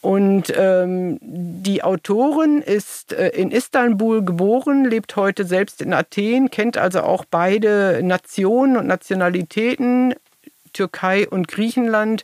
Und 0.06 0.52
ähm, 0.56 1.18
die 1.20 1.82
Autorin 1.82 2.62
ist 2.62 3.12
äh, 3.12 3.30
in 3.30 3.50
Istanbul 3.50 4.24
geboren, 4.24 4.84
lebt 4.84 5.16
heute 5.16 5.44
selbst 5.44 5.82
in 5.82 5.92
Athen, 5.92 6.48
kennt 6.48 6.78
also 6.78 7.00
auch 7.00 7.24
beide 7.24 8.00
Nationen 8.04 8.76
und 8.76 8.86
Nationalitäten, 8.86 10.14
Türkei 10.72 11.28
und 11.28 11.48
Griechenland. 11.48 12.22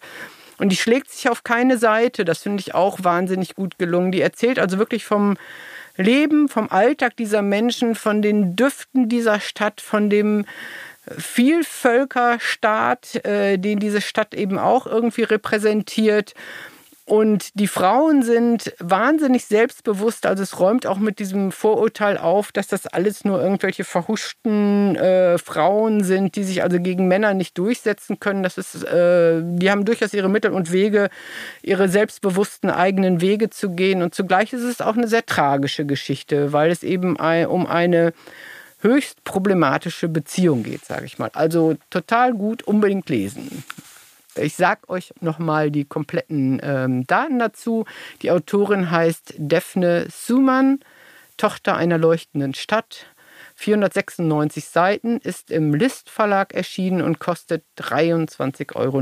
Und 0.59 0.69
die 0.69 0.77
schlägt 0.77 1.11
sich 1.11 1.29
auf 1.29 1.43
keine 1.43 1.77
Seite. 1.77 2.25
Das 2.25 2.45
finde 2.45 2.61
ich 2.61 2.73
auch 2.73 3.03
wahnsinnig 3.03 3.57
gut 3.57 3.79
gelungen. 3.79 4.13
Die 4.13 4.21
erzählt 4.21 4.61
also 4.61 4.79
wirklich 4.79 5.05
vom 5.05 5.37
Leben, 5.97 6.49
vom 6.49 6.71
Alltag 6.71 7.17
dieser 7.17 7.43
Menschen, 7.43 7.97
von 7.97 8.23
den 8.23 8.55
Düften 8.55 9.09
dieser 9.09 9.41
Stadt, 9.41 9.81
von 9.81 10.09
dem 10.09 10.45
Vielvölkerstaat, 11.19 13.25
äh, 13.25 13.59
den 13.59 13.81
diese 13.81 14.01
Stadt 14.01 14.35
eben 14.35 14.57
auch 14.57 14.87
irgendwie 14.87 15.25
repräsentiert. 15.25 16.35
Und 17.05 17.59
die 17.59 17.67
Frauen 17.67 18.23
sind 18.23 18.73
wahnsinnig 18.79 19.47
selbstbewusst. 19.47 20.25
Also 20.25 20.43
es 20.43 20.61
räumt 20.61 20.87
auch 20.87 20.99
mit 20.99 21.19
diesem 21.19 21.51
Vorurteil 21.51 22.17
auf, 22.17 22.53
dass 22.53 22.69
das 22.69 22.87
alles 22.87 23.25
nur 23.25 23.43
irgendwelche 23.43 23.83
verhuschten 23.83 24.95
äh, 24.95 25.37
Frauen 25.39 26.05
sind, 26.05 26.37
die 26.37 26.45
sich 26.45 26.63
also 26.63 26.79
gegen 26.79 27.09
Männer 27.09 27.35
nicht 27.35 27.59
durchsetzen 27.59 28.21
können. 28.21 28.45
Das 28.45 28.57
ist, 28.57 28.85
äh, 28.85 29.41
die 29.43 29.71
haben 29.71 29.85
durchaus 29.85 30.15
ihre 30.15 30.29
Mittel 30.29 30.53
und 30.53 30.71
Wege, 30.71 31.11
ihre 31.63 31.89
selbstbewussten 31.89 32.71
eigenen 32.71 33.21
Wege 33.21 33.51
zu 33.51 33.71
gehen. 33.71 34.03
Und 34.03 34.15
zugleich 34.15 34.53
ist 34.53 34.63
es 34.63 34.81
auch 34.81 34.97
eine 34.97 35.09
sehr 35.09 35.27
tragische 35.27 35.85
Geschichte, 35.85 36.53
weil 36.53 36.71
es 36.71 36.85
eben 36.85 37.17
um 37.17 37.67
eine 37.67 38.13
höchst 38.81 39.25
problematische 39.25 40.09
Beziehung 40.09 40.63
geht, 40.63 40.85
sage 40.85 41.07
ich 41.07 41.19
mal. 41.19 41.31
Also 41.35 41.77
total 41.91 42.33
gut, 42.33 42.63
unbedingt 42.63 43.09
lesen. 43.09 43.65
Ich 44.37 44.57
sage 44.57 44.89
euch 44.89 45.13
nochmal 45.21 45.71
die 45.71 45.85
kompletten 45.85 46.61
ähm, 46.63 47.07
Daten 47.07 47.39
dazu. 47.39 47.85
Die 48.23 48.31
Autorin 48.31 48.91
heißt 48.91 49.35
Daphne 49.39 50.07
Suman, 50.11 50.81
Tochter 51.37 51.77
einer 51.77 51.99
leuchtenden 51.99 52.55
Stadt. 52.55 53.07
496 53.55 54.65
Seiten, 54.65 55.19
ist 55.19 55.51
im 55.51 55.75
List 55.75 56.09
Verlag 56.11 56.55
erschienen 56.55 57.03
und 57.03 57.19
kostet 57.19 57.65
23,99 57.79 58.75
Euro. 58.77 59.01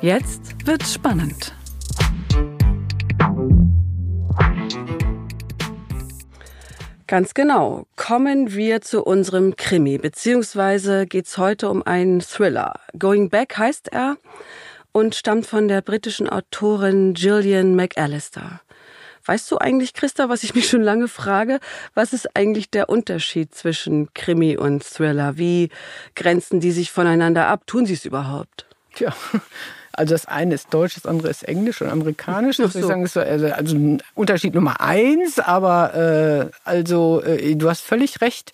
Jetzt 0.00 0.66
wird's 0.66 0.92
spannend. 0.92 1.55
Ganz 7.06 7.34
genau. 7.34 7.86
Kommen 7.94 8.52
wir 8.52 8.80
zu 8.80 9.04
unserem 9.04 9.54
Krimi, 9.54 9.96
beziehungsweise 9.96 11.06
geht's 11.06 11.38
heute 11.38 11.70
um 11.70 11.86
einen 11.86 12.20
Thriller. 12.20 12.80
Going 12.98 13.30
Back 13.30 13.56
heißt 13.56 13.92
er 13.92 14.16
und 14.90 15.14
stammt 15.14 15.46
von 15.46 15.68
der 15.68 15.82
britischen 15.82 16.28
Autorin 16.28 17.14
Gillian 17.14 17.76
McAllister. 17.76 18.60
Weißt 19.24 19.48
du 19.52 19.58
eigentlich, 19.58 19.94
Christa, 19.94 20.28
was 20.28 20.42
ich 20.42 20.54
mich 20.56 20.68
schon 20.68 20.82
lange 20.82 21.06
frage? 21.06 21.60
Was 21.94 22.12
ist 22.12 22.34
eigentlich 22.34 22.70
der 22.70 22.88
Unterschied 22.88 23.54
zwischen 23.54 24.12
Krimi 24.12 24.56
und 24.56 24.82
Thriller? 24.82 25.36
Wie 25.36 25.68
grenzen 26.16 26.58
die 26.58 26.72
sich 26.72 26.90
voneinander 26.90 27.46
ab? 27.46 27.68
Tun 27.68 27.86
sie 27.86 27.94
es 27.94 28.04
überhaupt? 28.04 28.66
Tja, 28.96 29.14
Also 29.96 30.14
das 30.14 30.26
eine 30.26 30.54
ist 30.54 30.72
Deutsch, 30.72 30.94
das 30.94 31.06
andere 31.06 31.28
ist 31.28 31.42
Englisch 31.42 31.80
und 31.80 31.88
Amerikanisch. 31.88 32.58
Das 32.58 32.74
so. 32.74 32.78
ich 32.78 32.84
sagen, 32.84 33.02
ist 33.04 33.14
so, 33.14 33.20
also, 33.20 33.46
also 33.46 33.98
Unterschied 34.14 34.54
Nummer 34.54 34.80
eins, 34.80 35.38
aber 35.38 35.94
äh, 35.94 36.58
also 36.64 37.22
äh, 37.22 37.56
du 37.56 37.68
hast 37.68 37.80
völlig 37.80 38.20
recht. 38.20 38.52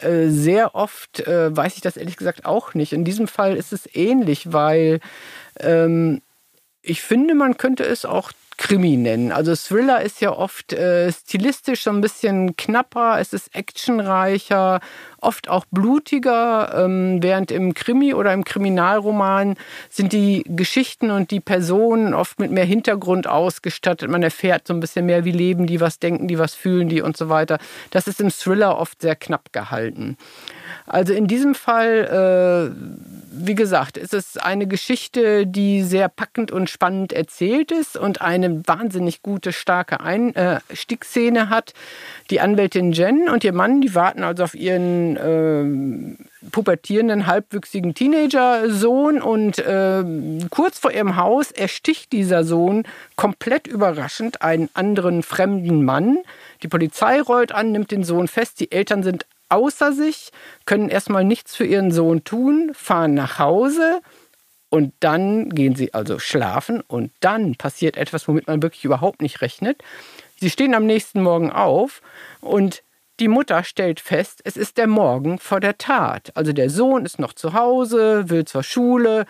Äh, 0.00 0.28
sehr 0.28 0.74
oft 0.74 1.20
äh, 1.26 1.54
weiß 1.54 1.76
ich 1.76 1.82
das 1.82 1.96
ehrlich 1.96 2.16
gesagt 2.16 2.46
auch 2.46 2.74
nicht. 2.74 2.92
In 2.92 3.04
diesem 3.04 3.28
Fall 3.28 3.56
ist 3.56 3.72
es 3.72 3.88
ähnlich, 3.94 4.52
weil 4.52 5.00
ähm, 5.60 6.22
ich 6.82 7.02
finde, 7.02 7.34
man 7.34 7.56
könnte 7.56 7.84
es 7.84 8.04
auch 8.04 8.32
Krimi 8.58 8.96
nennen. 8.96 9.32
Also 9.32 9.54
Thriller 9.54 10.02
ist 10.02 10.20
ja 10.20 10.32
oft 10.32 10.72
äh, 10.72 11.10
stilistisch 11.12 11.84
so 11.84 11.90
ein 11.90 12.00
bisschen 12.00 12.56
knapper, 12.56 13.18
es 13.20 13.32
ist 13.32 13.54
actionreicher, 13.54 14.80
oft 15.20 15.48
auch 15.48 15.64
blutiger, 15.70 16.84
ähm, 16.84 17.22
während 17.22 17.52
im 17.52 17.72
Krimi 17.72 18.14
oder 18.14 18.32
im 18.32 18.44
Kriminalroman 18.44 19.54
sind 19.88 20.12
die 20.12 20.44
Geschichten 20.48 21.10
und 21.12 21.30
die 21.30 21.40
Personen 21.40 22.14
oft 22.14 22.40
mit 22.40 22.50
mehr 22.50 22.64
Hintergrund 22.64 23.28
ausgestattet. 23.28 24.10
Man 24.10 24.24
erfährt 24.24 24.66
so 24.66 24.74
ein 24.74 24.80
bisschen 24.80 25.06
mehr, 25.06 25.24
wie 25.24 25.32
leben 25.32 25.66
die, 25.66 25.80
was 25.80 26.00
denken 26.00 26.26
die, 26.26 26.38
was 26.38 26.54
fühlen 26.54 26.88
die 26.88 27.00
und 27.00 27.16
so 27.16 27.28
weiter. 27.28 27.58
Das 27.90 28.08
ist 28.08 28.20
im 28.20 28.30
Thriller 28.30 28.76
oft 28.76 29.00
sehr 29.00 29.14
knapp 29.14 29.52
gehalten. 29.52 30.16
Also 30.86 31.12
in 31.12 31.28
diesem 31.28 31.54
Fall, 31.54 32.74
äh, 32.74 33.17
wie 33.40 33.54
gesagt, 33.54 33.96
ist 33.96 34.14
es 34.14 34.36
eine 34.36 34.66
Geschichte, 34.66 35.46
die 35.46 35.82
sehr 35.82 36.08
packend 36.08 36.50
und 36.50 36.68
spannend 36.68 37.12
erzählt 37.12 37.70
ist 37.70 37.96
und 37.96 38.20
eine 38.20 38.66
wahnsinnig 38.66 39.22
gute, 39.22 39.52
starke 39.52 40.00
Einstiegsszene 40.00 41.40
äh, 41.40 41.46
hat. 41.46 41.74
Die 42.30 42.40
Anwältin 42.40 42.92
Jen 42.92 43.28
und 43.28 43.44
ihr 43.44 43.52
Mann, 43.52 43.80
die 43.80 43.94
warten 43.94 44.22
also 44.22 44.44
auf 44.44 44.54
ihren 44.54 45.16
äh, 45.16 46.48
pubertierenden, 46.50 47.26
halbwüchsigen 47.26 47.94
Teenager-Sohn 47.94 49.20
und 49.20 49.58
äh, 49.58 50.04
kurz 50.50 50.78
vor 50.78 50.92
ihrem 50.92 51.16
Haus 51.16 51.50
ersticht 51.50 52.12
dieser 52.12 52.44
Sohn 52.44 52.84
komplett 53.16 53.66
überraschend 53.66 54.42
einen 54.42 54.68
anderen 54.74 55.22
fremden 55.22 55.84
Mann. 55.84 56.18
Die 56.62 56.68
Polizei 56.68 57.20
rollt 57.20 57.52
an, 57.52 57.72
nimmt 57.72 57.90
den 57.90 58.04
Sohn 58.04 58.28
fest. 58.28 58.60
Die 58.60 58.72
Eltern 58.72 59.02
sind 59.02 59.26
außer 59.48 59.92
sich, 59.92 60.30
können 60.66 60.88
erstmal 60.88 61.24
nichts 61.24 61.56
für 61.56 61.64
ihren 61.64 61.90
Sohn 61.90 62.24
tun, 62.24 62.70
fahren 62.74 63.14
nach 63.14 63.38
Hause 63.38 64.00
und 64.70 64.92
dann 65.00 65.50
gehen 65.50 65.74
sie 65.74 65.94
also 65.94 66.18
schlafen 66.18 66.82
und 66.86 67.12
dann 67.20 67.56
passiert 67.56 67.96
etwas, 67.96 68.28
womit 68.28 68.46
man 68.46 68.62
wirklich 68.62 68.84
überhaupt 68.84 69.22
nicht 69.22 69.40
rechnet. 69.40 69.82
Sie 70.40 70.50
stehen 70.50 70.74
am 70.74 70.86
nächsten 70.86 71.22
Morgen 71.22 71.50
auf 71.50 72.02
und 72.40 72.82
die 73.20 73.28
Mutter 73.28 73.64
stellt 73.64 73.98
fest, 73.98 74.40
es 74.44 74.56
ist 74.56 74.76
der 74.78 74.86
Morgen 74.86 75.38
vor 75.38 75.58
der 75.58 75.78
Tat. 75.78 76.30
Also 76.34 76.52
der 76.52 76.70
Sohn 76.70 77.04
ist 77.04 77.18
noch 77.18 77.32
zu 77.32 77.52
Hause, 77.52 78.30
will 78.30 78.44
zur 78.44 78.62
Schule. 78.62 79.26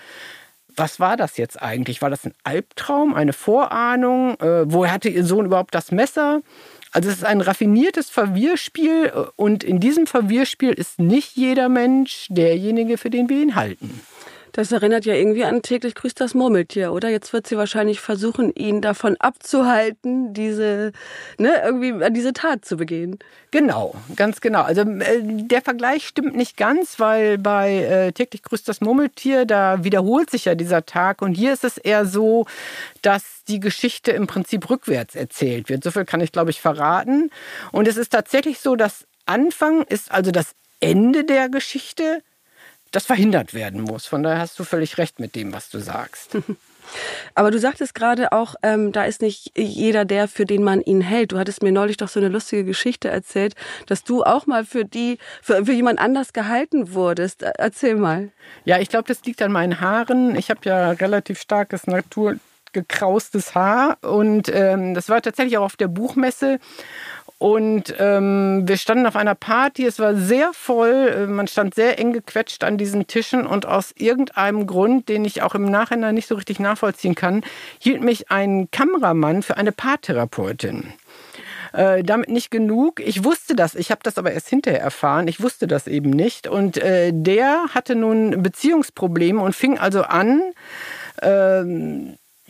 Was 0.77 1.01
war 1.01 1.17
das 1.17 1.39
jetzt 1.39 1.61
eigentlich? 1.63 2.03
War 2.03 2.11
das 2.11 2.25
ein 2.25 2.35
Albtraum, 2.45 3.15
eine 3.15 3.33
Vorahnung? 3.33 4.39
Äh, 4.41 4.71
woher 4.71 4.93
hatte 4.93 5.09
ihr 5.09 5.25
Sohn 5.25 5.47
überhaupt 5.47 5.75
das 5.75 5.91
Messer? 5.91 6.41
Also 6.93 7.09
es 7.09 7.17
ist 7.17 7.25
ein 7.25 7.41
raffiniertes 7.41 8.11
Verwirrspiel 8.11 9.13
äh, 9.15 9.31
und 9.37 9.65
in 9.65 9.81
diesem 9.81 10.07
Verwirrspiel 10.07 10.71
ist 10.71 10.99
nicht 10.99 11.37
jeder 11.37 11.69
Mensch 11.69 12.27
derjenige, 12.31 12.99
für 12.99 13.11
den 13.11 13.29
wir 13.29 13.41
ihn 13.41 13.55
halten. 13.55 14.01
Das 14.59 14.73
erinnert 14.73 15.05
ja 15.05 15.15
irgendwie 15.15 15.45
an 15.45 15.63
täglich 15.63 15.95
grüßt 15.95 16.21
das 16.21 16.35
Murmeltier, 16.35 16.93
oder? 16.93 17.09
Jetzt 17.09 17.33
wird 17.33 17.47
sie 17.47 17.57
wahrscheinlich 17.57 18.01
versuchen, 18.01 18.53
ihn 18.57 18.81
davon 18.81 19.15
abzuhalten, 19.21 20.35
diese, 20.35 20.91
ne, 21.39 21.63
irgendwie 21.65 21.93
an 22.05 22.13
diese 22.13 22.33
Tat 22.33 22.65
zu 22.65 22.77
begehen. 22.77 23.21
Genau, 23.53 23.95
ganz 24.17 24.41
genau. 24.41 24.63
Also 24.63 24.81
äh, 24.81 25.21
der 25.23 25.63
Vergleich 25.63 26.09
stimmt 26.09 26.35
nicht 26.35 26.57
ganz, 26.57 26.99
weil 26.99 27.39
bei 27.39 27.73
äh, 27.85 28.11
täglich 28.11 28.43
grüßt 28.43 28.69
das 28.69 28.81
Murmeltier, 28.81 29.47
da 29.47 29.85
wiederholt 29.85 30.29
sich 30.29 30.47
ja 30.47 30.57
dieser 30.57 30.85
Tag 30.85 31.23
und 31.23 31.35
hier 31.35 31.53
ist 31.53 31.63
es 31.63 31.79
eher 31.79 32.05
so, 32.05 32.45
dass 33.01 33.45
die 33.47 33.61
Geschichte 33.61 34.11
im 34.11 34.27
Prinzip 34.27 34.69
rückwärts 34.69 35.15
erzählt 35.15 35.69
wird. 35.69 35.85
So 35.85 35.93
viel 35.93 36.05
kann 36.05 36.21
ich, 36.21 36.33
glaube 36.33 36.51
ich, 36.51 36.61
verraten. 36.61 37.31
Und 37.71 37.87
es 37.87 37.97
ist 37.97 38.11
tatsächlich 38.11 38.59
so, 38.59 38.75
dass 38.75 39.07
Anfang 39.25 39.83
ist 39.83 40.11
also 40.11 40.33
das 40.33 40.57
Ende 40.81 41.23
der 41.23 41.49
Geschichte 41.49 42.25
das 42.91 43.07
verhindert 43.07 43.55
werden 43.55 43.83
muss. 43.83 44.07
Von 44.07 44.23
daher 44.23 44.41
hast 44.41 44.59
du 44.59 44.65
völlig 44.65 44.99
recht 44.99 45.21
mit 45.21 45.35
dem, 45.35 45.53
was 45.53 45.69
du 45.69 45.79
sagst. 45.79 46.37
Aber 47.35 47.51
du 47.51 47.59
sagtest 47.59 47.95
gerade 47.95 48.33
auch, 48.33 48.55
ähm, 48.63 48.93
da 48.93 49.05
ist 49.05 49.21
nicht 49.21 49.53
jeder 49.57 50.05
der, 50.05 50.29
für 50.29 50.47
den 50.47 50.63
man 50.63 50.81
ihn 50.81 51.01
hält. 51.01 51.33
Du 51.33 51.39
hattest 51.39 51.63
mir 51.63 51.73
neulich 51.73 51.99
doch 51.99 52.09
so 52.09 52.19
eine 52.19 52.29
lustige 52.29 52.65
Geschichte 52.65 53.09
erzählt, 53.09 53.55
dass 53.87 54.05
du 54.05 54.25
auch 54.25 54.47
mal 54.47 54.65
für 54.65 54.85
die, 54.85 55.19
für, 55.43 55.67
für 55.67 55.73
jemand 55.73 55.99
anders 55.99 56.33
gehalten 56.33 56.95
wurdest. 56.95 57.43
Äh, 57.43 57.53
erzähl 57.59 57.97
mal. 57.97 58.31
Ja, 58.65 58.79
ich 58.79 58.89
glaube, 58.89 59.09
das 59.09 59.23
liegt 59.25 59.43
an 59.43 59.53
meinen 59.53 59.81
Haaren. 59.81 60.35
Ich 60.37 60.51
habe 60.51 60.61
ja 60.65 60.93
relativ 60.93 61.41
starkes 61.41 61.87
Natur 61.87 62.37
gekraustes 62.73 63.55
Haar 63.55 63.99
und 64.03 64.51
ähm, 64.53 64.95
das 64.95 65.09
war 65.09 65.23
tatsächlich 65.23 65.57
auch 65.59 65.65
auf 65.65 65.77
der 65.77 65.89
Buchmesse 65.89 66.59
und 67.39 67.95
ähm, 68.01 68.67
wir 68.67 68.77
standen 68.77 69.07
auf 69.07 69.15
einer 69.15 69.37
Party, 69.37 69.87
es 69.87 70.01
war 70.01 70.17
sehr 70.17 70.51
voll, 70.53 71.15
äh, 71.17 71.27
man 71.29 71.47
stand 71.47 71.73
sehr 71.73 71.97
eng 71.99 72.13
gequetscht 72.13 72.65
an 72.65 72.79
diesen 72.79 73.07
Tischen 73.07 73.47
und 73.47 73.65
aus 73.65 73.95
irgendeinem 73.97 74.67
Grund, 74.67 75.09
den 75.09 75.25
ich 75.25 75.43
auch 75.43 75.55
im 75.55 75.65
Nachhinein 75.65 76.17
nicht 76.17 76.27
so 76.27 76.35
richtig 76.35 76.59
nachvollziehen 76.59 77.15
kann, 77.15 77.45
hielt 77.79 78.03
mich 78.03 78.33
ein 78.33 78.69
Kameramann 78.73 79.43
für 79.43 79.57
eine 79.57 79.71
Paartherapeutin. 79.71 80.93
Äh, 81.73 82.03
damit 82.03 82.29
nicht 82.29 82.51
genug. 82.51 82.99
Ich 82.99 83.23
wusste 83.23 83.55
das, 83.55 83.77
ich 83.77 83.93
habe 83.93 84.01
das 84.03 84.19
aber 84.19 84.33
erst 84.33 84.49
hinterher 84.49 84.81
erfahren. 84.81 85.29
Ich 85.29 85.41
wusste 85.41 85.69
das 85.69 85.87
eben 85.87 86.11
nicht. 86.11 86.49
Und 86.49 86.79
äh, 86.79 87.13
der 87.15 87.67
hatte 87.75 87.95
nun 87.95 88.43
Beziehungsprobleme 88.43 89.41
und 89.41 89.55
fing 89.55 89.79
also 89.79 90.03
an, 90.03 90.43
äh, 91.21 91.63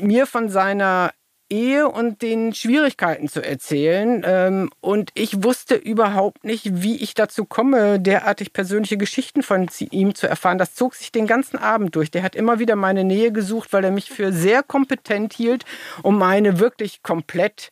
mir 0.01 0.27
von 0.27 0.49
seiner 0.49 1.11
Ehe 1.51 1.89
und 1.89 2.23
den 2.23 2.53
Schwierigkeiten 2.55 3.29
zu 3.29 3.45
erzählen. 3.45 4.23
Ähm, 4.27 4.71
und 4.81 5.11
ich 5.15 5.43
wusste 5.43 5.75
überhaupt 5.75 6.45
nicht, 6.45 6.83
wie 6.83 6.97
ich 6.97 7.15
dazu 7.15 7.45
komme, 7.45 8.01
derartig 8.01 8.53
persönliche 8.53 8.97
Geschichten 8.97 9.43
von 9.43 9.69
ihm 9.91 10.15
zu 10.15 10.27
erfahren. 10.27 10.59
Das 10.59 10.75
zog 10.75 10.95
sich 10.95 11.13
den 11.13 11.27
ganzen 11.27 11.57
Abend 11.57 11.97
durch. 11.97 12.11
Der 12.11 12.23
hat 12.23 12.37
immer 12.37 12.59
wieder 12.59 12.77
meine 12.77 13.05
Nähe 13.05 13.33
gesucht, 13.33 13.73
weil 13.73 13.85
er 13.85 13.91
mich 13.91 14.11
für 14.11 14.33
sehr 14.33 14.63
kompetent 14.63 15.33
hielt, 15.33 15.65
um 16.03 16.19
meine 16.19 16.59
wirklich 16.59 17.03
komplett 17.03 17.71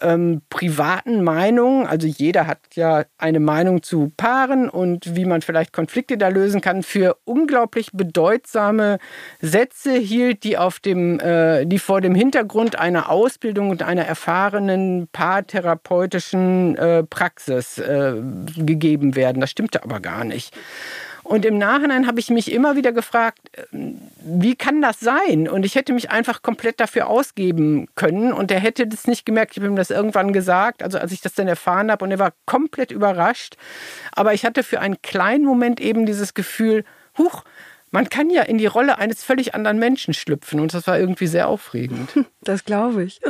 ähm, 0.00 0.42
privaten 0.50 1.22
Meinungen. 1.22 1.86
Also 1.86 2.06
jeder 2.06 2.46
hat 2.46 2.58
ja 2.74 3.04
eine 3.18 3.40
Meinung 3.40 3.82
zu 3.82 4.12
Paaren 4.16 4.68
und 4.68 5.16
wie 5.16 5.24
man 5.24 5.42
vielleicht 5.42 5.72
Konflikte 5.72 6.18
da 6.18 6.28
lösen 6.28 6.60
kann, 6.60 6.82
für 6.82 7.16
unglaublich 7.24 7.90
bedeutsame 7.92 8.98
Sätze 9.40 9.92
hielt, 9.92 10.44
die 10.44 10.58
auf 10.58 10.80
dem, 10.80 11.20
äh, 11.20 11.64
die 11.66 11.78
vor 11.78 12.00
dem 12.00 12.14
Hintergrund 12.14 12.78
einer 12.78 13.10
Ausbildung 13.10 13.70
und 13.70 13.82
einer 13.82 14.04
erfahrenen 14.04 15.08
paartherapeutischen 15.12 16.76
äh, 16.76 17.02
Praxis 17.04 17.78
äh, 17.78 18.14
gegeben 18.56 19.16
werden. 19.16 19.40
Das 19.40 19.50
stimmte 19.50 19.82
aber 19.82 20.00
gar 20.00 20.24
nicht. 20.24 20.54
Und 21.30 21.44
im 21.44 21.58
Nachhinein 21.58 22.08
habe 22.08 22.18
ich 22.18 22.28
mich 22.28 22.50
immer 22.50 22.74
wieder 22.74 22.90
gefragt, 22.90 23.38
ähm, 23.70 24.00
wie 24.20 24.56
kann 24.56 24.82
das 24.82 24.98
sein? 24.98 25.48
Und 25.48 25.64
ich 25.64 25.76
hätte 25.76 25.92
mich 25.92 26.10
einfach 26.10 26.42
komplett 26.42 26.80
dafür 26.80 27.06
ausgeben 27.06 27.86
können. 27.94 28.32
Und 28.32 28.50
er 28.50 28.58
hätte 28.58 28.88
das 28.88 29.06
nicht 29.06 29.24
gemerkt. 29.24 29.52
Ich 29.52 29.58
habe 29.58 29.68
ihm 29.68 29.76
das 29.76 29.90
irgendwann 29.90 30.32
gesagt, 30.32 30.82
also 30.82 30.98
als 30.98 31.12
ich 31.12 31.20
das 31.20 31.34
dann 31.34 31.46
erfahren 31.46 31.92
habe. 31.92 32.04
Und 32.04 32.10
er 32.10 32.18
war 32.18 32.32
komplett 32.46 32.90
überrascht. 32.90 33.56
Aber 34.10 34.34
ich 34.34 34.44
hatte 34.44 34.64
für 34.64 34.80
einen 34.80 35.02
kleinen 35.02 35.44
Moment 35.44 35.78
eben 35.78 36.04
dieses 36.04 36.34
Gefühl, 36.34 36.82
huch, 37.16 37.44
man 37.90 38.08
kann 38.08 38.30
ja 38.30 38.42
in 38.42 38.58
die 38.58 38.66
Rolle 38.66 38.98
eines 38.98 39.24
völlig 39.24 39.54
anderen 39.54 39.78
Menschen 39.78 40.14
schlüpfen 40.14 40.60
und 40.60 40.72
das 40.74 40.86
war 40.86 40.98
irgendwie 40.98 41.26
sehr 41.26 41.48
aufregend. 41.48 42.10
Das 42.42 42.64
glaube 42.64 43.04
ich. 43.04 43.20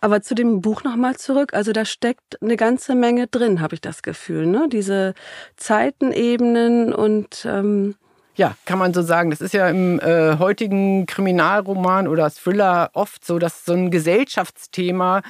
Aber 0.00 0.22
zu 0.22 0.36
dem 0.36 0.60
Buch 0.60 0.84
nochmal 0.84 1.16
zurück. 1.16 1.54
Also 1.54 1.72
da 1.72 1.84
steckt 1.84 2.40
eine 2.40 2.56
ganze 2.56 2.94
Menge 2.94 3.26
drin, 3.26 3.60
habe 3.60 3.74
ich 3.74 3.80
das 3.80 4.02
Gefühl. 4.02 4.46
Ne? 4.46 4.68
Diese 4.70 5.14
Zeitenebenen 5.56 6.92
und 6.94 7.44
ähm 7.50 7.96
ja, 8.36 8.56
kann 8.64 8.78
man 8.78 8.92
so 8.92 9.02
sagen. 9.02 9.30
Das 9.30 9.40
ist 9.40 9.54
ja 9.54 9.68
im 9.68 10.00
äh, 10.00 10.38
heutigen 10.38 11.06
Kriminalroman 11.06 12.08
oder 12.08 12.30
Thriller 12.30 12.90
oft 12.92 13.24
so, 13.24 13.38
dass 13.38 13.64
so 13.64 13.74
ein 13.74 13.90
Gesellschaftsthema 13.90 15.22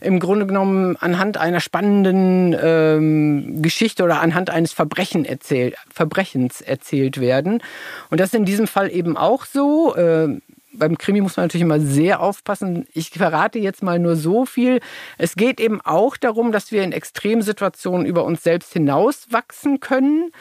im 0.00 0.20
Grunde 0.20 0.46
genommen 0.46 0.96
anhand 1.00 1.38
einer 1.38 1.60
spannenden 1.60 2.56
ähm, 2.60 3.62
Geschichte 3.62 4.04
oder 4.04 4.20
anhand 4.20 4.50
eines 4.50 4.72
Verbrechen 4.72 5.24
erzählt, 5.24 5.74
Verbrechens 5.92 6.60
erzählt 6.60 7.20
werden. 7.20 7.62
Und 8.10 8.20
das 8.20 8.28
ist 8.28 8.34
in 8.34 8.44
diesem 8.44 8.68
Fall 8.68 8.90
eben 8.90 9.16
auch 9.16 9.44
so. 9.44 9.96
Äh, 9.96 10.40
beim 10.74 10.96
Krimi 10.96 11.20
muss 11.20 11.36
man 11.36 11.44
natürlich 11.44 11.64
immer 11.64 11.80
sehr 11.80 12.20
aufpassen. 12.20 12.86
Ich 12.94 13.10
verrate 13.10 13.58
jetzt 13.58 13.82
mal 13.82 13.98
nur 13.98 14.16
so 14.16 14.46
viel. 14.46 14.80
Es 15.18 15.34
geht 15.34 15.60
eben 15.60 15.80
auch 15.82 16.16
darum, 16.16 16.50
dass 16.50 16.72
wir 16.72 16.82
in 16.82 16.92
Extremsituationen 16.92 18.06
über 18.06 18.24
uns 18.24 18.42
selbst 18.42 18.72
hinauswachsen 18.72 19.80
können. 19.80 20.32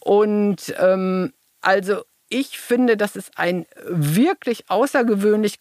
Und 0.00 0.74
ähm, 0.78 1.32
also 1.60 2.02
ich 2.28 2.58
finde, 2.58 2.96
dass 2.96 3.16
es 3.16 3.30
ein 3.36 3.66
wirklich 3.84 4.70
außergewöhnlich 4.70 5.56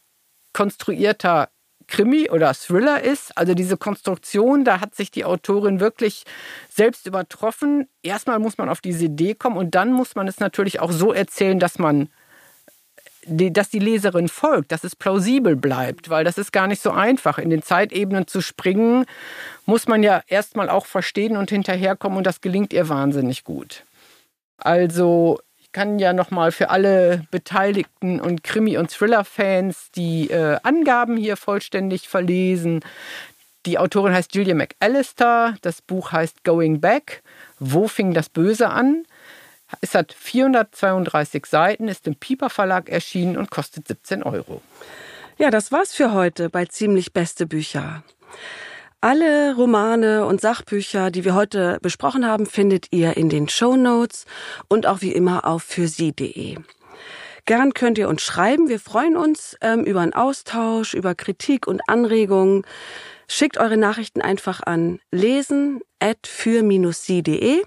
konstruierter 0.54 1.50
Krimi 1.88 2.30
oder 2.30 2.54
Thriller 2.54 3.04
ist. 3.04 3.36
Also 3.38 3.54
diese 3.54 3.76
Konstruktion, 3.76 4.64
da 4.64 4.80
hat 4.80 4.96
sich 4.96 5.12
die 5.12 5.26
Autorin 5.26 5.80
wirklich 5.80 6.24
selbst 6.70 7.08
übertroffen. 7.08 7.88
Erstmal 8.04 8.40
muss 8.40 8.58
man 8.58 8.70
auf 8.70 8.80
diese 8.80 9.06
Idee 9.06 9.34
kommen 9.34 9.58
und 9.58 9.76
dann 9.76 9.92
muss 9.92 10.16
man 10.16 10.28
es 10.28 10.40
natürlich 10.40 10.80
auch 10.80 10.92
so 10.92 11.12
erzählen, 11.12 11.60
dass 11.60 11.80
man 11.80 12.10
dass 13.28 13.70
die 13.70 13.80
Leserin 13.80 14.28
folgt, 14.28 14.72
dass 14.72 14.84
es 14.84 14.96
plausibel 14.96 15.56
bleibt, 15.56 16.10
weil 16.10 16.24
das 16.24 16.38
ist 16.38 16.52
gar 16.52 16.68
nicht 16.68 16.82
so 16.82 16.90
einfach. 16.90 17.38
In 17.38 17.50
den 17.50 17.62
Zeitebenen 17.62 18.28
zu 18.28 18.42
springen, 18.42 19.06
muss 19.66 19.88
man 19.88 20.02
ja 20.02 20.24
erstmal 20.28 20.70
auch 20.70 20.86
verstehen 20.86 21.38
und 21.38 21.50
hinterherkommen 21.50 22.18
und 22.18 22.24
das 22.24 22.42
gelingt 22.42 22.74
ihr 22.74 22.90
wahnsinnig 22.90 23.44
gut. 23.44 23.84
Also 24.58 25.40
ich 25.70 25.74
kann 25.74 26.00
ja 26.00 26.14
nochmal 26.14 26.52
für 26.52 26.72
alle 26.72 27.28
Beteiligten 27.30 28.20
und 28.20 28.44
Krimi- 28.44 28.80
und 28.80 28.90
Thriller-Fans 28.90 29.92
die 29.92 30.32
äh, 30.32 30.58
Angaben 30.64 31.16
hier 31.16 31.38
vollständig 31.38 32.10
verlesen. 32.10 32.80
Die 33.68 33.78
Autorin 33.78 34.12
heißt 34.12 34.34
Julia 34.34 34.56
McAllister, 34.56 35.54
das 35.62 35.84
Buch 35.84 36.12
heißt 36.12 36.44
Going 36.44 36.82
Back. 36.82 37.22
Wo 37.60 37.88
fing 37.88 38.16
das 38.16 38.30
Böse 38.30 38.72
an? 38.72 39.06
Es 39.80 39.94
hat 39.94 40.12
432 40.12 41.46
Seiten, 41.46 41.88
ist 41.88 42.08
im 42.08 42.16
Pieper 42.16 42.50
Verlag 42.50 42.90
erschienen 42.90 43.38
und 43.38 43.52
kostet 43.52 43.88
17 43.88 44.24
Euro. 44.24 44.64
Ja, 45.38 45.52
das 45.52 45.72
war's 45.72 45.94
für 45.94 46.14
heute 46.14 46.50
bei 46.50 46.66
Ziemlich 46.66 47.14
Beste 47.14 47.46
Bücher. 47.46 48.02
Alle 49.02 49.56
Romane 49.56 50.26
und 50.26 50.42
Sachbücher, 50.42 51.10
die 51.10 51.24
wir 51.24 51.34
heute 51.34 51.78
besprochen 51.82 52.26
haben, 52.26 52.46
findet 52.46 52.88
ihr 52.92 53.16
in 53.16 53.30
den 53.30 53.48
Show 53.48 53.78
Notes 53.78 54.26
und 54.68 54.86
auch 54.88 55.00
wie 55.00 55.14
immer 55.14 55.48
auf 55.48 55.64
fürsie.de. 55.64 56.58
Gern 57.46 57.74
könnt 57.74 57.98
ihr 57.98 58.10
uns 58.10 58.22
schreiben. 58.22 58.68
Wir 58.68 58.78
freuen 58.78 59.16
uns 59.16 59.56
ähm, 59.62 59.86
über 59.86 60.02
einen 60.02 60.12
Austausch, 60.12 60.96
über 60.96 61.16
Kritik 61.16 61.66
und 61.66 61.80
Anregungen. 61.88 62.64
Schickt 63.30 63.58
eure 63.58 63.78
Nachrichten 63.78 64.22
einfach 64.22 64.62
an 64.64 65.00
lesen 65.12 65.80
at 66.00 66.28
für-sie.de. 66.28 67.62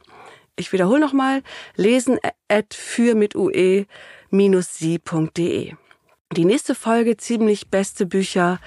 Ich 0.57 0.72
wiederhole 0.74 1.01
nochmal, 1.01 1.43
lesen 1.76 2.18
at 2.49 2.74
für 2.74 3.14
mit 3.14 3.35
ue 3.35 3.87
sie.de. 4.30 5.72
Die 6.37 6.47
nächste 6.47 6.74
Folge 6.74 7.18
ziemlich 7.18 7.68
beste 7.68 8.07
Bücher 8.07 8.59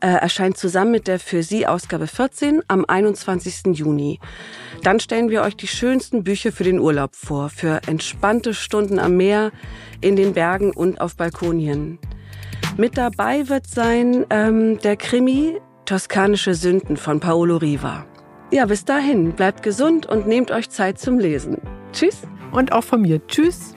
äh, 0.00 0.06
erscheint 0.06 0.56
zusammen 0.56 0.92
mit 0.92 1.06
der 1.06 1.20
für 1.20 1.42
Sie 1.42 1.66
Ausgabe 1.66 2.06
14 2.06 2.62
am 2.66 2.86
21. 2.86 3.76
Juni. 3.76 4.18
Dann 4.82 5.00
stellen 5.00 5.28
wir 5.28 5.42
euch 5.42 5.54
die 5.54 5.66
schönsten 5.66 6.24
Bücher 6.24 6.50
für 6.50 6.64
den 6.64 6.80
Urlaub 6.80 7.14
vor, 7.14 7.50
für 7.50 7.82
entspannte 7.86 8.54
Stunden 8.54 8.98
am 8.98 9.18
Meer, 9.18 9.52
in 10.00 10.16
den 10.16 10.32
Bergen 10.32 10.70
und 10.70 11.02
auf 11.02 11.16
Balkonien. 11.16 11.98
Mit 12.78 12.96
dabei 12.96 13.50
wird 13.50 13.66
sein 13.66 14.24
ähm, 14.30 14.78
der 14.78 14.96
Krimi 14.96 15.60
Toskanische 15.84 16.54
Sünden 16.54 16.96
von 16.96 17.20
Paolo 17.20 17.58
Riva. 17.58 18.06
Ja, 18.50 18.64
bis 18.64 18.86
dahin, 18.86 19.32
bleibt 19.32 19.62
gesund 19.62 20.06
und 20.06 20.26
nehmt 20.26 20.50
euch 20.50 20.70
Zeit 20.70 20.98
zum 20.98 21.18
Lesen. 21.18 21.58
Tschüss. 21.92 22.22
Und 22.52 22.72
auch 22.72 22.84
von 22.84 23.02
mir. 23.02 23.24
Tschüss. 23.26 23.74